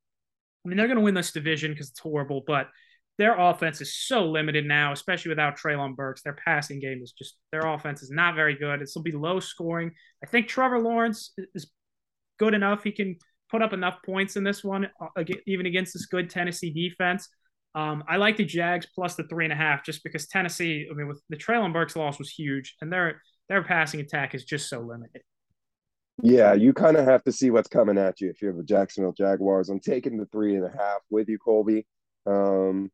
I 0.64 0.68
mean, 0.68 0.76
they're 0.76 0.88
going 0.88 0.98
to 0.98 1.04
win 1.04 1.14
this 1.14 1.32
division 1.32 1.72
because 1.72 1.88
it's 1.88 2.00
horrible, 2.00 2.44
but 2.46 2.68
their 3.16 3.38
offense 3.38 3.80
is 3.80 3.96
so 3.96 4.26
limited 4.26 4.66
now, 4.66 4.92
especially 4.92 5.30
without 5.30 5.58
Treylon 5.58 5.96
Burks. 5.96 6.22
Their 6.22 6.36
passing 6.44 6.80
game 6.80 7.00
is 7.02 7.12
just, 7.12 7.36
their 7.50 7.66
offense 7.66 8.02
is 8.02 8.10
not 8.10 8.34
very 8.34 8.54
good. 8.54 8.80
It'll 8.82 9.02
be 9.02 9.12
low 9.12 9.40
scoring. 9.40 9.92
I 10.22 10.26
think 10.26 10.48
Trevor 10.48 10.80
Lawrence 10.80 11.32
is 11.54 11.70
good 12.40 12.54
enough. 12.54 12.82
He 12.82 12.90
can 12.90 13.16
put 13.50 13.62
up 13.62 13.72
enough 13.72 13.98
points 14.04 14.36
in 14.36 14.42
this 14.42 14.64
one, 14.64 14.88
uh, 15.00 15.24
even 15.46 15.66
against 15.66 15.92
this 15.92 16.06
good 16.06 16.30
Tennessee 16.30 16.72
defense. 16.72 17.28
Um, 17.74 18.02
I 18.08 18.16
like 18.16 18.36
the 18.36 18.44
Jags 18.44 18.86
plus 18.92 19.14
the 19.14 19.24
three 19.24 19.44
and 19.44 19.52
a 19.52 19.56
half 19.56 19.84
just 19.84 20.02
because 20.02 20.26
Tennessee, 20.26 20.88
I 20.90 20.94
mean, 20.94 21.06
with 21.06 21.22
the 21.28 21.36
Treylon 21.36 21.72
Burks 21.72 21.94
loss 21.94 22.18
was 22.18 22.30
huge, 22.30 22.74
and 22.80 22.92
their 22.92 23.22
their 23.48 23.62
passing 23.62 24.00
attack 24.00 24.34
is 24.34 24.44
just 24.44 24.68
so 24.68 24.80
limited. 24.80 25.22
Yeah, 26.22 26.54
you 26.54 26.72
kind 26.72 26.96
of 26.96 27.04
have 27.04 27.22
to 27.24 27.32
see 27.32 27.50
what's 27.50 27.68
coming 27.68 27.96
at 27.96 28.20
you 28.20 28.28
if 28.28 28.42
you're 28.42 28.56
the 28.56 28.64
Jacksonville 28.64 29.12
Jaguars. 29.12 29.68
I'm 29.68 29.80
taking 29.80 30.16
the 30.16 30.26
three 30.26 30.56
and 30.56 30.64
a 30.64 30.70
half 30.70 31.00
with 31.10 31.28
you, 31.28 31.38
Colby. 31.38 31.86
Um, 32.26 32.90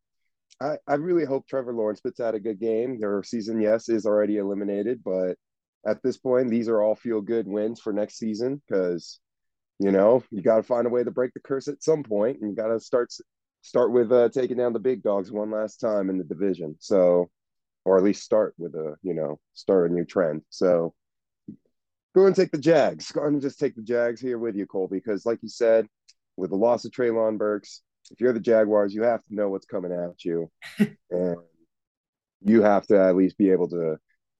I, 0.61 0.77
I 0.87 0.95
really 0.95 1.25
hope 1.25 1.47
Trevor 1.47 1.73
Lawrence 1.73 1.99
puts 1.99 2.19
out 2.19 2.35
a 2.35 2.39
good 2.39 2.59
game. 2.59 2.99
Their 2.99 3.23
season, 3.23 3.61
yes, 3.61 3.89
is 3.89 4.05
already 4.05 4.37
eliminated, 4.37 5.03
but 5.03 5.35
at 5.85 6.01
this 6.03 6.17
point, 6.17 6.49
these 6.49 6.69
are 6.69 6.81
all 6.81 6.95
feel 6.95 7.21
good 7.21 7.47
wins 7.47 7.79
for 7.79 7.93
next 7.93 8.17
season 8.17 8.61
because 8.67 9.19
you 9.79 9.91
know 9.91 10.23
you 10.31 10.41
got 10.41 10.57
to 10.57 10.63
find 10.63 10.87
a 10.87 10.89
way 10.89 11.03
to 11.03 11.11
break 11.11 11.33
the 11.33 11.39
curse 11.39 11.67
at 11.67 11.83
some 11.83 12.03
point 12.03 12.39
and 12.39 12.49
you 12.49 12.55
got 12.55 12.67
to 12.67 12.79
start 12.79 13.11
start 13.61 13.91
with 13.91 14.11
uh, 14.11 14.29
taking 14.29 14.57
down 14.57 14.73
the 14.73 14.79
big 14.79 15.03
dogs 15.03 15.31
one 15.31 15.51
last 15.51 15.77
time 15.77 16.09
in 16.09 16.17
the 16.17 16.23
division. 16.23 16.75
So 16.79 17.29
or 17.85 17.97
at 17.97 18.03
least 18.03 18.23
start 18.23 18.53
with 18.57 18.75
a 18.75 18.95
you 19.01 19.13
know 19.13 19.39
start 19.53 19.89
a 19.89 19.93
new 19.93 20.05
trend. 20.05 20.41
So 20.49 20.93
go 22.15 22.25
and 22.25 22.35
take 22.35 22.51
the 22.51 22.57
jags. 22.57 23.11
Go 23.11 23.25
and 23.25 23.41
just 23.41 23.59
take 23.59 23.75
the 23.75 23.81
jags 23.81 24.21
here 24.21 24.37
with 24.37 24.55
you 24.55 24.65
cole 24.65 24.87
because 24.87 25.25
like 25.25 25.39
you 25.41 25.49
said 25.49 25.87
with 26.37 26.49
the 26.49 26.55
loss 26.55 26.85
of 26.85 26.91
Treylon 26.91 27.37
Burks 27.37 27.81
if 28.09 28.21
you're 28.21 28.33
the 28.33 28.39
jaguars 28.39 28.93
you 28.93 29.03
have 29.03 29.23
to 29.25 29.35
know 29.35 29.49
what's 29.49 29.65
coming 29.65 29.91
at 29.91 30.23
you. 30.23 30.49
And 31.09 31.37
you 32.41 32.61
have 32.61 32.85
to 32.87 32.99
at 32.99 33.15
least 33.15 33.37
be 33.37 33.49
able 33.51 33.69
to 33.69 33.97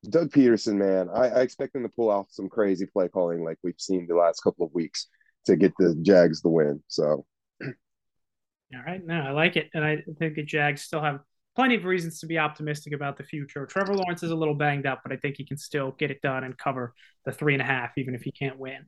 Doug 0.09 0.31
Pederson, 0.31 0.75
man, 0.75 1.09
I, 1.09 1.29
I 1.29 1.41
expect 1.41 1.75
him 1.75 1.83
to 1.83 1.89
pull 1.89 2.09
off 2.09 2.27
some 2.29 2.49
crazy 2.49 2.85
play 2.85 3.07
calling 3.07 3.43
like 3.43 3.57
we've 3.63 3.79
seen 3.79 4.05
the 4.05 4.15
last 4.15 4.41
couple 4.41 4.65
of 4.65 4.73
weeks 4.73 5.07
to 5.47 5.55
get 5.57 5.73
the 5.77 5.95
Jags 6.01 6.41
the 6.41 6.49
win. 6.49 6.81
So, 6.87 7.25
all 7.61 8.83
right, 8.85 9.05
no, 9.05 9.19
I 9.19 9.31
like 9.31 9.55
it, 9.55 9.69
and 9.73 9.83
I 9.83 10.03
think 10.19 10.35
the 10.35 10.43
Jags 10.43 10.83
still 10.83 11.01
have 11.01 11.19
plenty 11.55 11.75
of 11.75 11.85
reasons 11.85 12.19
to 12.19 12.27
be 12.27 12.37
optimistic 12.37 12.93
about 12.93 13.17
the 13.17 13.23
future. 13.23 13.65
Trevor 13.65 13.95
Lawrence 13.95 14.21
is 14.21 14.29
a 14.29 14.35
little 14.35 14.53
banged 14.53 14.85
up, 14.85 15.01
but 15.03 15.11
I 15.11 15.17
think 15.17 15.37
he 15.37 15.45
can 15.45 15.57
still 15.57 15.91
get 15.97 16.11
it 16.11 16.21
done 16.21 16.43
and 16.43 16.55
cover 16.57 16.93
the 17.25 17.31
three 17.31 17.53
and 17.53 17.61
a 17.61 17.65
half, 17.65 17.97
even 17.97 18.13
if 18.13 18.21
he 18.21 18.31
can't 18.31 18.59
win. 18.59 18.85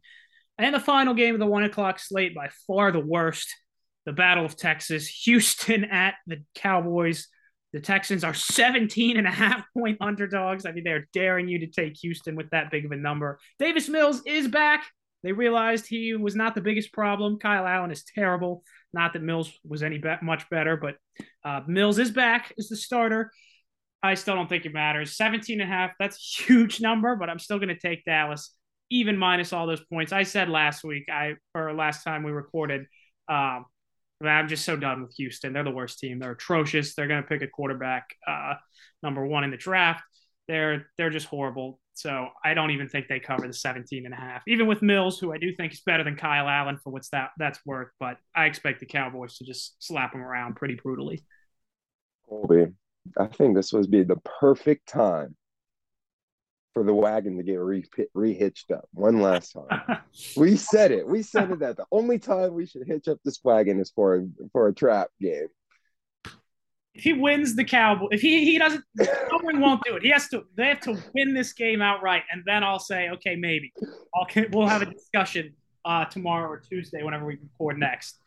And 0.60 0.76
the 0.76 0.80
final 0.80 1.14
game 1.14 1.34
of 1.34 1.40
the 1.40 1.48
one 1.48 1.64
o'clock 1.64 1.98
slate, 1.98 2.36
by 2.36 2.50
far 2.68 2.92
the 2.92 3.00
worst, 3.00 3.56
the 4.06 4.14
Battle 4.14 4.46
of 4.46 4.56
Texas, 4.56 5.08
Houston 5.08 5.86
at 5.86 6.16
the 6.28 6.44
Cowboys. 6.54 7.28
The 7.74 7.80
Texans 7.80 8.24
are 8.24 8.34
17 8.34 9.18
and 9.18 9.28
a 9.28 9.32
half 9.32 9.64
point 9.74 9.98
underdogs. 10.02 10.66
I 10.66 10.72
mean, 10.72 10.84
they're 10.84 11.08
daring 11.14 11.48
you 11.48 11.60
to 11.60 11.68
take 11.68 11.98
Houston 11.98 12.36
with 12.36 12.50
that 12.50 12.72
big 12.72 12.86
of 12.86 12.92
a 12.92 12.96
number. 12.98 13.40
Davis 13.58 13.88
Mills 13.88 14.22
is 14.26 14.48
back. 14.48 14.86
They 15.24 15.32
realized 15.32 15.88
he 15.88 16.16
was 16.16 16.36
not 16.36 16.56
the 16.56 16.62
biggest 16.62 16.94
problem. 16.94 17.40
Kyle 17.40 17.68
Allen 17.68 17.92
is 17.92 18.04
terrible. 18.04 18.64
Not 18.94 19.14
that 19.14 19.22
Mills 19.22 19.52
was 19.68 19.84
any 19.84 19.98
be- 19.98 20.16
much 20.22 20.50
better, 20.50 20.78
but 20.78 20.96
uh, 21.44 21.62
Mills 21.68 22.00
is 22.00 22.12
back 22.12 22.54
as 22.58 22.70
the 22.70 22.78
starter. 22.78 23.32
I 24.02 24.14
still 24.14 24.36
don't 24.36 24.48
think 24.48 24.66
it 24.66 24.74
matters. 24.74 25.18
17 25.18 25.60
and 25.60 25.70
a 25.70 25.74
half, 25.74 25.92
that's 26.00 26.16
a 26.16 26.44
huge 26.44 26.80
number, 26.80 27.16
but 27.16 27.30
I'm 27.30 27.40
still 27.40 27.58
going 27.58 27.70
to 27.70 27.80
take 27.80 28.06
Dallas, 28.06 28.56
even 28.90 29.18
minus 29.18 29.52
all 29.52 29.68
those 29.68 29.84
points. 29.86 30.14
I 30.14 30.24
said 30.24 30.50
last 30.50 30.84
week, 30.84 31.10
I 31.12 31.36
or 31.54 31.74
last 31.74 32.04
time 32.04 32.24
we 32.24 32.32
recorded, 32.32 32.86
um, 33.28 33.66
I'm 34.24 34.48
just 34.48 34.66
so 34.66 34.76
done 34.76 35.02
with 35.02 35.14
Houston. 35.16 35.54
They're 35.54 35.64
the 35.64 35.72
worst 35.72 36.00
team. 36.00 36.20
They're 36.20 36.32
atrocious. 36.32 36.94
They're 36.94 37.08
going 37.08 37.22
to 37.22 37.28
pick 37.28 37.42
a 37.42 37.48
quarterback 37.48 38.06
uh, 38.28 38.56
number 39.04 39.26
one 39.26 39.44
in 39.44 39.52
the 39.52 39.58
draft. 39.58 40.04
They're 40.50 40.88
they're 40.98 41.12
just 41.12 41.28
horrible. 41.28 41.80
So 41.94 42.30
I 42.44 42.56
don't 42.56 42.72
even 42.72 42.90
think 42.90 43.08
they 43.08 43.20
cover 43.20 43.46
the 43.46 43.54
17 43.54 44.06
and 44.06 44.14
a 44.14 44.18
half, 44.18 44.42
even 44.48 44.66
with 44.66 44.82
Mills, 44.82 45.20
who 45.20 45.32
I 45.32 45.38
do 45.38 45.56
think 45.56 45.74
is 45.74 45.82
better 45.82 46.04
than 46.04 46.16
Kyle 46.16 46.48
Allen 46.48 46.80
for 46.84 46.90
what's 46.92 47.10
that 47.10 47.30
that's 47.38 47.60
worth. 47.68 47.90
But 48.00 48.18
I 48.36 48.46
expect 48.46 48.80
the 48.80 48.88
Cowboys 48.88 49.38
to 49.38 49.46
just 49.46 49.76
slap 49.78 50.14
them 50.14 50.22
around 50.22 50.56
pretty 50.56 50.74
brutally. 50.82 51.24
Colby, 52.28 52.66
I 53.16 53.28
think 53.28 53.56
this 53.56 53.72
would 53.74 53.92
be 53.92 54.02
the 54.02 54.18
perfect 54.42 54.88
time 54.88 55.36
for 56.74 56.84
the 56.84 56.96
wagon 56.96 57.38
to 57.38 57.44
get 57.44 57.60
re- 57.60 57.86
rehitched 58.18 58.72
up 58.72 58.86
one 58.94 59.22
last 59.22 59.54
time. 59.54 60.00
we 60.36 60.56
said 60.56 60.92
it. 60.92 61.08
We 61.08 61.22
said 61.22 61.52
it 61.52 61.60
that 61.60 61.78
the 61.78 61.86
only 61.92 62.18
time 62.18 62.56
we 62.56 62.66
should 62.66 62.88
hitch 62.88 63.08
up 63.08 63.20
this 63.24 63.40
wagon 63.44 63.80
is 63.80 63.92
for 63.92 64.16
a, 64.16 64.28
for 64.52 64.68
a 64.68 64.74
trap 64.74 65.10
game 65.22 65.48
if 66.94 67.04
he 67.04 67.14
wins 67.14 67.56
the 67.56 67.64
Cowboy, 67.64 68.08
if 68.12 68.22
he 68.22 68.44
he 68.44 68.58
doesn't, 68.58 68.84
Cowboy 68.98 69.60
won't 69.60 69.82
do 69.86 69.96
it. 69.96 70.04
He 70.04 70.10
has 70.10 70.28
to. 70.30 70.44
They 70.56 70.68
have 70.68 70.82
to 70.82 70.98
win 71.14 71.34
this 71.34 71.54
game 71.54 71.82
outright, 71.82 72.24
and 72.32 72.44
then 72.46 72.64
I'll 72.64 72.80
say, 72.80 73.10
okay, 73.10 73.36
maybe 73.36 73.72
I'll 74.16 74.28
we'll 74.52 74.68
have 74.68 74.82
a 74.82 74.86
discussion 74.86 75.54
uh, 75.86 76.06
tomorrow 76.06 76.50
or 76.50 76.60
Tuesday, 76.60 77.04
whenever 77.04 77.26
we 77.26 77.38
record 77.42 77.78
next. 77.78 78.20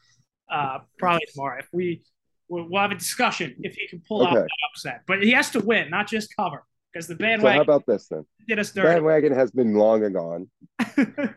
Uh, 0.51 0.79
probably 0.98 1.27
tomorrow. 1.33 1.59
If 1.59 1.68
we 1.72 2.03
we'll, 2.48 2.68
we'll, 2.68 2.83
have 2.83 2.92
a 2.92 2.96
discussion 2.96 3.55
if 3.61 3.75
he 3.75 3.88
can 3.88 4.03
pull 4.07 4.22
okay. 4.27 4.35
that 4.35 4.48
upset, 4.70 5.03
but 5.07 5.22
he 5.22 5.33
has 5.33 5.51
to 5.51 5.61
win, 5.61 5.90
not 5.90 6.07
just 6.07 6.35
cover, 6.37 6.64
because 6.92 7.07
the 7.07 7.14
bandwagon. 7.14 7.53
So 7.53 7.57
how 7.57 7.62
about 7.62 7.87
this 7.87 8.07
then? 8.09 8.25
Did 8.46 8.59
us 8.59 8.70
dirty. 8.70 8.88
Bandwagon 8.88 9.33
has 9.33 9.51
been 9.51 9.75
long 9.75 10.12
gone. 10.12 10.51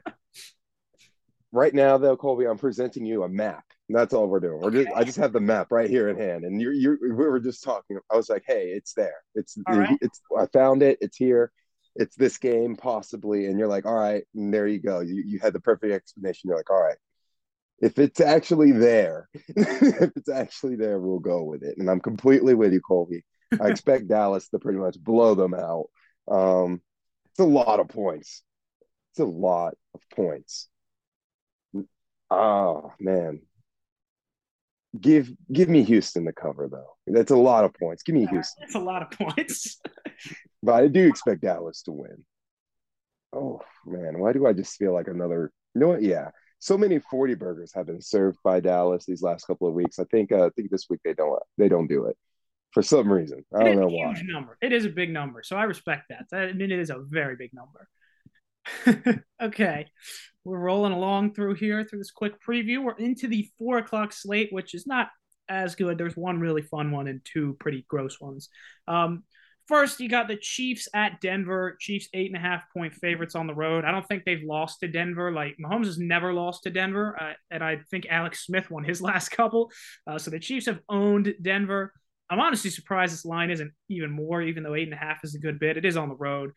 right 1.51 1.73
now, 1.73 1.97
though, 1.97 2.17
Colby, 2.17 2.45
I'm 2.45 2.57
presenting 2.57 3.05
you 3.05 3.23
a 3.23 3.29
map 3.29 3.63
that's 3.89 4.13
all 4.13 4.27
we're 4.27 4.39
doing. 4.39 4.59
We're 4.61 4.71
just 4.71 4.89
I 4.95 5.03
just 5.03 5.17
have 5.17 5.33
the 5.33 5.39
map 5.39 5.71
right 5.71 5.89
here 5.89 6.09
in 6.09 6.17
hand, 6.17 6.43
and 6.43 6.59
you 6.59 6.71
you 6.71 6.97
we 7.01 7.11
were 7.11 7.39
just 7.39 7.63
talking. 7.63 7.99
I 8.11 8.15
was 8.15 8.29
like, 8.29 8.43
hey, 8.47 8.69
it's 8.69 8.93
there. 8.93 9.21
It's 9.35 9.57
right. 9.67 9.97
it's 10.01 10.21
I 10.37 10.47
found 10.47 10.81
it. 10.81 10.97
It's 11.01 11.17
here. 11.17 11.51
It's 11.95 12.15
this 12.15 12.37
game 12.37 12.75
possibly, 12.75 13.45
and 13.45 13.59
you're 13.59 13.67
like, 13.67 13.85
all 13.85 13.95
right, 13.95 14.23
and 14.33 14.53
there 14.53 14.67
you 14.67 14.79
go. 14.79 15.01
You 15.01 15.23
you 15.25 15.39
had 15.39 15.53
the 15.53 15.59
perfect 15.59 15.93
explanation. 15.93 16.47
You're 16.47 16.57
like, 16.57 16.71
all 16.71 16.81
right, 16.81 16.97
if 17.79 17.99
it's 17.99 18.19
actually 18.19 18.71
there, 18.71 19.29
if 19.33 20.11
it's 20.15 20.29
actually 20.29 20.75
there, 20.75 20.99
we'll 20.99 21.19
go 21.19 21.43
with 21.43 21.63
it. 21.63 21.77
And 21.77 21.89
I'm 21.89 21.99
completely 21.99 22.55
with 22.55 22.73
you, 22.73 22.81
Colby. 22.81 23.23
I 23.61 23.67
expect 23.69 24.07
Dallas 24.07 24.47
to 24.49 24.59
pretty 24.59 24.79
much 24.79 24.99
blow 24.99 25.35
them 25.35 25.53
out. 25.53 25.85
Um, 26.29 26.81
it's 27.31 27.39
a 27.39 27.43
lot 27.43 27.79
of 27.79 27.89
points. 27.89 28.41
It's 29.11 29.19
a 29.19 29.25
lot 29.25 29.75
of 29.93 30.01
points. 30.15 30.69
Oh 32.31 32.93
man, 32.99 33.41
Give 34.99 35.31
give 35.51 35.69
me 35.69 35.83
Houston 35.83 36.25
to 36.25 36.33
cover 36.33 36.69
though. 36.71 36.95
That's 37.07 37.31
a 37.31 37.35
lot 37.35 37.65
of 37.65 37.73
points. 37.73 38.03
Give 38.03 38.15
me 38.15 38.25
Houston. 38.27 38.61
That's 38.61 38.75
a 38.75 38.79
lot 38.79 39.01
of 39.01 39.11
points. 39.11 39.79
but 40.63 40.75
I 40.75 40.87
do 40.87 41.07
expect 41.07 41.41
Dallas 41.41 41.81
to 41.83 41.91
win. 41.91 42.23
Oh 43.33 43.61
man, 43.85 44.19
why 44.19 44.31
do 44.31 44.45
I 44.45 44.53
just 44.53 44.77
feel 44.77 44.93
like 44.93 45.07
another? 45.07 45.51
You 45.73 45.81
know 45.81 45.87
what? 45.89 46.03
Yeah, 46.03 46.29
so 46.59 46.77
many 46.77 46.99
forty 46.99 47.33
burgers 47.33 47.73
have 47.73 47.87
been 47.87 48.01
served 48.01 48.37
by 48.43 48.59
Dallas 48.59 49.05
these 49.05 49.21
last 49.21 49.45
couple 49.45 49.67
of 49.67 49.73
weeks. 49.73 49.99
I 49.99 50.05
think 50.05 50.31
uh, 50.31 50.45
I 50.45 50.49
think 50.55 50.69
this 50.69 50.85
week 50.89 51.01
they 51.03 51.13
don't 51.13 51.37
they 51.57 51.67
don't 51.67 51.87
do 51.87 52.05
it 52.05 52.17
for 52.71 52.83
some 52.83 53.11
reason. 53.11 53.43
I 53.53 53.63
don't 53.63 53.79
know 53.79 53.87
why. 53.87 54.13
Number. 54.25 54.57
It 54.61 54.73
is 54.73 54.85
a 54.85 54.89
big 54.89 55.09
number, 55.11 55.43
so 55.43 55.55
I 55.55 55.63
respect 55.63 56.09
that. 56.09 56.25
I 56.37 56.53
mean, 56.53 56.71
it 56.71 56.79
is 56.79 56.89
a 56.89 56.99
very 56.99 57.35
big 57.35 57.53
number. 57.53 57.87
okay. 59.41 59.87
We're 60.43 60.59
rolling 60.59 60.93
along 60.93 61.33
through 61.33 61.55
here 61.55 61.83
through 61.83 61.99
this 61.99 62.11
quick 62.11 62.33
preview. 62.41 62.83
We're 62.83 62.93
into 62.97 63.27
the 63.27 63.49
four 63.57 63.79
o'clock 63.79 64.13
slate, 64.13 64.49
which 64.51 64.75
is 64.75 64.85
not 64.85 65.09
as 65.49 65.75
good. 65.75 65.97
There's 65.97 66.15
one 66.15 66.39
really 66.39 66.61
fun 66.61 66.91
one 66.91 67.07
and 67.07 67.21
two 67.25 67.57
pretty 67.59 67.85
gross 67.87 68.21
ones. 68.21 68.49
Um, 68.87 69.23
first, 69.67 69.99
you 69.99 70.07
got 70.07 70.27
the 70.27 70.37
Chiefs 70.37 70.87
at 70.93 71.19
Denver. 71.19 71.77
Chiefs 71.79 72.09
eight 72.13 72.27
and 72.27 72.37
a 72.37 72.47
half 72.47 72.63
point 72.71 72.93
favorites 72.93 73.35
on 73.35 73.47
the 73.47 73.55
road. 73.55 73.85
I 73.85 73.91
don't 73.91 74.07
think 74.07 74.23
they've 74.23 74.43
lost 74.43 74.81
to 74.81 74.87
Denver. 74.87 75.31
Like 75.31 75.57
Mahomes 75.57 75.85
has 75.85 75.97
never 75.97 76.31
lost 76.31 76.63
to 76.63 76.69
Denver, 76.69 77.17
uh, 77.19 77.33
and 77.49 77.63
I 77.63 77.77
think 77.89 78.05
Alex 78.09 78.45
Smith 78.45 78.69
won 78.69 78.83
his 78.83 79.01
last 79.01 79.29
couple. 79.29 79.71
Uh, 80.05 80.19
so 80.19 80.29
the 80.29 80.39
Chiefs 80.39 80.67
have 80.67 80.79
owned 80.89 81.33
Denver. 81.41 81.91
I'm 82.29 82.39
honestly 82.39 82.71
surprised 82.71 83.13
this 83.13 83.25
line 83.25 83.51
isn't 83.51 83.71
even 83.89 84.11
more, 84.11 84.41
even 84.41 84.63
though 84.63 84.75
eight 84.75 84.87
and 84.87 84.93
a 84.93 84.97
half 84.97 85.23
is 85.23 85.35
a 85.35 85.39
good 85.39 85.59
bit. 85.59 85.77
It 85.77 85.85
is 85.85 85.97
on 85.97 86.09
the 86.09 86.15
road. 86.15 86.51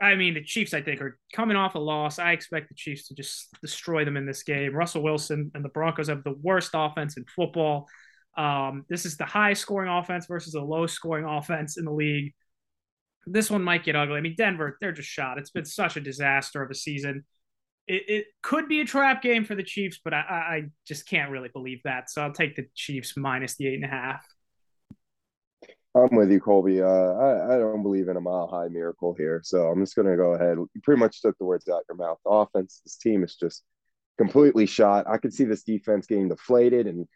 I 0.00 0.14
mean, 0.14 0.34
the 0.34 0.42
Chiefs, 0.42 0.74
I 0.74 0.82
think, 0.82 1.00
are 1.00 1.18
coming 1.32 1.56
off 1.56 1.74
a 1.74 1.78
loss. 1.78 2.18
I 2.18 2.32
expect 2.32 2.68
the 2.68 2.74
Chiefs 2.74 3.08
to 3.08 3.14
just 3.14 3.48
destroy 3.62 4.04
them 4.04 4.16
in 4.16 4.26
this 4.26 4.42
game. 4.42 4.74
Russell 4.74 5.02
Wilson 5.02 5.50
and 5.54 5.64
the 5.64 5.70
Broncos 5.70 6.08
have 6.08 6.22
the 6.22 6.34
worst 6.42 6.70
offense 6.74 7.16
in 7.16 7.24
football. 7.34 7.88
Um, 8.36 8.84
this 8.90 9.06
is 9.06 9.16
the 9.16 9.24
high 9.24 9.54
scoring 9.54 9.90
offense 9.90 10.26
versus 10.26 10.54
a 10.54 10.60
low 10.60 10.86
scoring 10.86 11.24
offense 11.24 11.78
in 11.78 11.86
the 11.86 11.92
league. 11.92 12.34
This 13.26 13.50
one 13.50 13.62
might 13.62 13.84
get 13.84 13.96
ugly. 13.96 14.18
I 14.18 14.20
mean, 14.20 14.34
Denver, 14.36 14.76
they're 14.80 14.92
just 14.92 15.08
shot. 15.08 15.38
It's 15.38 15.50
been 15.50 15.64
such 15.64 15.96
a 15.96 16.00
disaster 16.00 16.62
of 16.62 16.70
a 16.70 16.74
season. 16.74 17.24
It, 17.88 18.02
it 18.08 18.26
could 18.42 18.68
be 18.68 18.82
a 18.82 18.84
trap 18.84 19.22
game 19.22 19.44
for 19.44 19.54
the 19.54 19.62
Chiefs, 19.62 20.00
but 20.04 20.12
I, 20.12 20.18
I 20.18 20.62
just 20.86 21.08
can't 21.08 21.30
really 21.30 21.48
believe 21.48 21.80
that. 21.84 22.10
So 22.10 22.20
I'll 22.20 22.32
take 22.32 22.54
the 22.54 22.66
Chiefs 22.74 23.14
minus 23.16 23.56
the 23.56 23.68
eight 23.68 23.76
and 23.76 23.84
a 23.84 23.88
half. 23.88 24.24
I'm 25.96 26.14
with 26.14 26.30
you, 26.30 26.40
Colby. 26.40 26.82
Uh, 26.82 26.86
I, 26.86 27.54
I 27.54 27.58
don't 27.58 27.82
believe 27.82 28.08
in 28.08 28.16
a 28.16 28.20
mile 28.20 28.48
high 28.48 28.68
miracle 28.68 29.14
here. 29.16 29.40
So 29.42 29.68
I'm 29.68 29.80
just 29.80 29.96
going 29.96 30.08
to 30.08 30.16
go 30.16 30.34
ahead. 30.34 30.58
You 30.58 30.80
pretty 30.82 31.00
much 31.00 31.22
took 31.22 31.38
the 31.38 31.46
words 31.46 31.68
out 31.68 31.84
your 31.88 31.96
mouth. 31.96 32.18
The 32.24 32.30
offense, 32.30 32.82
this 32.84 32.96
team 32.96 33.24
is 33.24 33.34
just 33.34 33.64
completely 34.18 34.66
shot. 34.66 35.06
I 35.08 35.16
could 35.16 35.32
see 35.32 35.44
this 35.44 35.62
defense 35.62 36.06
getting 36.06 36.28
deflated 36.28 36.86
and 36.86 37.06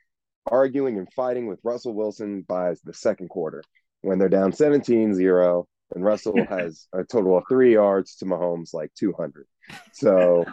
arguing 0.46 0.96
and 0.96 1.12
fighting 1.12 1.46
with 1.46 1.60
Russell 1.62 1.94
Wilson 1.94 2.42
by 2.48 2.74
the 2.84 2.94
second 2.94 3.28
quarter 3.28 3.62
when 4.00 4.18
they're 4.18 4.30
down 4.30 4.52
17 4.52 5.14
0 5.14 5.68
and 5.94 6.04
Russell 6.04 6.34
has 6.48 6.86
a 6.94 7.04
total 7.04 7.36
of 7.36 7.44
three 7.48 7.74
yards 7.74 8.16
to 8.16 8.24
Mahomes 8.24 8.72
like 8.72 8.92
200. 8.94 9.46
So, 9.92 10.44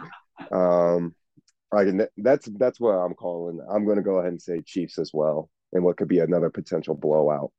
um, 0.52 1.14
I 1.72 1.84
can, 1.84 2.06
that's 2.16 2.48
that's 2.56 2.80
what 2.80 2.92
I'm 2.92 3.14
calling. 3.14 3.60
I'm 3.70 3.84
going 3.84 3.98
to 3.98 4.02
go 4.02 4.16
ahead 4.16 4.32
and 4.32 4.40
say 4.40 4.62
Chiefs 4.62 4.98
as 4.98 5.10
well, 5.12 5.50
and 5.72 5.84
what 5.84 5.98
could 5.98 6.08
be 6.08 6.20
another 6.20 6.48
potential 6.48 6.94
blowout. 6.94 7.52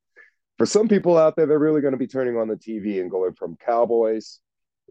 For 0.60 0.66
some 0.66 0.88
people 0.88 1.16
out 1.16 1.36
there, 1.36 1.46
they're 1.46 1.58
really 1.58 1.80
going 1.80 1.92
to 1.92 1.98
be 1.98 2.06
turning 2.06 2.36
on 2.36 2.46
the 2.46 2.54
TV 2.54 3.00
and 3.00 3.10
going 3.10 3.32
from 3.32 3.56
Cowboys, 3.64 4.40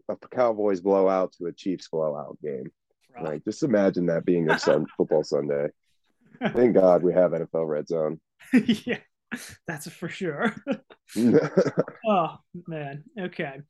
a 0.08 0.16
Cowboys 0.16 0.80
blowout 0.80 1.32
to 1.34 1.46
a 1.46 1.52
Chiefs 1.52 1.86
blowout 1.86 2.36
game. 2.42 2.72
Right. 3.14 3.24
Like, 3.24 3.44
just 3.44 3.62
imagine 3.62 4.06
that 4.06 4.24
being 4.24 4.48
sun, 4.58 4.86
football 4.96 5.22
Sunday. 5.22 5.68
Thank 6.42 6.74
God 6.74 7.04
we 7.04 7.12
have 7.12 7.30
NFL 7.30 7.68
Red 7.68 7.86
Zone. 7.86 8.20
yeah, 8.52 8.98
that's 9.68 9.88
for 9.88 10.08
sure. 10.08 10.56
oh 11.16 12.36
man. 12.66 13.04
Okay. 13.16 13.60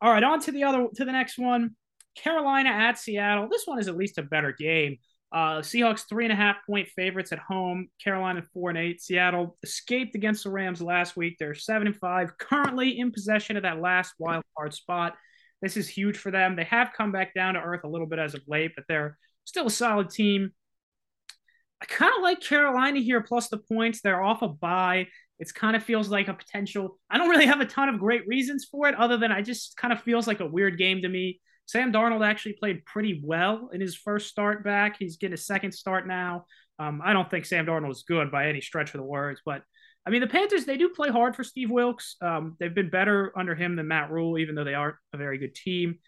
All 0.00 0.10
right. 0.10 0.24
On 0.24 0.40
to 0.40 0.52
the 0.52 0.64
other 0.64 0.86
to 0.94 1.04
the 1.04 1.12
next 1.12 1.38
one. 1.38 1.76
Carolina 2.16 2.70
at 2.70 2.98
Seattle. 2.98 3.48
This 3.50 3.66
one 3.66 3.78
is 3.78 3.88
at 3.88 3.96
least 3.98 4.16
a 4.16 4.22
better 4.22 4.52
game. 4.52 4.96
Uh, 5.32 5.60
Seahawks 5.60 6.06
three 6.06 6.24
and 6.24 6.32
a 6.32 6.36
half 6.36 6.56
point 6.66 6.88
favorites 6.88 7.32
at 7.32 7.38
home. 7.38 7.88
Carolina 8.02 8.42
four 8.52 8.68
and 8.68 8.78
eight. 8.78 9.00
Seattle 9.00 9.56
escaped 9.62 10.14
against 10.14 10.44
the 10.44 10.50
Rams 10.50 10.82
last 10.82 11.16
week. 11.16 11.36
They're 11.38 11.54
seven 11.54 11.86
and 11.86 11.96
five, 11.96 12.36
currently 12.36 12.98
in 12.98 13.12
possession 13.12 13.56
of 13.56 13.62
that 13.62 13.80
last 13.80 14.12
wild 14.18 14.44
card 14.56 14.74
spot. 14.74 15.14
This 15.62 15.76
is 15.76 15.88
huge 15.88 16.18
for 16.18 16.30
them. 16.30 16.54
They 16.54 16.64
have 16.64 16.92
come 16.96 17.12
back 17.12 17.34
down 17.34 17.54
to 17.54 17.60
earth 17.60 17.84
a 17.84 17.88
little 17.88 18.06
bit 18.06 18.18
as 18.18 18.34
of 18.34 18.42
late, 18.46 18.72
but 18.74 18.84
they're 18.88 19.16
still 19.44 19.68
a 19.68 19.70
solid 19.70 20.10
team. 20.10 20.50
I 21.80 21.86
kind 21.86 22.12
of 22.14 22.22
like 22.22 22.40
Carolina 22.40 23.00
here 23.00 23.22
plus 23.22 23.48
the 23.48 23.58
points. 23.58 24.02
They're 24.02 24.22
off 24.22 24.42
a 24.42 24.48
bye. 24.48 25.06
It 25.38 25.52
kind 25.54 25.74
of 25.74 25.82
feels 25.82 26.08
like 26.08 26.28
a 26.28 26.34
potential. 26.34 26.98
I 27.10 27.18
don't 27.18 27.30
really 27.30 27.46
have 27.46 27.60
a 27.60 27.66
ton 27.66 27.88
of 27.88 27.98
great 27.98 28.26
reasons 28.28 28.66
for 28.70 28.86
it, 28.88 28.94
other 28.94 29.16
than 29.16 29.32
I 29.32 29.42
just 29.42 29.76
kind 29.76 29.92
of 29.92 30.00
feels 30.02 30.26
like 30.26 30.40
a 30.40 30.46
weird 30.46 30.78
game 30.78 31.02
to 31.02 31.08
me. 31.08 31.40
Sam 31.66 31.92
Darnold 31.92 32.26
actually 32.26 32.54
played 32.54 32.84
pretty 32.84 33.20
well 33.24 33.70
in 33.72 33.80
his 33.80 33.94
first 33.96 34.28
start 34.28 34.64
back. 34.64 34.96
He's 34.98 35.16
getting 35.16 35.34
a 35.34 35.38
second 35.38 35.72
start 35.72 36.06
now. 36.06 36.44
Um, 36.78 37.00
I 37.04 37.12
don't 37.12 37.30
think 37.30 37.44
Sam 37.44 37.66
Darnold 37.66 37.92
is 37.92 38.04
good 38.06 38.30
by 38.30 38.48
any 38.48 38.60
stretch 38.60 38.94
of 38.94 38.98
the 38.98 39.06
words, 39.06 39.40
but 39.44 39.62
I 40.04 40.10
mean 40.10 40.20
the 40.20 40.26
Panthers 40.26 40.64
they 40.64 40.76
do 40.76 40.88
play 40.88 41.10
hard 41.10 41.36
for 41.36 41.44
Steve 41.44 41.70
Wilks. 41.70 42.16
Um, 42.20 42.56
they've 42.58 42.74
been 42.74 42.90
better 42.90 43.32
under 43.36 43.54
him 43.54 43.76
than 43.76 43.88
Matt 43.88 44.10
Rhule, 44.10 44.38
even 44.38 44.54
though 44.54 44.64
they 44.64 44.74
aren't 44.74 44.96
a 45.12 45.16
very 45.16 45.38
good 45.38 45.54
team. 45.54 45.98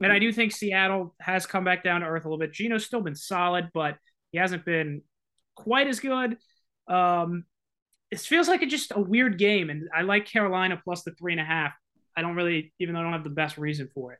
And 0.00 0.12
I 0.12 0.20
do 0.20 0.32
think 0.32 0.52
Seattle 0.52 1.16
has 1.20 1.46
come 1.46 1.64
back 1.64 1.82
down 1.82 2.02
to 2.02 2.06
earth 2.06 2.24
a 2.24 2.28
little 2.28 2.38
bit. 2.38 2.52
Geno's 2.52 2.84
still 2.84 3.00
been 3.00 3.16
solid, 3.16 3.70
but 3.74 3.96
he 4.30 4.38
hasn't 4.38 4.64
been 4.64 5.02
quite 5.56 5.88
as 5.88 5.98
good. 5.98 6.36
Um, 6.86 7.44
it 8.10 8.20
feels 8.20 8.48
like 8.48 8.62
it's 8.62 8.70
just 8.70 8.92
a 8.94 9.00
weird 9.00 9.38
game, 9.38 9.70
and 9.70 9.88
I 9.94 10.02
like 10.02 10.26
Carolina 10.26 10.80
plus 10.82 11.02
the 11.02 11.12
three 11.12 11.32
and 11.32 11.40
a 11.40 11.44
half. 11.44 11.72
I 12.16 12.22
don't 12.22 12.36
really, 12.36 12.72
even 12.78 12.94
though 12.94 13.00
I 13.00 13.04
don't 13.04 13.12
have 13.12 13.24
the 13.24 13.30
best 13.30 13.58
reason 13.58 13.88
for 13.92 14.12
it. 14.12 14.18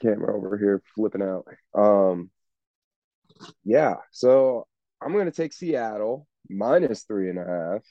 Camera 0.00 0.36
over 0.36 0.56
here 0.56 0.82
flipping 0.94 1.22
out. 1.22 1.46
Um, 1.74 2.30
yeah, 3.64 3.96
so 4.12 4.66
I'm 5.02 5.12
going 5.12 5.26
to 5.26 5.32
take 5.32 5.52
Seattle 5.52 6.26
minus 6.48 7.04
three 7.04 7.30
and 7.30 7.38
a 7.38 7.44
half 7.44 7.82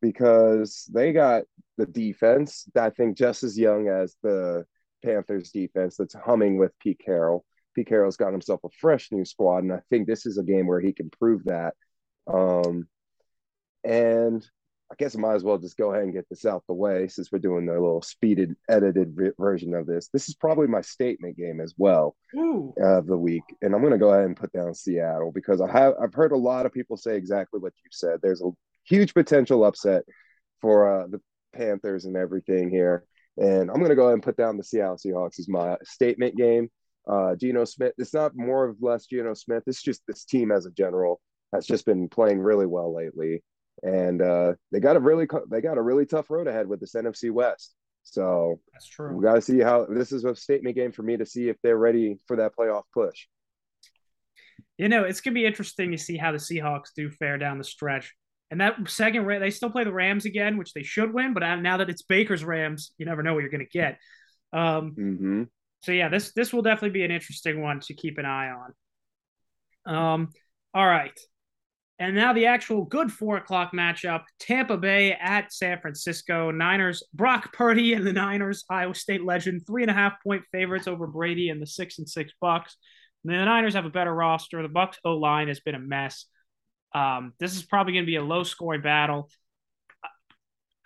because 0.00 0.88
they 0.92 1.12
got 1.12 1.44
the 1.78 1.86
defense 1.86 2.64
that 2.74 2.84
I 2.84 2.90
think 2.90 3.16
just 3.16 3.42
as 3.44 3.58
young 3.58 3.88
as 3.88 4.16
the 4.22 4.64
Panthers 5.04 5.50
defense 5.50 5.96
that's 5.96 6.14
humming 6.14 6.58
with 6.58 6.78
Pete 6.78 7.00
Carroll. 7.04 7.44
Pete 7.74 7.88
Carroll's 7.88 8.16
got 8.16 8.32
himself 8.32 8.60
a 8.64 8.68
fresh 8.80 9.10
new 9.10 9.24
squad, 9.24 9.64
and 9.64 9.72
I 9.72 9.80
think 9.90 10.06
this 10.06 10.26
is 10.26 10.38
a 10.38 10.42
game 10.42 10.66
where 10.66 10.80
he 10.80 10.92
can 10.92 11.10
prove 11.10 11.44
that. 11.44 11.74
Um, 12.26 12.86
and 13.84 14.46
I 14.92 14.94
guess 14.98 15.16
I 15.16 15.20
might 15.20 15.34
as 15.34 15.42
well 15.42 15.56
just 15.56 15.78
go 15.78 15.92
ahead 15.92 16.04
and 16.04 16.12
get 16.12 16.28
this 16.28 16.44
out 16.44 16.64
the 16.68 16.74
way 16.74 17.08
since 17.08 17.32
we're 17.32 17.38
doing 17.38 17.64
the 17.64 17.72
little 17.72 18.02
speeded, 18.02 18.54
edited 18.68 19.16
version 19.38 19.72
of 19.74 19.86
this. 19.86 20.08
This 20.12 20.28
is 20.28 20.34
probably 20.34 20.66
my 20.66 20.82
statement 20.82 21.38
game 21.38 21.62
as 21.62 21.74
well 21.78 22.14
Ooh. 22.36 22.74
of 22.78 23.06
the 23.06 23.16
week, 23.16 23.42
and 23.62 23.74
I'm 23.74 23.80
going 23.80 23.92
to 23.92 23.98
go 23.98 24.12
ahead 24.12 24.26
and 24.26 24.36
put 24.36 24.52
down 24.52 24.74
Seattle 24.74 25.32
because 25.32 25.62
I 25.62 25.70
have 25.72 25.94
I've 26.00 26.12
heard 26.12 26.32
a 26.32 26.36
lot 26.36 26.66
of 26.66 26.72
people 26.72 26.98
say 26.98 27.16
exactly 27.16 27.58
what 27.58 27.72
you 27.82 27.88
said. 27.90 28.20
There's 28.22 28.42
a 28.42 28.50
huge 28.84 29.14
potential 29.14 29.64
upset 29.64 30.02
for 30.60 31.02
uh, 31.02 31.06
the 31.06 31.20
Panthers 31.54 32.04
and 32.04 32.16
everything 32.16 32.68
here, 32.68 33.04
and 33.38 33.70
I'm 33.70 33.78
going 33.78 33.88
to 33.88 33.96
go 33.96 34.04
ahead 34.04 34.14
and 34.14 34.22
put 34.22 34.36
down 34.36 34.58
the 34.58 34.64
Seattle 34.64 34.98
Seahawks 34.98 35.38
as 35.38 35.48
my 35.48 35.78
statement 35.84 36.36
game 36.36 36.68
uh, 37.10 37.34
Geno 37.34 37.64
Smith. 37.64 37.94
It's 37.96 38.14
not 38.14 38.36
more 38.36 38.66
or 38.66 38.76
less 38.80 39.06
Geno 39.06 39.34
Smith. 39.34 39.62
It's 39.66 39.82
just 39.82 40.02
this 40.06 40.24
team 40.24 40.52
as 40.52 40.66
a 40.66 40.70
general 40.70 41.20
has 41.52 41.66
just 41.66 41.84
been 41.84 42.08
playing 42.08 42.40
really 42.40 42.66
well 42.66 42.94
lately, 42.94 43.42
and 43.82 44.22
uh, 44.22 44.54
they 44.70 44.80
got 44.80 44.96
a 44.96 45.00
really 45.00 45.26
they 45.50 45.60
got 45.60 45.78
a 45.78 45.82
really 45.82 46.06
tough 46.06 46.30
road 46.30 46.46
ahead 46.46 46.68
with 46.68 46.80
this 46.80 46.94
NFC 46.94 47.30
West. 47.30 47.74
So 48.04 48.60
that's 48.72 48.88
true. 48.88 49.16
We 49.16 49.22
got 49.22 49.34
to 49.34 49.42
see 49.42 49.60
how 49.60 49.86
this 49.86 50.12
is 50.12 50.24
a 50.24 50.34
statement 50.34 50.76
game 50.76 50.92
for 50.92 51.02
me 51.02 51.16
to 51.16 51.26
see 51.26 51.48
if 51.48 51.56
they're 51.62 51.78
ready 51.78 52.18
for 52.26 52.36
that 52.36 52.56
playoff 52.56 52.82
push. 52.92 53.26
You 54.78 54.88
know, 54.88 55.04
it's 55.04 55.20
gonna 55.20 55.34
be 55.34 55.46
interesting 55.46 55.92
to 55.92 55.98
see 55.98 56.16
how 56.16 56.32
the 56.32 56.38
Seahawks 56.38 56.94
do 56.96 57.10
fare 57.10 57.38
down 57.38 57.58
the 57.58 57.64
stretch. 57.64 58.14
And 58.50 58.60
that 58.60 58.76
second, 58.90 59.26
they 59.26 59.50
still 59.50 59.70
play 59.70 59.84
the 59.84 59.92
Rams 59.92 60.26
again, 60.26 60.58
which 60.58 60.74
they 60.74 60.82
should 60.82 61.14
win. 61.14 61.32
But 61.32 61.40
now 61.56 61.78
that 61.78 61.88
it's 61.88 62.02
Baker's 62.02 62.44
Rams, 62.44 62.92
you 62.98 63.06
never 63.06 63.22
know 63.22 63.32
what 63.32 63.40
you're 63.40 63.50
going 63.50 63.66
to 63.66 63.78
get. 63.78 63.98
Um, 64.52 64.94
mm-hmm 64.98 65.42
so 65.82 65.90
yeah, 65.90 66.08
this 66.08 66.32
this 66.32 66.52
will 66.52 66.62
definitely 66.62 66.90
be 66.90 67.04
an 67.04 67.10
interesting 67.10 67.60
one 67.60 67.80
to 67.80 67.94
keep 67.94 68.18
an 68.18 68.24
eye 68.24 68.50
on. 69.84 69.94
Um, 69.94 70.28
all 70.72 70.86
right. 70.86 71.18
And 71.98 72.16
now 72.16 72.32
the 72.32 72.46
actual 72.46 72.84
good 72.84 73.12
four 73.12 73.36
o'clock 73.36 73.72
matchup: 73.72 74.24
Tampa 74.38 74.76
Bay 74.76 75.12
at 75.12 75.52
San 75.52 75.80
Francisco. 75.80 76.50
Niners, 76.50 77.02
Brock 77.14 77.52
Purdy 77.52 77.92
and 77.92 78.06
the 78.06 78.12
Niners, 78.12 78.64
Iowa 78.68 78.94
State 78.94 79.24
legend, 79.24 79.66
three 79.66 79.82
and 79.82 79.90
a 79.90 79.94
half 79.94 80.14
point 80.22 80.42
favorites 80.52 80.88
over 80.88 81.06
Brady 81.06 81.48
and 81.48 81.62
the 81.62 81.66
six 81.66 81.98
and 81.98 82.08
six 82.08 82.32
Bucks. 82.40 82.76
And 83.24 83.32
the 83.32 83.44
Niners 83.44 83.74
have 83.74 83.84
a 83.84 83.90
better 83.90 84.12
roster. 84.12 84.62
The 84.62 84.68
Bucks 84.68 84.98
O 85.04 85.14
line 85.14 85.48
has 85.48 85.60
been 85.60 85.74
a 85.74 85.80
mess. 85.80 86.26
Um, 86.94 87.34
this 87.38 87.56
is 87.56 87.62
probably 87.62 87.92
going 87.94 88.04
to 88.04 88.10
be 88.10 88.16
a 88.16 88.22
low 88.22 88.42
scoring 88.42 88.82
battle. 88.82 89.30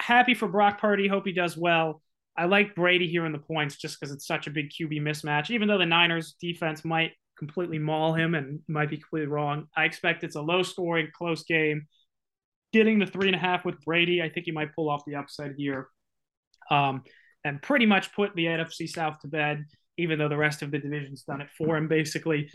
Happy 0.01 0.35
for 0.35 0.47
Brock 0.47 0.81
Purdy. 0.81 1.09
Hope 1.09 1.27
he 1.27 1.33
does 1.33 1.57
well. 1.57 2.03
I 2.37 2.45
like 2.45 2.75
Brady 2.75 3.09
here 3.09 3.25
in 3.25 3.33
the 3.33 3.39
points 3.39 3.77
just 3.77 3.99
because 3.99 4.15
it's 4.15 4.27
such 4.27 4.47
a 4.47 4.51
big 4.51 4.71
QB 4.71 5.01
mismatch. 5.01 5.51
Even 5.51 5.69
though 5.69 5.79
the 5.79 5.87
Niners 5.87 6.37
defense 6.41 6.85
might 6.85 7.13
completely 7.39 7.79
maul 7.79 8.15
him 8.15 8.35
and 8.35 8.61
might 8.69 8.91
be 8.91 8.97
completely 8.97 9.29
wrong, 9.29 9.67
I 9.77 9.85
expect 9.85 10.25
it's 10.25 10.37
a 10.37 10.41
low 10.41 10.63
scoring, 10.63 11.09
close 11.17 11.45
game. 11.45 11.87
Getting 12.73 12.99
the 12.99 13.07
three 13.07 13.29
and 13.29 13.37
a 13.37 13.39
half 13.39 13.65
with 13.65 13.81
Brady, 13.85 14.23
I 14.23 14.29
think 14.29 14.47
he 14.47 14.53
might 14.53 14.75
pull 14.75 14.91
off 14.91 15.05
the 15.07 15.15
upside 15.15 15.53
here. 15.57 15.89
Um, 16.71 17.05
and 17.45 17.63
pretty 17.63 17.87
much 17.87 18.13
put 18.15 18.35
the 18.35 18.47
NFC 18.47 18.89
South 18.89 19.21
to 19.21 19.29
bed, 19.29 19.65
even 19.99 20.19
though 20.19 20.29
the 20.29 20.37
rest 20.37 20.63
of 20.63 20.71
the 20.71 20.79
division's 20.79 21.23
done 21.23 21.41
it 21.41 21.49
for 21.57 21.77
him, 21.77 21.87
basically. 21.87 22.51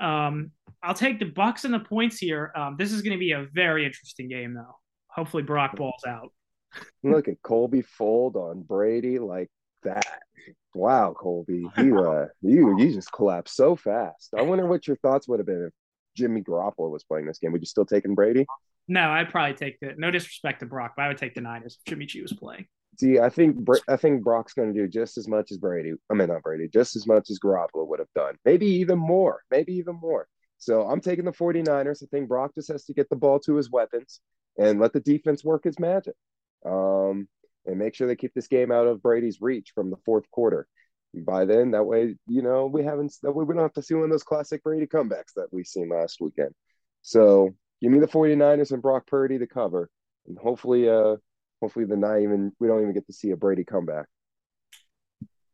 Um, 0.00 0.52
I'll 0.82 0.94
take 0.94 1.18
the 1.18 1.26
Bucks 1.26 1.64
and 1.64 1.74
the 1.74 1.80
points 1.80 2.18
here. 2.18 2.52
Um, 2.54 2.76
this 2.78 2.92
is 2.92 3.02
going 3.02 3.16
to 3.16 3.18
be 3.18 3.32
a 3.32 3.46
very 3.52 3.84
interesting 3.84 4.28
game, 4.28 4.54
though. 4.54 4.76
Hopefully, 5.08 5.42
Brock 5.42 5.76
balls 5.76 6.04
out. 6.06 6.32
Look 7.02 7.26
at 7.26 7.42
Colby 7.42 7.82
fold 7.82 8.36
on 8.36 8.62
Brady. 8.62 9.18
Like 9.18 9.50
that. 9.82 10.06
Wow, 10.74 11.14
Colby, 11.18 11.66
you 11.78 11.98
uh, 12.00 12.26
you 12.42 12.78
you 12.78 12.92
just 12.92 13.12
collapsed 13.12 13.56
so 13.56 13.76
fast. 13.76 14.34
I 14.36 14.42
wonder 14.42 14.66
what 14.66 14.86
your 14.86 14.96
thoughts 14.96 15.28
would 15.28 15.40
have 15.40 15.46
been 15.46 15.66
if 15.66 15.72
Jimmy 16.16 16.42
Garoppolo 16.42 16.90
was 16.90 17.04
playing 17.04 17.26
this 17.26 17.38
game. 17.38 17.52
Would 17.52 17.62
you 17.62 17.66
still 17.66 17.86
taking 17.86 18.14
Brady? 18.14 18.46
No, 18.88 19.10
I'd 19.10 19.28
probably 19.28 19.54
take 19.54 19.78
the. 19.80 19.94
No 19.96 20.10
disrespect 20.10 20.60
to 20.60 20.66
Brock, 20.66 20.94
but 20.96 21.02
I 21.02 21.08
would 21.08 21.18
take 21.18 21.34
the 21.34 21.40
Niners 21.40 21.78
if 21.78 21.90
Jimmy 21.90 22.06
G 22.06 22.22
was 22.22 22.32
playing. 22.32 22.66
See, 22.98 23.18
I 23.18 23.28
think 23.28 23.68
I 23.88 23.96
think 23.96 24.24
Brock's 24.24 24.54
going 24.54 24.72
to 24.72 24.80
do 24.80 24.88
just 24.88 25.18
as 25.18 25.28
much 25.28 25.52
as 25.52 25.58
Brady. 25.58 25.92
I 26.10 26.14
mean, 26.14 26.28
not 26.28 26.42
Brady, 26.42 26.68
just 26.68 26.96
as 26.96 27.06
much 27.06 27.30
as 27.30 27.38
Garoppolo 27.38 27.86
would 27.86 28.00
have 28.00 28.12
done. 28.14 28.34
Maybe 28.44 28.66
even 28.66 28.98
more. 28.98 29.42
Maybe 29.50 29.74
even 29.74 29.96
more. 30.00 30.26
So 30.58 30.82
I'm 30.82 31.00
taking 31.00 31.24
the 31.24 31.32
49ers. 31.32 32.02
I 32.02 32.06
think 32.10 32.28
Brock 32.28 32.52
just 32.56 32.72
has 32.72 32.84
to 32.86 32.92
get 32.92 33.08
the 33.08 33.16
ball 33.16 33.38
to 33.40 33.54
his 33.54 33.70
weapons 33.70 34.20
and 34.58 34.80
let 34.80 34.92
the 34.92 35.00
defense 35.00 35.44
work 35.44 35.66
its 35.66 35.78
magic. 35.78 36.14
Um, 36.66 37.28
and 37.68 37.78
make 37.78 37.94
sure 37.94 38.06
they 38.06 38.16
keep 38.16 38.34
this 38.34 38.48
game 38.48 38.72
out 38.72 38.86
of 38.86 39.02
Brady's 39.02 39.40
reach 39.40 39.72
from 39.74 39.90
the 39.90 39.98
fourth 40.04 40.28
quarter. 40.30 40.66
By 41.14 41.44
then, 41.44 41.70
that 41.72 41.84
way, 41.84 42.16
you 42.26 42.42
know, 42.42 42.66
we 42.66 42.82
haven't 42.82 43.14
that 43.22 43.32
way 43.32 43.44
we 43.44 43.54
don't 43.54 43.62
have 43.62 43.72
to 43.74 43.82
see 43.82 43.94
one 43.94 44.04
of 44.04 44.10
those 44.10 44.22
classic 44.22 44.62
Brady 44.62 44.86
comebacks 44.86 45.34
that 45.36 45.48
we 45.52 45.64
seen 45.64 45.88
last 45.88 46.18
weekend. 46.20 46.54
So 47.02 47.54
give 47.80 47.92
me 47.92 47.98
the 47.98 48.08
49ers 48.08 48.72
and 48.72 48.82
Brock 48.82 49.06
Purdy 49.06 49.38
to 49.38 49.46
cover. 49.46 49.88
And 50.26 50.38
hopefully, 50.38 50.88
uh, 50.88 51.16
hopefully 51.60 51.84
the 51.84 51.96
not 51.96 52.20
even 52.20 52.52
we 52.58 52.68
don't 52.68 52.82
even 52.82 52.94
get 52.94 53.06
to 53.06 53.12
see 53.12 53.30
a 53.30 53.36
Brady 53.36 53.64
comeback. 53.64 54.06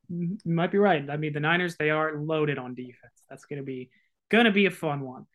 You 0.08 0.36
might 0.44 0.72
be 0.72 0.78
right. 0.78 1.08
I 1.08 1.16
mean, 1.16 1.32
the 1.32 1.40
Niners 1.40 1.76
they 1.76 1.90
are 1.90 2.16
loaded 2.16 2.58
on 2.58 2.74
defense. 2.74 3.24
That's 3.28 3.44
gonna 3.44 3.62
be 3.62 3.90
gonna 4.30 4.52
be 4.52 4.66
a 4.66 4.70
fun 4.70 5.00
one 5.00 5.26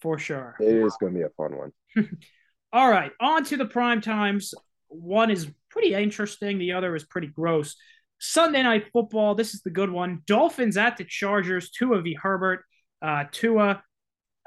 for 0.00 0.18
sure. 0.18 0.56
It 0.60 0.74
is 0.74 0.96
gonna 1.00 1.14
be 1.14 1.22
a 1.22 1.30
fun 1.30 1.56
one. 1.56 1.72
All 2.72 2.90
right, 2.90 3.12
on 3.20 3.44
to 3.44 3.56
the 3.56 3.64
prime 3.64 4.00
times. 4.00 4.54
One 4.88 5.30
is 5.30 5.48
pretty 5.70 5.94
interesting. 5.94 6.58
The 6.58 6.72
other 6.72 6.94
is 6.94 7.04
pretty 7.04 7.28
gross. 7.28 7.76
Sunday 8.18 8.62
night 8.62 8.86
football. 8.92 9.34
This 9.34 9.54
is 9.54 9.62
the 9.62 9.70
good 9.70 9.90
one. 9.90 10.22
Dolphins 10.26 10.76
at 10.76 10.96
the 10.96 11.04
Chargers. 11.04 11.70
Tua 11.70 12.02
v. 12.02 12.14
Herbert. 12.14 12.64
Uh, 13.00 13.24
Tua 13.30 13.82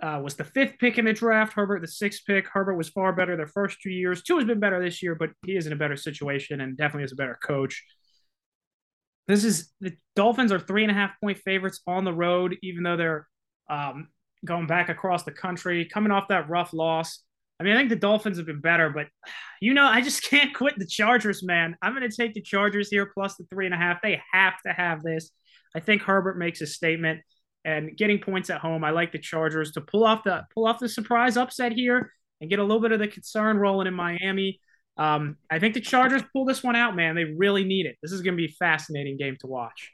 uh, 0.01 0.19
was 0.23 0.35
the 0.35 0.43
fifth 0.43 0.77
pick 0.79 0.97
in 0.97 1.05
the 1.05 1.13
draft. 1.13 1.53
Herbert 1.53 1.81
the 1.81 1.87
sixth 1.87 2.23
pick. 2.25 2.47
Herbert 2.47 2.75
was 2.75 2.89
far 2.89 3.13
better 3.13 3.37
the 3.37 3.45
first 3.45 3.79
two 3.81 3.91
years. 3.91 4.23
Tua 4.23 4.39
has 4.39 4.47
been 4.47 4.59
better 4.59 4.83
this 4.83 5.01
year, 5.01 5.15
but 5.15 5.29
he 5.45 5.55
is 5.55 5.67
in 5.67 5.73
a 5.73 5.77
better 5.77 5.95
situation 5.95 6.61
and 6.61 6.75
definitely 6.75 7.05
is 7.05 7.13
a 7.13 7.15
better 7.15 7.37
coach. 7.43 7.83
This 9.27 9.43
is 9.43 9.71
the 9.79 9.95
Dolphins 10.15 10.51
are 10.51 10.59
three 10.59 10.83
and 10.83 10.91
a 10.91 10.95
half 10.95 11.11
point 11.21 11.37
favorites 11.37 11.79
on 11.87 12.03
the 12.03 12.13
road, 12.13 12.57
even 12.63 12.83
though 12.83 12.97
they're 12.97 13.27
um, 13.69 14.09
going 14.43 14.67
back 14.67 14.89
across 14.89 15.23
the 15.23 15.31
country, 15.31 15.85
coming 15.85 16.11
off 16.11 16.27
that 16.29 16.49
rough 16.49 16.73
loss. 16.73 17.23
I 17.61 17.63
mean, 17.63 17.73
I 17.73 17.77
think 17.77 17.91
the 17.91 17.95
Dolphins 17.95 18.37
have 18.37 18.47
been 18.47 18.59
better, 18.59 18.89
but 18.89 19.05
you 19.61 19.75
know, 19.75 19.85
I 19.85 20.01
just 20.01 20.23
can't 20.29 20.51
quit 20.51 20.79
the 20.79 20.87
Chargers, 20.87 21.43
man. 21.43 21.77
I'm 21.79 21.95
going 21.95 22.09
to 22.09 22.15
take 22.15 22.33
the 22.33 22.41
Chargers 22.41 22.89
here 22.89 23.11
plus 23.13 23.35
the 23.35 23.45
three 23.51 23.67
and 23.67 23.75
a 23.75 23.77
half. 23.77 24.01
They 24.01 24.19
have 24.33 24.55
to 24.65 24.73
have 24.73 25.03
this. 25.03 25.29
I 25.75 25.79
think 25.79 26.01
Herbert 26.01 26.39
makes 26.39 26.61
a 26.61 26.67
statement 26.67 27.21
and 27.63 27.95
getting 27.95 28.17
points 28.17 28.49
at 28.49 28.61
home. 28.61 28.83
I 28.83 28.89
like 28.89 29.11
the 29.11 29.19
Chargers 29.19 29.73
to 29.73 29.81
pull 29.81 30.03
off 30.03 30.23
the 30.23 30.43
pull 30.55 30.65
off 30.65 30.79
the 30.79 30.89
surprise 30.89 31.37
upset 31.37 31.71
here 31.71 32.11
and 32.41 32.49
get 32.49 32.57
a 32.57 32.63
little 32.63 32.81
bit 32.81 32.93
of 32.93 32.99
the 32.99 33.07
concern 33.07 33.57
rolling 33.57 33.85
in 33.85 33.93
Miami. 33.93 34.59
Um, 34.97 35.37
I 35.51 35.59
think 35.59 35.75
the 35.75 35.81
Chargers 35.81 36.23
pull 36.33 36.45
this 36.45 36.63
one 36.63 36.75
out, 36.75 36.95
man. 36.95 37.13
They 37.13 37.25
really 37.25 37.63
need 37.63 37.85
it. 37.85 37.95
This 38.01 38.11
is 38.11 38.21
going 38.21 38.33
to 38.33 38.41
be 38.41 38.51
a 38.51 38.55
fascinating 38.57 39.17
game 39.17 39.37
to 39.41 39.47
watch. 39.47 39.91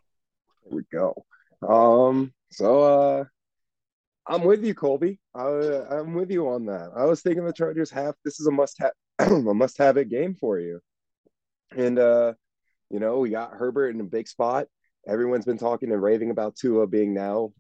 There 0.63 0.77
we 0.77 0.83
go. 0.89 1.25
Um, 1.67 2.33
so 2.49 2.81
uh, 2.81 3.23
I'm 4.29 4.43
with 4.43 4.63
you, 4.63 4.73
Colby. 4.73 5.19
I, 5.33 5.45
I'm 5.89 6.13
with 6.13 6.31
you 6.31 6.49
on 6.49 6.65
that. 6.65 6.91
I 6.95 7.05
was 7.05 7.21
thinking 7.21 7.45
the 7.45 7.53
Chargers 7.53 7.91
have 7.91 8.15
this 8.25 8.39
is 8.39 8.47
a 8.47 8.51
must 8.51 8.77
have 8.79 8.91
a 9.19 9.53
must 9.53 9.77
have 9.77 9.97
it 9.97 10.09
game 10.09 10.35
for 10.35 10.59
you. 10.59 10.79
And 11.75 11.97
uh, 11.97 12.33
you 12.89 12.99
know, 12.99 13.19
we 13.19 13.29
got 13.29 13.51
Herbert 13.51 13.95
in 13.95 14.01
a 14.01 14.05
big 14.05 14.27
spot. 14.27 14.67
Everyone's 15.07 15.45
been 15.45 15.57
talking 15.57 15.91
and 15.91 16.01
raving 16.01 16.31
about 16.31 16.55
Tua 16.55 16.87
being 16.87 17.13
now 17.13 17.53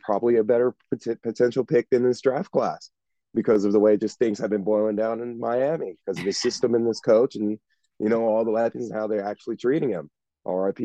probably 0.00 0.36
a 0.36 0.44
better 0.44 0.74
pot- 0.90 1.22
potential 1.22 1.64
pick 1.64 1.88
than 1.90 2.02
this 2.02 2.20
draft 2.20 2.50
class 2.50 2.90
because 3.34 3.64
of 3.64 3.72
the 3.72 3.80
way 3.80 3.96
just 3.96 4.18
things 4.18 4.38
have 4.38 4.50
been 4.50 4.64
boiling 4.64 4.96
down 4.96 5.20
in 5.20 5.38
Miami 5.38 5.96
because 6.06 6.18
of 6.18 6.24
the 6.24 6.32
system 6.32 6.74
and 6.74 6.86
this 6.86 7.00
coach 7.00 7.34
and 7.34 7.58
you 7.98 8.08
know 8.08 8.26
all 8.26 8.44
the 8.44 8.50
weapons 8.50 8.88
and 8.90 8.98
how 8.98 9.06
they're 9.06 9.24
actually 9.24 9.56
treating 9.56 9.90
him. 9.90 10.08
RIP 10.46 10.78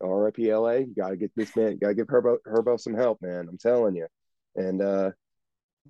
RIP 0.00 0.38
LA, 0.38 0.72
you 0.72 0.94
gotta 0.96 1.16
get 1.16 1.32
this 1.34 1.54
man, 1.56 1.78
gotta 1.78 1.94
give 1.94 2.08
Herbo 2.08 2.36
Herbo 2.46 2.78
some 2.78 2.94
help, 2.94 3.18
man. 3.22 3.46
I'm 3.48 3.58
telling 3.58 3.96
you. 3.96 4.06
And 4.56 4.82
uh, 4.82 5.10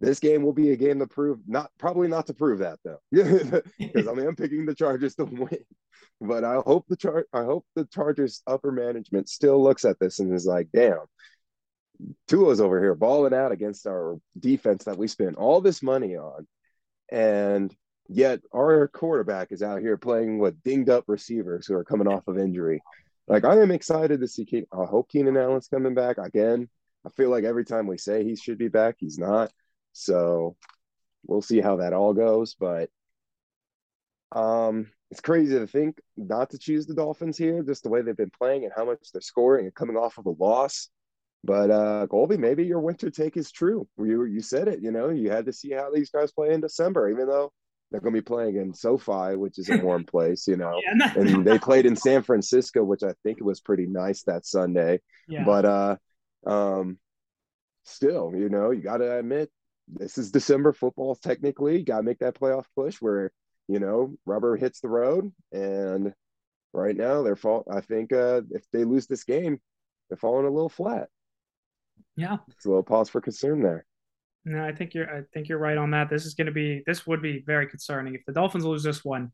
this 0.01 0.21
game 0.21 0.43
will 0.43 0.53
be 0.53 0.71
a 0.71 0.77
game 0.77 0.99
to 1.01 1.07
prove 1.07 1.39
not 1.47 1.71
probably 1.79 2.09
not 2.09 2.27
to 2.27 2.35
prove 2.35 2.61
that 2.61 2.79
though, 2.85 3.01
because 3.13 4.09
I 4.09 4.13
mean 4.13 4.27
I'm 4.27 4.37
picking 4.37 4.67
the 4.67 4.75
Chargers 4.75 5.15
to 5.17 5.25
win. 5.31 5.65
But 6.21 6.45
I 6.45 6.57
hope 6.57 6.87
the 6.89 6.97
char 6.97 7.27
I 7.33 7.45
hope 7.45 7.67
the 7.75 7.85
Chargers 7.87 8.43
upper 8.47 8.73
management 8.73 9.29
still 9.29 9.63
looks 9.63 9.85
at 9.85 9.99
this 9.99 10.19
and 10.19 10.33
is 10.33 10.47
like, 10.47 10.69
damn, 10.73 11.05
Tua's 12.29 12.61
over 12.61 12.81
here 12.81 12.95
balling 12.95 13.35
out 13.35 13.53
against 13.53 13.87
our 13.87 14.19
defense 14.39 14.85
that 14.85 14.99
we 14.99 15.09
spent 15.09 15.37
all 15.37 15.61
this 15.61 15.83
money 15.83 16.17
on, 16.17 16.47
and 17.11 17.75
yet 18.09 18.41
our 18.55 18.89
quarterback 18.89 19.53
is 19.53 19.63
out 19.63 19.81
here 19.81 19.97
playing 19.97 20.39
with 20.39 20.63
dinged 20.63 20.91
up 20.91 21.05
receivers 21.07 21.67
who 21.67 21.75
are 21.75 21.85
coming 21.85 22.09
off 22.09 22.27
of 22.29 22.39
injury. 22.39 22.83
Like 23.29 23.45
I 23.45 23.61
am 23.61 23.71
excited 23.71 24.21
to 24.21 24.29
see. 24.29 24.45
Ke- 24.45 24.69
I 24.73 24.85
hope 24.85 25.11
Keenan 25.11 25.37
Allen's 25.37 25.69
coming 25.69 25.95
back 25.95 26.19
again. 26.19 26.69
I 27.05 27.11
feel 27.11 27.31
like 27.31 27.45
every 27.45 27.65
time 27.65 27.87
we 27.87 27.99
say 27.99 28.25
he 28.25 28.37
should 28.37 28.59
be 28.59 28.69
back, 28.69 28.97
he's 28.99 29.19
not. 29.19 29.51
So 29.93 30.57
we'll 31.27 31.43
see 31.43 31.61
how 31.61 31.77
that 31.77 31.93
all 31.93 32.15
goes. 32.15 32.55
But 32.55 32.91
um, 34.33 34.91
it's 35.11 35.21
crazy 35.21 35.59
to 35.59 35.67
think 35.67 36.01
not 36.17 36.51
to 36.51 36.59
choose 36.59 36.87
the 36.87 36.95
Dolphins 36.95 37.37
here, 37.37 37.63
just 37.63 37.83
the 37.83 37.91
way 37.91 38.01
they've 38.01 38.17
been 38.17 38.31
playing 38.31 38.65
and 38.65 38.73
how 38.75 38.85
much 38.85 38.99
they're 39.13 39.21
scoring 39.21 39.67
and 39.67 39.75
coming 39.75 39.97
off 39.97 40.17
of 40.19 40.27
a 40.27 40.31
loss. 40.31 40.89
But 41.45 41.71
uh 41.71 42.07
Colby, 42.07 42.37
maybe 42.37 42.65
your 42.65 42.81
winter 42.81 43.11
take 43.11 43.37
is 43.37 43.51
true. 43.51 43.87
You 43.99 44.25
you 44.25 44.41
said 44.41 44.69
it, 44.69 44.81
you 44.81 44.91
know, 44.91 45.11
you 45.11 45.31
had 45.31 45.45
to 45.47 45.53
see 45.53 45.73
how 45.73 45.91
these 45.93 46.11
guys 46.11 46.33
play 46.33 46.55
in 46.55 46.61
December, 46.61 47.11
even 47.11 47.27
though 47.27 47.53
they're 47.91 48.01
going 48.01 48.15
to 48.15 48.23
be 48.23 48.25
playing 48.25 48.57
in 48.57 48.73
SoFi, 48.73 49.37
which 49.37 49.59
is 49.59 49.69
a 49.69 49.77
warm 49.83 50.05
place, 50.05 50.47
you 50.47 50.57
know. 50.57 50.81
Yeah, 50.83 51.13
and 51.15 51.45
they 51.45 51.59
played 51.59 51.85
in 51.85 51.95
San 51.95 52.23
Francisco, 52.23 52.83
which 52.83 53.03
I 53.03 53.13
think 53.23 53.41
was 53.43 53.61
pretty 53.61 53.87
nice 53.87 54.23
that 54.23 54.47
Sunday. 54.47 55.01
Yeah. 55.29 55.45
But 55.45 55.65
uh 55.65 55.97
um, 56.47 56.99
still, 57.85 58.33
you 58.35 58.49
know, 58.49 58.71
you 58.71 58.83
got 58.83 58.99
to 58.99 59.19
admit 59.19 59.51
this 59.89 60.19
is 60.19 60.31
December 60.31 60.73
football. 60.73 61.15
Technically, 61.15 61.83
got 61.83 61.99
to 61.99 62.03
make 62.03 62.19
that 62.19 62.39
playoff 62.39 62.65
push 62.75 62.97
where 63.01 63.33
you 63.69 63.79
know 63.79 64.15
rubber 64.27 64.57
hits 64.57 64.81
the 64.81 64.89
road. 64.89 65.33
And 65.53 66.13
right 66.73 66.97
now, 66.97 67.23
they're 67.23 67.37
fall. 67.37 67.65
I 67.71 67.81
think 67.81 68.13
uh, 68.13 68.43
if 68.51 68.65
they 68.73 68.85
lose 68.85 69.07
this 69.07 69.25
game, 69.25 69.61
they're 70.09 70.17
falling 70.17 70.47
a 70.47 70.51
little 70.51 70.69
flat. 70.69 71.09
Yeah, 72.17 72.39
it's 72.49 72.65
a 72.65 72.69
little 72.69 72.83
pause 72.83 73.09
for 73.09 73.21
concern 73.21 73.63
there. 73.63 73.85
No, 74.45 74.65
I 74.65 74.73
think 74.73 74.95
you're. 74.95 75.09
I 75.09 75.23
think 75.33 75.49
you're 75.49 75.59
right 75.59 75.79
on 75.79 75.91
that. 75.93 76.11
This 76.11 76.27
is 76.27 76.35
going 76.35 76.47
to 76.47 76.53
be. 76.53 76.83
This 76.87 77.07
would 77.07 77.23
be 77.23 77.43
very 77.47 77.67
concerning 77.67 78.15
if 78.15 78.25
the 78.27 78.33
Dolphins 78.33 78.65
lose 78.65 78.83
this 78.83 79.05
one. 79.05 79.31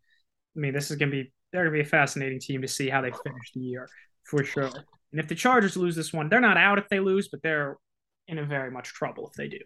I 0.56 0.60
mean, 0.60 0.74
this 0.74 0.90
is 0.90 0.96
going 0.96 1.10
to 1.10 1.16
be. 1.24 1.32
They're 1.52 1.64
going 1.64 1.78
to 1.78 1.82
be 1.82 1.86
a 1.86 1.90
fascinating 1.90 2.40
team 2.40 2.60
to 2.62 2.68
see 2.68 2.90
how 2.90 3.00
they 3.00 3.10
finish 3.10 3.52
the 3.54 3.60
year 3.60 3.88
for 4.24 4.44
sure. 4.44 4.70
And 5.12 5.20
if 5.20 5.28
the 5.28 5.34
Chargers 5.34 5.76
lose 5.76 5.96
this 5.96 6.12
one, 6.12 6.28
they're 6.28 6.40
not 6.40 6.56
out 6.56 6.78
if 6.78 6.88
they 6.88 7.00
lose, 7.00 7.28
but 7.28 7.42
they're 7.42 7.76
in 8.26 8.38
a 8.38 8.44
very 8.44 8.70
much 8.70 8.88
trouble 8.88 9.26
if 9.28 9.34
they 9.34 9.48
do. 9.48 9.60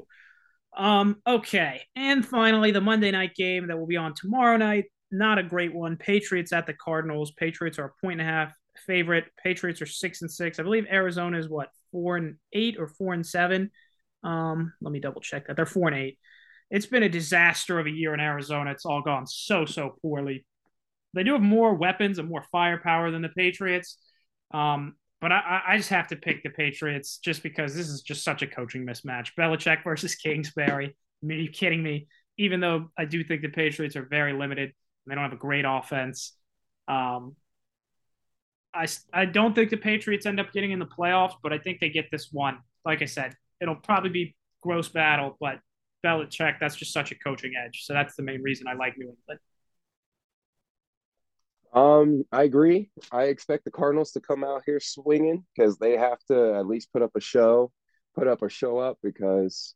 Um, 0.77 1.21
okay. 1.27 1.83
And 1.97 2.25
finally, 2.25 2.71
the 2.71 2.81
Monday 2.81 3.11
night 3.11 3.35
game 3.35 3.69
that 3.69 3.79
will 3.79 3.87
be 3.87 3.97
on 3.97 4.15
tomorrow 4.15 4.57
night. 4.57 4.85
Not 5.11 5.39
a 5.39 5.43
great 5.43 5.75
one. 5.75 5.97
Patriots 5.97 6.53
at 6.53 6.67
the 6.67 6.73
Cardinals. 6.73 7.33
Patriots 7.33 7.79
are 7.79 7.87
a 7.87 8.07
point 8.07 8.21
and 8.21 8.29
a 8.29 8.33
half 8.33 8.53
favorite. 8.87 9.25
Patriots 9.43 9.83
are 9.83 9.87
six 9.87 10.23
and 10.23 10.31
six. 10.31 10.59
I 10.59 10.63
believe 10.63 10.87
Arizona 10.91 11.39
is 11.39 11.49
what 11.49 11.69
four 11.91 12.17
and 12.17 12.37
eight 12.53 12.77
or 12.79 12.87
four 12.87 13.13
and 13.13 13.27
seven. 13.27 13.71
Um, 14.25 14.73
let 14.81 14.93
me 14.93 15.01
double 15.01 15.21
check 15.21 15.47
that. 15.47 15.57
They're 15.57 15.67
four 15.67 15.89
and 15.89 15.97
eight. 15.99 16.19
It's 16.71 16.87
been 16.87 17.03
a 17.03 17.09
disaster 17.09 17.79
of 17.79 17.87
a 17.87 17.91
year 17.91 18.15
in 18.15 18.21
Arizona. 18.21 18.71
It's 18.71 18.87
all 18.87 19.03
gone 19.03 19.27
so 19.27 19.67
so 19.67 19.97
poorly. 20.01 20.47
They 21.13 21.25
do 21.25 21.33
have 21.33 21.43
more 21.43 21.75
weapons 21.75 22.19
and 22.19 22.29
more 22.29 22.45
firepower 22.51 23.11
than 23.11 23.21
the 23.21 23.29
Patriots. 23.29 23.99
Um, 24.55 24.95
but 25.23 25.31
I, 25.31 25.63
I 25.69 25.77
just 25.77 25.91
have 25.91 26.09
to 26.09 26.17
pick 26.17 26.43
the 26.43 26.51
Patriots 26.51 27.19
just 27.19 27.45
because 27.45 27.77
this 27.77 27.89
is 27.89 28.03
just 28.03 28.25
such 28.25 28.43
a 28.43 28.47
coaching 28.47 28.85
mismatch. 28.85 29.29
Belichick 29.39 29.85
versus 29.85 30.17
Kingsbury. 30.17 30.89
I 30.89 31.27
mean, 31.27 31.39
are 31.39 31.43
you 31.43 31.49
kidding 31.49 31.81
me? 31.81 32.09
Even 32.39 32.59
though 32.59 32.91
I 32.99 33.05
do 33.05 33.23
think 33.23 33.41
the 33.43 33.49
Patriots 33.49 33.95
are 33.95 34.05
very 34.05 34.33
limited, 34.33 34.65
and 34.71 34.75
they 35.07 35.15
don't 35.15 35.23
have 35.23 35.33
a 35.33 35.37
great 35.37 35.65
offense. 35.67 36.35
Um, 36.89 37.37
I, 38.75 38.89
I 39.13 39.27
don't 39.27 39.55
think 39.55 39.71
the 39.71 39.77
Patriots 39.77 40.27
end 40.27 40.41
up 40.41 40.53
getting 40.53 40.73
in 40.73 40.81
the 40.81 40.87
playoffs, 40.87 41.35
but 41.41 41.53
I 41.53 41.59
think 41.59 41.79
they 41.79 41.91
get 41.91 42.11
this 42.11 42.31
one. 42.33 42.59
Like 42.85 43.01
I 43.01 43.05
said, 43.05 43.37
it'll 43.61 43.77
probably 43.77 44.11
be 44.11 44.37
gross 44.61 44.89
battle, 44.89 45.37
but 45.39 45.61
Belichick, 46.05 46.59
that's 46.59 46.75
just 46.75 46.93
such 46.93 47.13
a 47.13 47.15
coaching 47.15 47.53
edge. 47.65 47.85
So 47.85 47.93
that's 47.93 48.17
the 48.17 48.25
main 48.25 48.43
reason 48.43 48.67
I 48.67 48.73
like 48.73 48.99
New 48.99 49.07
England. 49.07 49.41
Um, 51.73 52.25
I 52.31 52.43
agree. 52.43 52.91
I 53.11 53.25
expect 53.25 53.65
the 53.65 53.71
Cardinals 53.71 54.13
to 54.13 54.21
come 54.21 54.45
out 54.45 54.63
here 54.67 54.81
swinging 54.81 55.45
because 55.55 55.79
they 55.79 55.97
have 55.97 56.19
to 56.29 56.55
at 56.55 56.67
least 56.67 56.93
put 56.93 57.03
up 57.03 57.13
a 57.17 57.21
show, 57.21 57.73
put 58.15 58.29
up 58.29 58.43
a 58.43 58.49
show 58.49 58.79
up 58.79 58.99
because, 59.03 59.75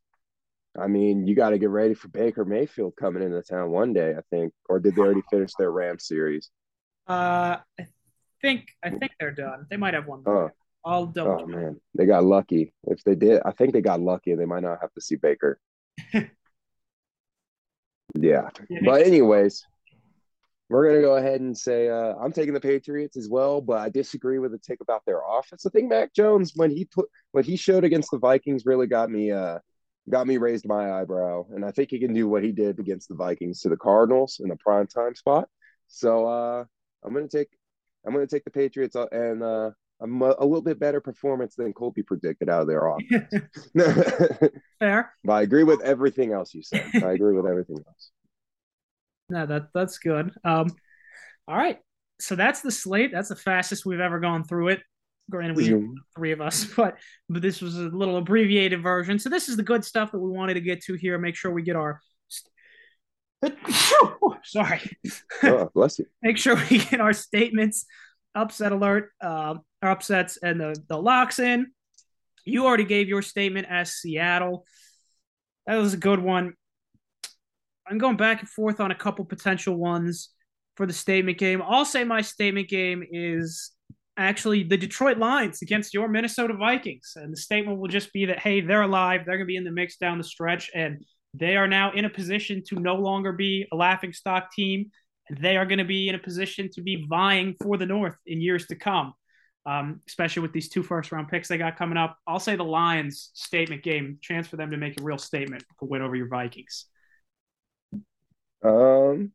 I 0.79 0.87
mean, 0.87 1.25
you 1.25 1.35
got 1.35 1.51
to 1.51 1.57
get 1.57 1.69
ready 1.69 1.95
for 1.95 2.09
Baker 2.09 2.45
Mayfield 2.45 2.93
coming 2.99 3.23
into 3.23 3.41
town 3.41 3.71
one 3.71 3.93
day. 3.93 4.13
I 4.15 4.21
think, 4.29 4.53
or 4.69 4.79
did 4.79 4.95
they 4.95 5.01
already 5.01 5.23
finish 5.31 5.51
their 5.57 5.71
Ram 5.71 5.97
series? 5.97 6.51
Uh, 7.07 7.57
think 8.41 8.67
I 8.83 8.89
think 8.89 9.11
they're 9.19 9.31
done. 9.31 9.65
They 9.69 9.77
might 9.77 9.93
have 9.93 10.07
one. 10.07 10.23
more. 10.25 10.53
I'll 10.85 11.07
double 11.07 11.31
oh 11.31 11.37
check. 11.39 11.47
man, 11.47 11.81
they 11.95 12.05
got 12.05 12.23
lucky. 12.23 12.73
If 12.85 13.03
they 13.03 13.15
did, 13.15 13.41
I 13.45 13.51
think 13.51 13.73
they 13.73 13.81
got 13.81 13.99
lucky. 13.99 14.35
They 14.35 14.45
might 14.45 14.63
not 14.63 14.79
have 14.81 14.93
to 14.93 15.01
see 15.01 15.15
Baker. 15.15 15.59
Yeah, 18.15 18.49
Yeah, 18.69 18.79
but 18.83 19.01
anyways, 19.05 19.65
we're 20.69 20.87
gonna 20.87 21.01
go 21.01 21.15
ahead 21.15 21.41
and 21.41 21.57
say 21.57 21.89
uh, 21.89 22.13
I'm 22.21 22.31
taking 22.31 22.53
the 22.53 22.59
Patriots 22.59 23.15
as 23.15 23.29
well, 23.29 23.61
but 23.61 23.79
I 23.79 23.89
disagree 23.89 24.39
with 24.39 24.51
the 24.51 24.57
take 24.57 24.81
about 24.81 25.03
their 25.05 25.21
offense. 25.27 25.65
I 25.65 25.69
think 25.69 25.89
Mac 25.89 26.13
Jones 26.13 26.53
when 26.55 26.71
he 26.71 26.85
put 26.85 27.07
what 27.31 27.45
he 27.45 27.55
showed 27.55 27.83
against 27.83 28.11
the 28.11 28.17
Vikings 28.17 28.65
really 28.65 28.87
got 28.87 29.09
me 29.09 29.31
uh 29.31 29.59
got 30.09 30.27
me 30.27 30.37
raised 30.37 30.67
my 30.67 30.99
eyebrow, 30.99 31.45
and 31.53 31.63
I 31.63 31.71
think 31.71 31.91
he 31.91 31.99
can 31.99 32.13
do 32.13 32.27
what 32.27 32.43
he 32.43 32.51
did 32.51 32.79
against 32.79 33.07
the 33.07 33.15
Vikings 33.15 33.61
to 33.61 33.69
the 33.69 33.77
Cardinals 33.77 34.39
in 34.41 34.49
the 34.49 34.57
prime 34.57 34.87
time 34.87 35.15
spot. 35.15 35.47
So 35.87 36.25
uh, 36.27 36.65
I'm 37.03 37.13
gonna 37.13 37.27
take 37.27 37.49
I'm 38.05 38.13
gonna 38.13 38.27
take 38.27 38.43
the 38.43 38.51
Patriots 38.51 38.95
uh, 38.95 39.07
and 39.11 39.41
uh, 39.41 39.71
I'm 40.01 40.21
a, 40.21 40.35
a 40.39 40.45
little 40.45 40.61
bit 40.61 40.79
better 40.79 40.99
performance 40.99 41.55
than 41.55 41.73
Colby 41.73 42.03
predicted 42.03 42.49
out 42.49 42.61
of 42.61 42.67
their 42.67 42.85
offense. 42.87 43.69
Fair. 44.79 45.13
but 45.23 45.33
I 45.33 45.41
agree 45.43 45.63
with 45.63 45.81
everything 45.81 46.33
else 46.33 46.53
you 46.53 46.61
said. 46.61 46.85
I 46.95 47.11
agree 47.11 47.35
with 47.35 47.47
everything 47.47 47.77
else. 47.87 48.11
No, 49.29 49.45
that 49.45 49.67
that's 49.73 49.97
good. 49.99 50.31
Um, 50.43 50.69
all 51.47 51.57
right. 51.57 51.79
So 52.19 52.35
that's 52.35 52.61
the 52.61 52.71
slate. 52.71 53.11
That's 53.11 53.29
the 53.29 53.35
fastest 53.35 53.85
we've 53.85 53.99
ever 53.99 54.19
gone 54.19 54.43
through 54.43 54.69
it. 54.69 54.81
Granted, 55.29 55.57
we 55.57 55.87
three 56.15 56.31
of 56.31 56.41
us, 56.41 56.65
but 56.77 56.97
but 57.29 57.41
this 57.41 57.61
was 57.61 57.77
a 57.77 57.83
little 57.83 58.17
abbreviated 58.17 58.81
version. 58.81 59.19
So 59.19 59.29
this 59.29 59.49
is 59.49 59.57
the 59.57 59.63
good 59.63 59.83
stuff 59.83 60.11
that 60.11 60.19
we 60.19 60.29
wanted 60.29 60.55
to 60.55 60.61
get 60.61 60.83
to 60.83 60.93
here. 60.93 61.17
Make 61.17 61.35
sure 61.35 61.51
we 61.51 61.63
get 61.63 61.75
our. 61.75 62.01
Sorry. 64.43 64.81
Oh, 65.43 65.69
bless 65.73 65.99
you. 65.99 66.05
Make 66.21 66.37
sure 66.37 66.55
we 66.69 66.79
get 66.79 67.01
our 67.01 67.13
statements, 67.13 67.85
upset 68.33 68.71
alert, 68.71 69.11
um, 69.21 69.61
our 69.81 69.91
upsets, 69.91 70.37
and 70.37 70.59
the 70.59 70.75
the 70.87 70.97
locks 70.97 71.39
in. 71.39 71.67
You 72.45 72.65
already 72.65 72.85
gave 72.85 73.09
your 73.09 73.21
statement 73.21 73.67
as 73.69 73.91
Seattle. 73.91 74.65
That 75.65 75.75
was 75.75 75.93
a 75.93 75.97
good 75.97 76.19
one. 76.19 76.53
I'm 77.89 77.97
going 77.97 78.17
back 78.17 78.41
and 78.41 78.49
forth 78.49 78.79
on 78.79 78.91
a 78.91 78.95
couple 78.95 79.23
potential 79.25 79.75
ones 79.75 80.29
for 80.75 80.85
the 80.85 80.93
statement 80.93 81.37
game. 81.37 81.61
I'll 81.61 81.85
say 81.85 82.03
my 82.03 82.21
statement 82.21 82.69
game 82.69 83.03
is 83.11 83.71
actually 84.17 84.63
the 84.63 84.77
Detroit 84.77 85.17
Lions 85.17 85.61
against 85.61 85.93
your 85.93 86.07
Minnesota 86.07 86.53
Vikings. 86.53 87.13
And 87.15 87.31
the 87.31 87.37
statement 87.37 87.79
will 87.79 87.87
just 87.87 88.11
be 88.11 88.25
that, 88.25 88.39
hey, 88.39 88.61
they're 88.61 88.81
alive. 88.81 89.21
They're 89.25 89.37
going 89.37 89.45
to 89.47 89.51
be 89.51 89.55
in 89.55 89.63
the 89.63 89.71
mix 89.71 89.97
down 89.97 90.17
the 90.17 90.23
stretch. 90.23 90.69
And 90.73 91.05
they 91.33 91.55
are 91.55 91.67
now 91.67 91.91
in 91.91 92.05
a 92.05 92.09
position 92.09 92.63
to 92.67 92.75
no 92.79 92.95
longer 92.95 93.31
be 93.31 93.67
a 93.71 93.75
laughing 93.75 94.13
stock 94.13 94.51
team. 94.51 94.91
And 95.29 95.37
they 95.37 95.55
are 95.55 95.65
going 95.65 95.77
to 95.79 95.85
be 95.85 96.09
in 96.09 96.15
a 96.15 96.19
position 96.19 96.69
to 96.73 96.81
be 96.81 97.05
vying 97.07 97.55
for 97.61 97.77
the 97.77 97.85
North 97.85 98.15
in 98.25 98.41
years 98.41 98.65
to 98.67 98.75
come, 98.75 99.13
um, 99.65 100.01
especially 100.07 100.41
with 100.41 100.53
these 100.53 100.69
two 100.69 100.83
first 100.83 101.11
round 101.11 101.27
picks 101.27 101.47
they 101.47 101.57
got 101.57 101.77
coming 101.77 101.97
up. 101.97 102.17
I'll 102.25 102.39
say 102.39 102.55
the 102.55 102.63
Lions 102.63 103.29
statement 103.33 103.83
game, 103.83 104.17
chance 104.21 104.47
for 104.47 104.57
them 104.57 104.71
to 104.71 104.77
make 104.77 104.99
a 104.99 105.03
real 105.03 105.17
statement 105.17 105.63
to 105.79 105.85
win 105.85 106.01
over 106.01 106.15
your 106.15 106.27
Vikings. 106.27 106.85
Um, 108.63 109.31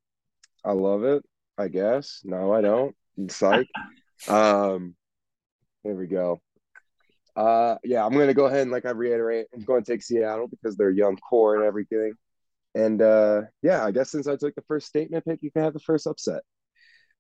I 0.65 0.73
love 0.73 1.05
it. 1.05 1.25
I 1.59 1.69
guess. 1.69 2.23
No, 2.25 2.53
I 2.53 2.61
don't. 2.61 2.95
Psych. 3.29 3.69
um, 4.29 4.95
here 5.83 5.95
we 5.95 6.07
go. 6.07 6.41
Uh, 7.35 7.77
yeah, 7.85 8.05
I'm 8.05 8.13
gonna 8.13 8.35
go 8.35 8.47
ahead 8.47 8.63
and 8.63 8.71
like 8.71 8.85
I 8.87 8.91
reiterate, 8.91 9.47
I'm 9.55 9.63
going 9.63 9.83
to 9.83 9.91
take 9.91 10.03
Seattle 10.03 10.49
because 10.49 10.77
they're 10.77 10.91
young 10.91 11.17
core 11.17 11.57
and 11.57 11.65
everything. 11.65 12.13
And 12.75 13.01
uh, 13.01 13.43
yeah, 13.63 13.85
I 13.85 13.91
guess 13.91 14.11
since 14.11 14.27
I 14.27 14.37
took 14.37 14.55
the 14.55 14.63
first 14.63 14.87
statement 14.87 15.25
pick, 15.25 15.43
you 15.43 15.51
can 15.51 15.63
have 15.63 15.73
the 15.75 15.81
first 15.81 16.07
upset. 16.07 16.43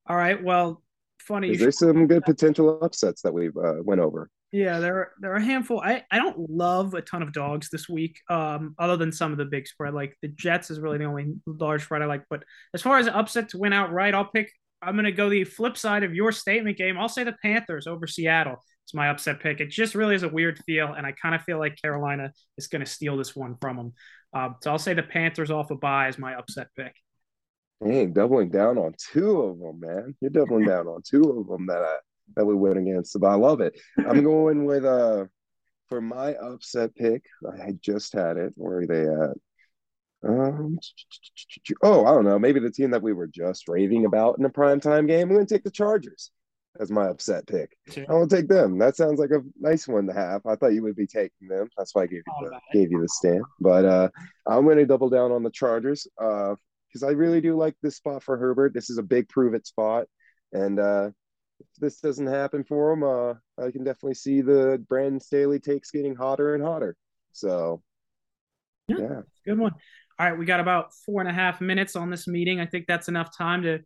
All 0.06 0.16
right. 0.16 0.42
Well, 0.42 0.82
funny. 1.18 1.56
There's 1.56 1.78
some 1.78 2.06
good 2.06 2.24
potential 2.24 2.78
upsets 2.82 3.22
that 3.22 3.32
we've 3.32 3.56
uh, 3.56 3.82
went 3.82 4.00
over. 4.00 4.30
Yeah, 4.52 4.80
there 4.80 5.12
there 5.18 5.32
are 5.32 5.36
a 5.36 5.44
handful. 5.44 5.80
I, 5.80 6.04
I 6.10 6.18
don't 6.18 6.50
love 6.50 6.92
a 6.92 7.00
ton 7.00 7.22
of 7.22 7.32
dogs 7.32 7.70
this 7.70 7.88
week, 7.88 8.20
um, 8.28 8.74
other 8.78 8.98
than 8.98 9.10
some 9.10 9.32
of 9.32 9.38
the 9.38 9.46
big 9.46 9.66
spread. 9.66 9.94
Like 9.94 10.14
the 10.20 10.28
Jets 10.28 10.70
is 10.70 10.78
really 10.78 10.98
the 10.98 11.04
only 11.04 11.34
large 11.46 11.84
spread 11.84 12.02
I 12.02 12.04
like. 12.04 12.24
But 12.28 12.44
as 12.74 12.82
far 12.82 12.98
as 12.98 13.08
upset 13.08 13.48
to 13.50 13.58
win 13.58 13.72
outright, 13.72 14.14
I'll 14.14 14.26
pick. 14.26 14.52
I'm 14.82 14.94
gonna 14.94 15.10
go 15.10 15.30
the 15.30 15.44
flip 15.44 15.78
side 15.78 16.02
of 16.02 16.14
your 16.14 16.32
statement 16.32 16.76
game. 16.76 16.98
I'll 16.98 17.08
say 17.08 17.24
the 17.24 17.34
Panthers 17.40 17.86
over 17.86 18.06
Seattle. 18.06 18.56
It's 18.84 18.92
my 18.92 19.08
upset 19.08 19.40
pick. 19.40 19.60
It 19.60 19.70
just 19.70 19.94
really 19.94 20.14
is 20.14 20.22
a 20.22 20.28
weird 20.28 20.58
feel, 20.66 20.92
and 20.92 21.06
I 21.06 21.12
kind 21.12 21.34
of 21.34 21.42
feel 21.42 21.58
like 21.58 21.80
Carolina 21.80 22.30
is 22.58 22.66
gonna 22.66 22.84
steal 22.84 23.16
this 23.16 23.34
one 23.34 23.56
from 23.58 23.76
them. 23.78 23.92
Um, 24.34 24.56
so 24.62 24.70
I'll 24.70 24.78
say 24.78 24.92
the 24.92 25.02
Panthers 25.02 25.50
off 25.50 25.70
a 25.70 25.76
bye 25.76 26.08
is 26.08 26.18
my 26.18 26.34
upset 26.34 26.68
pick. 26.76 26.94
Dang, 27.82 28.12
doubling 28.12 28.50
down 28.50 28.76
on 28.76 28.94
two 29.12 29.40
of 29.40 29.58
them, 29.58 29.80
man. 29.80 30.14
You're 30.20 30.30
doubling 30.30 30.66
down 30.66 30.86
on 30.88 31.00
two 31.02 31.22
of 31.22 31.48
them 31.48 31.66
that 31.66 31.82
I 31.82 31.96
that 32.36 32.44
we 32.44 32.54
went 32.54 32.78
against. 32.78 33.18
But 33.20 33.28
I 33.28 33.34
love 33.34 33.60
it. 33.60 33.78
I'm 33.98 34.22
going 34.24 34.64
with 34.64 34.84
uh 34.84 35.26
for 35.88 36.00
my 36.00 36.34
upset 36.34 36.94
pick. 36.94 37.22
I 37.62 37.72
just 37.80 38.14
had 38.14 38.36
it. 38.36 38.52
Where 38.56 38.78
are 38.78 38.86
they 38.86 39.02
at? 39.02 39.36
Um, 40.24 40.78
oh, 41.82 42.06
I 42.06 42.12
don't 42.12 42.24
know. 42.24 42.38
Maybe 42.38 42.60
the 42.60 42.70
team 42.70 42.90
that 42.92 43.02
we 43.02 43.12
were 43.12 43.26
just 43.26 43.68
raving 43.68 44.04
about 44.04 44.38
in 44.38 44.44
a 44.44 44.50
primetime 44.50 45.06
game. 45.06 45.28
I'm 45.28 45.34
going 45.34 45.46
to 45.46 45.54
take 45.54 45.64
the 45.64 45.70
Chargers 45.70 46.30
as 46.80 46.90
my 46.90 47.08
upset 47.08 47.46
pick. 47.46 47.76
I 48.08 48.12
will 48.14 48.28
take 48.28 48.48
them. 48.48 48.78
That 48.78 48.96
sounds 48.96 49.18
like 49.18 49.30
a 49.30 49.42
nice 49.60 49.86
one 49.86 50.06
to 50.06 50.14
have. 50.14 50.42
I 50.46 50.56
thought 50.56 50.72
you 50.72 50.82
would 50.82 50.96
be 50.96 51.06
taking 51.06 51.48
them. 51.48 51.68
That's 51.76 51.94
why 51.94 52.02
I 52.02 52.06
gave 52.06 52.22
you 52.26 52.48
the, 52.48 52.60
gave 52.72 52.90
you 52.90 53.00
the 53.00 53.08
stand. 53.08 53.42
But 53.60 53.84
uh, 53.84 54.08
I'm 54.46 54.64
going 54.64 54.78
to 54.78 54.86
double 54.86 55.10
down 55.10 55.32
on 55.32 55.42
the 55.42 55.50
Chargers 55.50 56.06
uh, 56.20 56.54
because 56.88 57.02
I 57.02 57.10
really 57.10 57.40
do 57.40 57.56
like 57.56 57.74
this 57.82 57.96
spot 57.96 58.22
for 58.22 58.36
Herbert. 58.36 58.74
This 58.74 58.90
is 58.90 58.98
a 58.98 59.02
big 59.02 59.28
prove 59.28 59.54
it 59.54 59.66
spot, 59.66 60.06
and 60.52 60.78
uh, 60.78 61.10
if 61.62 61.80
this 61.80 62.00
doesn't 62.00 62.26
happen 62.26 62.64
for 62.64 62.92
him, 62.92 63.02
uh, 63.02 63.34
I 63.64 63.70
can 63.70 63.84
definitely 63.84 64.14
see 64.14 64.40
the 64.40 64.84
Brandon 64.88 65.20
Staley 65.20 65.58
takes 65.58 65.90
getting 65.90 66.14
hotter 66.14 66.54
and 66.54 66.62
hotter. 66.62 66.96
So, 67.32 67.82
Yeah. 68.88 68.96
yeah. 69.00 69.20
Good 69.44 69.58
one. 69.58 69.72
All 70.18 70.30
right, 70.30 70.38
we 70.38 70.44
got 70.44 70.60
about 70.60 70.94
four 71.06 71.20
and 71.20 71.28
a 71.28 71.32
half 71.32 71.60
minutes 71.60 71.96
on 71.96 72.10
this 72.10 72.28
meeting. 72.28 72.60
I 72.60 72.66
think 72.66 72.86
that's 72.86 73.08
enough 73.08 73.36
time 73.36 73.62
to 73.62 73.80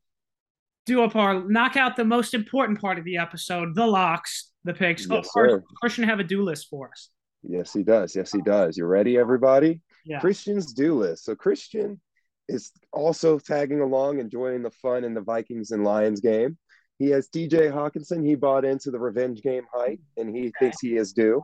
do 0.85 1.03
up 1.03 1.17
our 1.17 1.43
knock 1.49 1.77
out 1.77 1.97
the 1.97 2.05
most 2.05 2.35
important 2.35 2.81
part 2.81 2.99
of 2.99 3.05
the 3.05 3.17
episode, 3.17 3.75
the 3.75 3.87
locks, 3.87 4.51
the 4.65 4.75
picks. 4.75 5.09
oh, 5.11 5.17
Yes, 5.17 5.31
first, 5.33 5.55
sir. 5.55 5.63
Christian 5.81 6.05
have 6.05 6.21
a 6.21 6.25
do 6.25 6.43
list 6.43 6.69
for 6.69 6.89
us. 6.91 7.11
Yes, 7.43 7.73
he 7.73 7.83
does. 7.83 8.15
Yes, 8.17 8.33
he 8.33 8.41
does. 8.43 8.77
You 8.77 8.87
ready, 8.87 9.17
everybody? 9.17 9.81
Yeah. 10.05 10.21
Christian's 10.21 10.73
do 10.73 10.95
list. 10.95 11.25
So 11.25 11.35
Christian 11.35 12.01
is 12.49 12.71
also 12.93 13.39
tagging 13.39 13.81
along, 13.81 14.19
enjoying 14.21 14.63
the 14.63 14.71
fun 14.71 15.05
in 15.05 15.15
the 15.15 15.21
Vikings 15.21 15.71
and 15.73 15.85
Lions 15.85 16.21
game. 16.21 16.57
He 16.99 17.11
has 17.11 17.29
T.J. 17.29 17.69
Hockenson. 17.69 18.25
He 18.27 18.35
bought 18.35 18.65
into 18.65 18.91
the 18.91 18.99
revenge 18.99 19.43
game 19.43 19.65
hype, 19.73 20.01
and 20.17 20.35
he 20.35 20.53
thinks 20.59 20.81
he 20.81 20.97
is 20.97 21.13
due. 21.13 21.43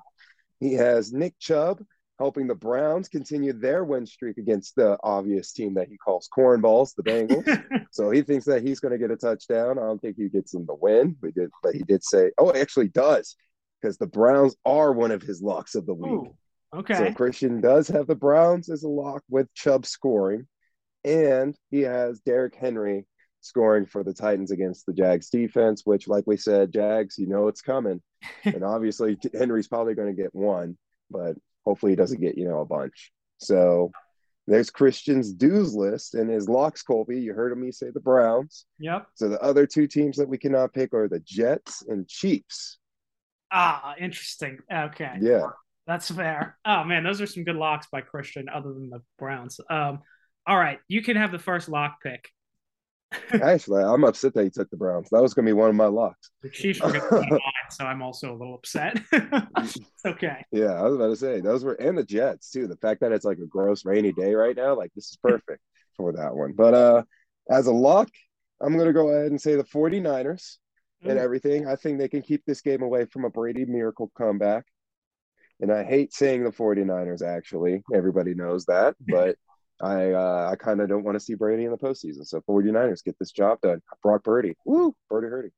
He 0.60 0.74
has 0.74 1.12
Nick 1.12 1.38
Chubb 1.38 1.82
helping 2.18 2.46
the 2.46 2.54
Browns 2.54 3.08
continue 3.08 3.52
their 3.52 3.84
win 3.84 4.06
streak 4.06 4.38
against 4.38 4.76
the 4.76 4.96
obvious 5.02 5.52
team 5.52 5.74
that 5.74 5.88
he 5.88 5.96
calls 5.96 6.28
cornballs, 6.34 6.94
the 6.94 7.02
Bengals. 7.02 7.86
so 7.90 8.10
he 8.10 8.22
thinks 8.22 8.44
that 8.46 8.62
he's 8.62 8.80
going 8.80 8.92
to 8.92 8.98
get 8.98 9.10
a 9.10 9.16
touchdown. 9.16 9.78
I 9.78 9.82
don't 9.82 10.00
think 10.00 10.16
he 10.16 10.28
gets 10.28 10.52
them 10.52 10.64
the 10.64 10.74
win. 10.74 11.16
We 11.20 11.32
did, 11.32 11.50
but 11.62 11.74
he 11.74 11.82
did 11.82 12.04
say, 12.04 12.30
"Oh, 12.38 12.52
actually 12.54 12.88
does," 12.88 13.36
because 13.80 13.98
the 13.98 14.06
Browns 14.06 14.54
are 14.64 14.92
one 14.92 15.10
of 15.10 15.20
his 15.20 15.42
locks 15.42 15.74
of 15.74 15.84
the 15.84 15.94
week. 15.94 16.12
Ooh, 16.12 16.34
okay. 16.74 16.94
So 16.94 17.12
Christian 17.12 17.60
does 17.60 17.88
have 17.88 18.06
the 18.06 18.14
Browns 18.14 18.70
as 18.70 18.84
a 18.84 18.88
lock 18.88 19.22
with 19.28 19.52
Chubb 19.54 19.84
scoring, 19.84 20.46
and 21.04 21.56
he 21.70 21.80
has 21.80 22.20
Derrick 22.20 22.54
Henry 22.54 23.04
scoring 23.42 23.86
for 23.86 24.02
the 24.02 24.14
Titans 24.14 24.50
against 24.50 24.86
the 24.86 24.92
Jags 24.92 25.28
defense, 25.28 25.82
which, 25.84 26.08
like 26.08 26.24
we 26.26 26.36
said, 26.36 26.72
Jags, 26.72 27.18
you 27.18 27.26
know 27.26 27.48
it's 27.48 27.60
coming. 27.60 28.00
and 28.44 28.64
obviously, 28.64 29.18
Henry's 29.34 29.68
probably 29.68 29.94
going 29.94 30.14
to 30.14 30.22
get 30.22 30.34
one, 30.34 30.78
but 31.10 31.36
hopefully 31.64 31.92
he 31.92 31.96
doesn't 31.96 32.20
get, 32.20 32.38
you 32.38 32.48
know, 32.48 32.60
a 32.60 32.66
bunch. 32.66 33.12
So 33.38 33.90
there's 34.46 34.70
Christian's 34.70 35.32
dues 35.32 35.74
list 35.74 36.14
and 36.14 36.30
his 36.30 36.48
locks, 36.48 36.82
Colby. 36.82 37.20
You 37.20 37.34
heard 37.34 37.56
me 37.58 37.70
say 37.70 37.90
the 37.90 38.00
Browns. 38.00 38.64
yep. 38.78 39.06
So 39.14 39.28
the 39.28 39.40
other 39.40 39.66
two 39.66 39.86
teams 39.86 40.16
that 40.16 40.28
we 40.28 40.38
cannot 40.38 40.72
pick 40.72 40.94
are 40.94 41.08
the 41.08 41.20
Jets 41.20 41.82
and 41.86 42.08
Chiefs. 42.08 42.78
Ah, 43.52 43.94
interesting. 44.00 44.58
Okay. 44.72 45.16
Yeah. 45.20 45.48
That's 45.86 46.10
fair. 46.10 46.56
Oh 46.64 46.84
man, 46.84 47.02
those 47.02 47.20
are 47.20 47.26
some 47.26 47.44
good 47.44 47.56
locks 47.56 47.88
by 47.90 48.00
Christian, 48.02 48.48
other 48.48 48.72
than 48.72 48.88
the 48.88 49.02
Browns. 49.18 49.60
Um, 49.68 50.00
all 50.46 50.58
right, 50.58 50.78
you 50.88 51.02
can 51.02 51.16
have 51.16 51.32
the 51.32 51.38
first 51.38 51.68
lock 51.68 52.00
pick. 52.02 52.28
Actually, 53.32 53.82
I'm 53.82 54.04
upset 54.04 54.34
that 54.34 54.44
he 54.44 54.50
took 54.50 54.70
the 54.70 54.76
Browns. 54.76 55.08
That 55.10 55.22
was 55.22 55.34
going 55.34 55.46
to 55.46 55.48
be 55.50 55.54
one 55.54 55.70
of 55.70 55.74
my 55.76 55.86
locks. 55.86 56.30
The 56.42 56.50
Chiefs 56.50 56.80
were 56.80 56.92
going 56.92 57.00
to 57.02 57.20
be 57.20 57.30
mine, 57.30 57.40
so 57.70 57.84
I'm 57.84 58.02
also 58.02 58.32
a 58.32 58.36
little 58.36 58.54
upset. 58.54 59.00
it's 59.12 59.78
okay. 60.06 60.44
Yeah, 60.52 60.72
I 60.72 60.82
was 60.82 60.94
about 60.94 61.08
to 61.08 61.16
say 61.16 61.40
those 61.40 61.64
were 61.64 61.74
and 61.74 61.96
the 61.96 62.04
Jets 62.04 62.50
too. 62.50 62.66
The 62.66 62.76
fact 62.76 63.00
that 63.00 63.12
it's 63.12 63.24
like 63.24 63.38
a 63.38 63.46
gross 63.46 63.84
rainy 63.84 64.12
day 64.12 64.34
right 64.34 64.56
now, 64.56 64.76
like 64.76 64.92
this 64.94 65.10
is 65.10 65.16
perfect 65.22 65.62
for 65.96 66.12
that 66.12 66.34
one. 66.34 66.52
But 66.52 66.74
uh 66.74 67.02
as 67.50 67.66
a 67.66 67.72
lock, 67.72 68.08
I'm 68.60 68.76
gonna 68.76 68.92
go 68.92 69.08
ahead 69.08 69.30
and 69.30 69.40
say 69.40 69.56
the 69.56 69.64
49ers 69.64 70.56
and 71.04 71.18
everything. 71.18 71.66
I 71.66 71.76
think 71.76 71.98
they 71.98 72.08
can 72.08 72.22
keep 72.22 72.44
this 72.44 72.60
game 72.60 72.82
away 72.82 73.06
from 73.06 73.24
a 73.24 73.30
Brady 73.30 73.64
miracle 73.64 74.12
comeback. 74.16 74.64
And 75.60 75.72
I 75.72 75.84
hate 75.84 76.12
saying 76.12 76.44
the 76.44 76.50
49ers 76.50 77.22
actually. 77.22 77.82
Everybody 77.92 78.34
knows 78.34 78.66
that, 78.66 78.94
but 79.00 79.36
I 79.82 80.12
uh 80.12 80.48
I 80.52 80.56
kind 80.56 80.80
of 80.80 80.88
don't 80.88 81.04
want 81.04 81.16
to 81.16 81.20
see 81.20 81.34
Brady 81.34 81.64
in 81.64 81.70
the 81.70 81.78
postseason. 81.78 82.26
So 82.26 82.40
49ers 82.48 83.04
get 83.04 83.18
this 83.18 83.32
job 83.32 83.60
done. 83.60 83.80
Brock 84.02 84.24
Purdy. 84.24 84.54
Woo, 84.64 84.94
Purdy 85.10 85.28
Hurdy. 85.28 85.50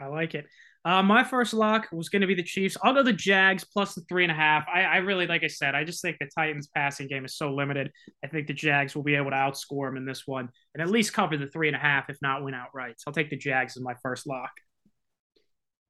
I 0.00 0.06
like 0.06 0.34
it. 0.34 0.46
Uh, 0.82 1.02
my 1.02 1.22
first 1.22 1.52
lock 1.52 1.88
was 1.92 2.08
going 2.08 2.22
to 2.22 2.26
be 2.26 2.34
the 2.34 2.42
Chiefs. 2.42 2.76
I'll 2.82 2.94
go 2.94 3.02
the 3.02 3.12
Jags 3.12 3.64
plus 3.64 3.94
the 3.94 4.00
three 4.08 4.24
and 4.24 4.32
a 4.32 4.34
half. 4.34 4.64
I, 4.66 4.82
I, 4.84 4.96
really, 4.98 5.26
like 5.26 5.44
I 5.44 5.46
said, 5.46 5.74
I 5.74 5.84
just 5.84 6.00
think 6.00 6.16
the 6.18 6.30
Titans' 6.34 6.68
passing 6.74 7.06
game 7.06 7.26
is 7.26 7.36
so 7.36 7.54
limited. 7.54 7.90
I 8.24 8.28
think 8.28 8.46
the 8.46 8.54
Jags 8.54 8.96
will 8.96 9.02
be 9.02 9.14
able 9.14 9.28
to 9.28 9.36
outscore 9.36 9.88
them 9.88 9.98
in 9.98 10.06
this 10.06 10.26
one 10.26 10.48
and 10.72 10.82
at 10.82 10.88
least 10.88 11.12
cover 11.12 11.36
the 11.36 11.48
three 11.48 11.68
and 11.68 11.76
a 11.76 11.80
half, 11.80 12.08
if 12.08 12.16
not 12.22 12.42
win 12.42 12.54
outright. 12.54 12.94
So 12.96 13.08
I'll 13.08 13.12
take 13.12 13.28
the 13.28 13.36
Jags 13.36 13.76
as 13.76 13.82
my 13.82 13.94
first 14.02 14.26
lock. 14.26 14.52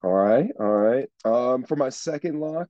All 0.03 0.11
right, 0.11 0.51
all 0.59 0.67
right. 0.67 1.09
Um, 1.25 1.63
for 1.63 1.77
my 1.77 1.91
second 1.91 2.41
lock, 2.41 2.69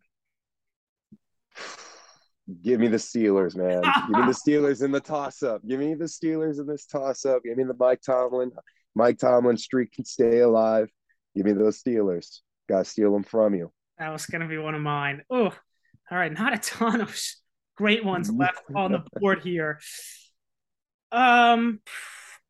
give 2.63 2.81
me 2.81 2.89
the 2.89 2.97
Steelers, 2.97 3.57
man. 3.57 3.83
give 3.83 4.19
me 4.19 4.27
the 4.27 4.39
Steelers 4.47 4.83
in 4.83 4.93
the 4.93 5.01
toss-up. 5.01 5.67
Give 5.67 5.81
me 5.81 5.95
the 5.95 6.05
Steelers 6.05 6.59
in 6.59 6.67
this 6.67 6.87
toss-up. 6.87 7.43
Give 7.45 7.57
me 7.57 7.65
the 7.65 7.77
Mike 7.79 8.01
Tomlin. 8.03 8.51
Mike 8.95 9.19
Tomlin 9.19 9.57
streak 9.57 9.93
can 9.93 10.05
stay 10.05 10.41
alive. 10.41 10.89
Give 11.37 11.47
me 11.47 11.53
those 11.53 11.83
Steelers. 11.83 12.41
Got 12.69 12.79
to 12.79 12.85
steal 12.85 13.13
them 13.13 13.25
from 13.25 13.55
you. 13.55 13.73
That 13.99 14.11
was 14.11 14.27
going 14.27 14.43
to 14.43 14.49
be 14.49 14.59
one 14.59 14.75
of 14.75 14.81
mine. 14.81 15.23
Oh, 15.31 15.53
all 16.11 16.19
right. 16.19 16.33
Not 16.33 16.55
a 16.55 16.59
ton 16.59 17.01
of 17.01 17.17
great 17.77 18.05
ones 18.05 18.31
left 18.35 18.63
on 18.75 18.93
the 18.93 19.03
board 19.19 19.43
here. 19.43 19.81
Um, 21.13 21.81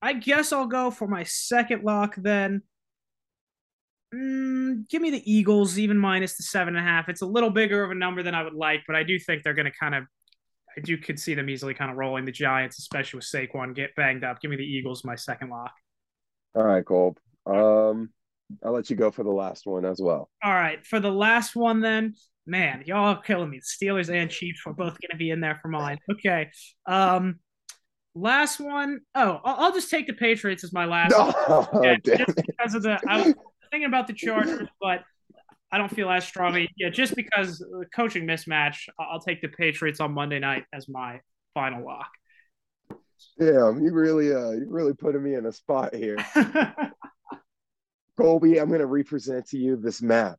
I 0.02 0.14
guess 0.14 0.52
I'll 0.52 0.66
go 0.66 0.90
for 0.90 1.06
my 1.06 1.24
second 1.24 1.84
lock 1.84 2.14
then. 2.16 2.62
Mm, 4.14 4.88
give 4.88 5.00
me 5.00 5.10
the 5.10 5.32
Eagles, 5.32 5.78
even 5.78 5.96
minus 5.96 6.36
the 6.36 6.42
seven 6.42 6.76
and 6.76 6.84
a 6.84 6.88
half. 6.88 7.08
It's 7.08 7.22
a 7.22 7.26
little 7.26 7.50
bigger 7.50 7.84
of 7.84 7.90
a 7.90 7.94
number 7.94 8.22
than 8.22 8.34
I 8.34 8.42
would 8.42 8.54
like, 8.54 8.82
but 8.86 8.96
I 8.96 9.02
do 9.02 9.18
think 9.18 9.42
they're 9.42 9.54
going 9.54 9.70
to 9.70 9.78
kind 9.78 9.94
of. 9.94 10.04
I 10.76 10.80
do 10.80 10.96
could 10.96 11.18
see 11.18 11.34
them 11.34 11.50
easily 11.50 11.74
kind 11.74 11.90
of 11.90 11.96
rolling 11.96 12.24
the 12.24 12.32
Giants, 12.32 12.78
especially 12.78 13.18
with 13.18 13.26
Saquon 13.26 13.74
get 13.74 13.94
banged 13.96 14.22
up. 14.22 14.40
Give 14.40 14.52
me 14.52 14.56
the 14.56 14.64
Eagles, 14.64 15.04
my 15.04 15.16
second 15.16 15.50
lock. 15.50 15.72
All 16.54 16.62
right, 16.62 16.84
Colb. 16.84 17.18
Um, 17.44 18.10
I'll 18.64 18.72
let 18.72 18.88
you 18.88 18.94
go 18.94 19.10
for 19.10 19.24
the 19.24 19.30
last 19.30 19.66
one 19.66 19.84
as 19.84 20.00
well. 20.00 20.30
All 20.42 20.52
right, 20.52 20.84
for 20.86 21.00
the 21.00 21.10
last 21.10 21.56
one, 21.56 21.80
then, 21.80 22.14
man, 22.46 22.84
y'all 22.86 23.16
are 23.16 23.20
killing 23.20 23.50
me. 23.50 23.58
The 23.58 23.86
Steelers 23.86 24.14
and 24.14 24.30
Chiefs 24.30 24.62
are 24.66 24.72
both 24.72 24.92
going 25.00 25.10
to 25.10 25.16
be 25.16 25.30
in 25.30 25.40
there 25.40 25.58
for 25.60 25.68
mine. 25.68 25.98
Okay, 26.10 26.50
um, 26.86 27.40
last 28.14 28.60
one. 28.60 29.00
Oh, 29.14 29.40
I'll, 29.44 29.64
I'll 29.64 29.72
just 29.72 29.90
take 29.90 30.06
the 30.06 30.12
Patriots 30.12 30.64
as 30.64 30.72
my 30.72 30.84
last. 30.84 31.14
Oh, 31.16 31.68
yeah, 31.82 31.96
just 32.04 32.36
because 32.36 32.74
of 32.74 32.82
the, 32.82 33.00
I 33.08 33.26
was 33.26 33.34
thinking 33.70 33.88
about 33.88 34.06
the 34.06 34.12
Chargers, 34.12 34.68
but 34.80 35.02
I 35.72 35.78
don't 35.78 35.88
feel 35.88 36.10
as 36.10 36.26
strongly. 36.26 36.68
Yeah, 36.76 36.90
just 36.90 37.14
because 37.14 37.58
the 37.58 37.86
coaching 37.94 38.26
mismatch, 38.26 38.88
I'll 38.98 39.20
take 39.20 39.40
the 39.40 39.48
Patriots 39.48 40.00
on 40.00 40.12
Monday 40.12 40.38
night 40.38 40.64
as 40.72 40.88
my 40.88 41.20
final 41.54 41.84
lock. 41.84 42.10
Damn, 43.38 43.82
you 43.82 43.92
really, 43.92 44.34
uh, 44.34 44.50
you 44.50 44.66
really 44.68 44.94
putting 44.94 45.22
me 45.22 45.34
in 45.34 45.46
a 45.46 45.52
spot 45.52 45.94
here. 45.94 46.16
Colby, 48.16 48.60
I'm 48.60 48.68
going 48.68 48.80
to 48.80 48.86
represent 48.86 49.46
to 49.48 49.58
you 49.58 49.76
this 49.76 50.02
map 50.02 50.38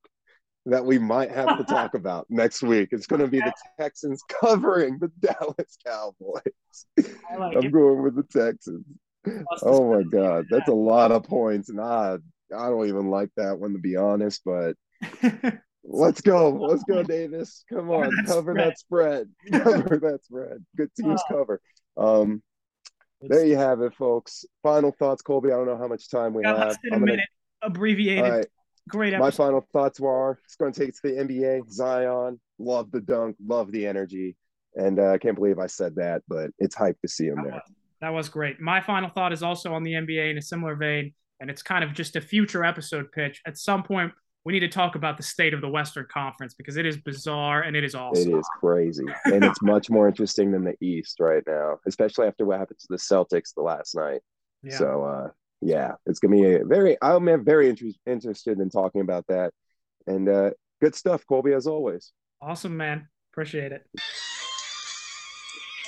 that 0.66 0.86
we 0.86 1.00
might 1.00 1.32
have 1.32 1.58
to 1.58 1.64
talk 1.64 1.94
about 1.96 2.28
next 2.30 2.62
week. 2.62 2.90
It's 2.92 3.08
going 3.08 3.22
to 3.22 3.28
be 3.28 3.40
the 3.40 3.54
Texans 3.80 4.22
covering 4.42 5.00
the 5.00 5.12
Dallas 5.20 5.78
Cowboys. 5.86 6.42
Like 6.98 7.58
I'm 7.58 7.66
it. 7.66 7.72
going 7.72 8.04
with 8.04 8.16
the 8.16 8.24
Texans. 8.24 8.86
Oh 9.64 9.94
my 9.94 10.04
God, 10.04 10.46
that's 10.50 10.68
a 10.68 10.74
lot 10.74 11.12
of 11.12 11.24
points, 11.24 11.70
and 11.70 11.80
I 11.80 12.18
I 12.56 12.70
don't 12.70 12.88
even 12.88 13.10
like 13.10 13.30
that 13.38 13.60
one 13.60 13.74
to 13.74 13.80
be 13.80 13.96
honest. 13.96 14.42
But 14.46 14.76
let's 15.84 16.22
go, 16.22 16.50
let's 16.50 16.84
go, 16.84 17.04
Davis. 17.08 17.64
Come 17.70 17.90
on, 17.90 18.12
cover 18.26 18.54
that 18.56 18.80
spread. 18.80 19.30
cover 19.52 19.98
that 19.98 20.20
spread. 20.24 20.66
Good 20.76 20.90
teams 21.00 21.22
oh. 21.30 21.34
cover. 21.34 21.62
Um, 21.98 22.42
there 23.22 23.46
you 23.46 23.58
have 23.58 23.82
it, 23.82 23.94
folks. 23.96 24.46
Final 24.64 24.92
thoughts, 24.92 25.22
Colby. 25.22 25.52
I 25.52 25.56
don't 25.56 25.68
know 25.68 25.78
how 25.78 25.88
much 25.88 26.10
time 26.10 26.34
we 26.34 26.44
have. 26.44 26.78
I'm 26.92 27.06
gonna, 27.06 27.18
abbreviated. 27.62 28.32
Right. 28.32 28.48
Great. 28.90 29.14
Episode. 29.14 29.24
My 29.24 29.32
final 29.32 29.68
thoughts 29.72 30.00
were: 30.00 30.40
it's 30.46 30.56
going 30.56 30.74
to 30.74 30.80
take 30.80 30.90
it 30.90 30.96
to 30.96 31.02
the 31.04 31.22
NBA. 31.22 31.72
Zion, 31.72 32.40
love 32.58 32.92
the 32.92 33.02
dunk, 33.02 33.36
love 33.46 33.72
the 33.72 33.86
energy, 33.86 34.36
and 34.76 35.00
uh, 35.00 35.12
I 35.12 35.18
can't 35.18 35.36
believe 35.36 35.60
I 35.60 35.68
said 35.68 35.96
that, 35.96 36.24
but 36.28 36.50
it's 36.58 36.76
hype 36.76 37.00
to 37.02 37.08
see 37.08 37.28
him 37.28 37.36
that 37.36 37.44
there. 37.44 37.54
Was, 37.54 37.62
that 38.02 38.10
was 38.10 38.30
great. 38.30 38.60
My 38.60 38.82
final 38.82 39.10
thought 39.10 39.34
is 39.34 39.44
also 39.44 39.74
on 39.74 39.84
the 39.84 39.94
NBA 39.94 40.32
in 40.32 40.38
a 40.38 40.42
similar 40.42 40.76
vein, 40.76 41.14
and 41.42 41.50
it's 41.50 41.64
kind 41.64 41.84
of 41.84 41.94
just 41.94 42.16
a 42.16 42.22
future 42.22 42.64
episode 42.64 43.12
pitch. 43.12 43.42
At 43.46 43.58
some 43.58 43.84
point, 43.84 44.14
we 44.46 44.54
need 44.54 44.62
to 44.62 44.70
talk 44.70 44.96
about 44.96 45.18
the 45.18 45.24
state 45.24 45.54
of 45.54 45.62
the 45.62 45.68
Western 45.68 46.06
Conference 46.12 46.54
because 46.54 46.78
it 46.78 46.86
is 46.86 46.98
bizarre 46.98 47.62
and 47.62 47.76
it 47.76 47.84
is 47.84 47.96
awesome. 47.96 48.34
It 48.34 48.38
is 48.38 48.48
crazy, 48.60 49.06
and 49.26 49.44
it's 49.44 49.62
much 49.62 49.90
more 49.90 50.08
interesting 50.08 50.52
than 50.52 50.64
the 50.64 50.76
East 50.82 51.20
right 51.20 51.44
now, 51.46 51.80
especially 51.86 52.28
after 52.28 52.46
what 52.46 52.60
happened 52.60 52.80
to 52.80 52.88
the 52.90 52.98
Celtics 52.98 53.54
the 53.56 53.64
last 53.64 53.96
night. 53.96 54.22
Yeah. 54.64 54.78
So 54.78 55.04
uh, 55.04 55.30
yeah, 55.62 55.94
it's 56.06 56.20
gonna 56.20 56.36
be 56.36 56.56
a 56.56 56.64
very. 56.64 56.98
I'm 57.02 57.44
very 57.44 57.70
inter- 57.70 57.92
interested 58.06 58.60
in 58.60 58.70
talking 58.70 59.02
about 59.02 59.26
that, 59.28 59.52
and 60.08 60.30
uh, 60.30 60.52
good 60.82 60.96
stuff, 60.96 61.26
Colby, 61.28 61.54
as 61.54 61.68
always. 61.68 62.14
Awesome, 62.42 62.78
man. 62.78 63.08
Appreciate 63.34 63.72
it. 63.72 63.86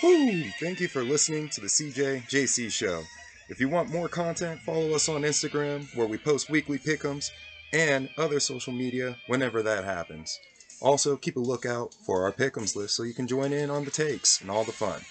Woo! 0.02 0.44
Thank 0.60 0.80
you 0.80 0.88
for 0.88 1.04
listening 1.04 1.50
to 1.50 1.62
the 1.62 1.68
CJ 1.68 2.30
JC 2.30 2.72
Show. 2.72 3.04
If 3.50 3.60
you 3.60 3.68
want 3.70 3.92
more 3.92 4.08
content, 4.08 4.62
follow 4.62 4.94
us 4.94 5.10
on 5.10 5.22
Instagram 5.22 5.96
where 5.96 6.08
we 6.08 6.18
post 6.18 6.50
weekly 6.50 6.80
pickums 6.80 7.30
and 7.74 8.10
other 8.18 8.40
social 8.40 8.72
media 8.74 9.18
whenever 9.28 9.62
that 9.64 9.84
happens. 9.84 10.40
Also, 10.80 11.16
keep 11.16 11.38
a 11.38 11.40
lookout 11.40 11.94
for 12.06 12.24
our 12.24 12.32
pickums 12.32 12.76
list 12.76 12.96
so 12.96 13.04
you 13.04 13.14
can 13.14 13.28
join 13.28 13.54
in 13.54 13.70
on 13.70 13.86
the 13.86 13.92
takes 13.92 14.42
and 14.42 14.50
all 14.50 14.64
the 14.64 14.72
fun. 14.72 15.02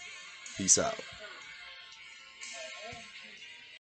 Peace 0.57 0.79
out. 0.79 0.99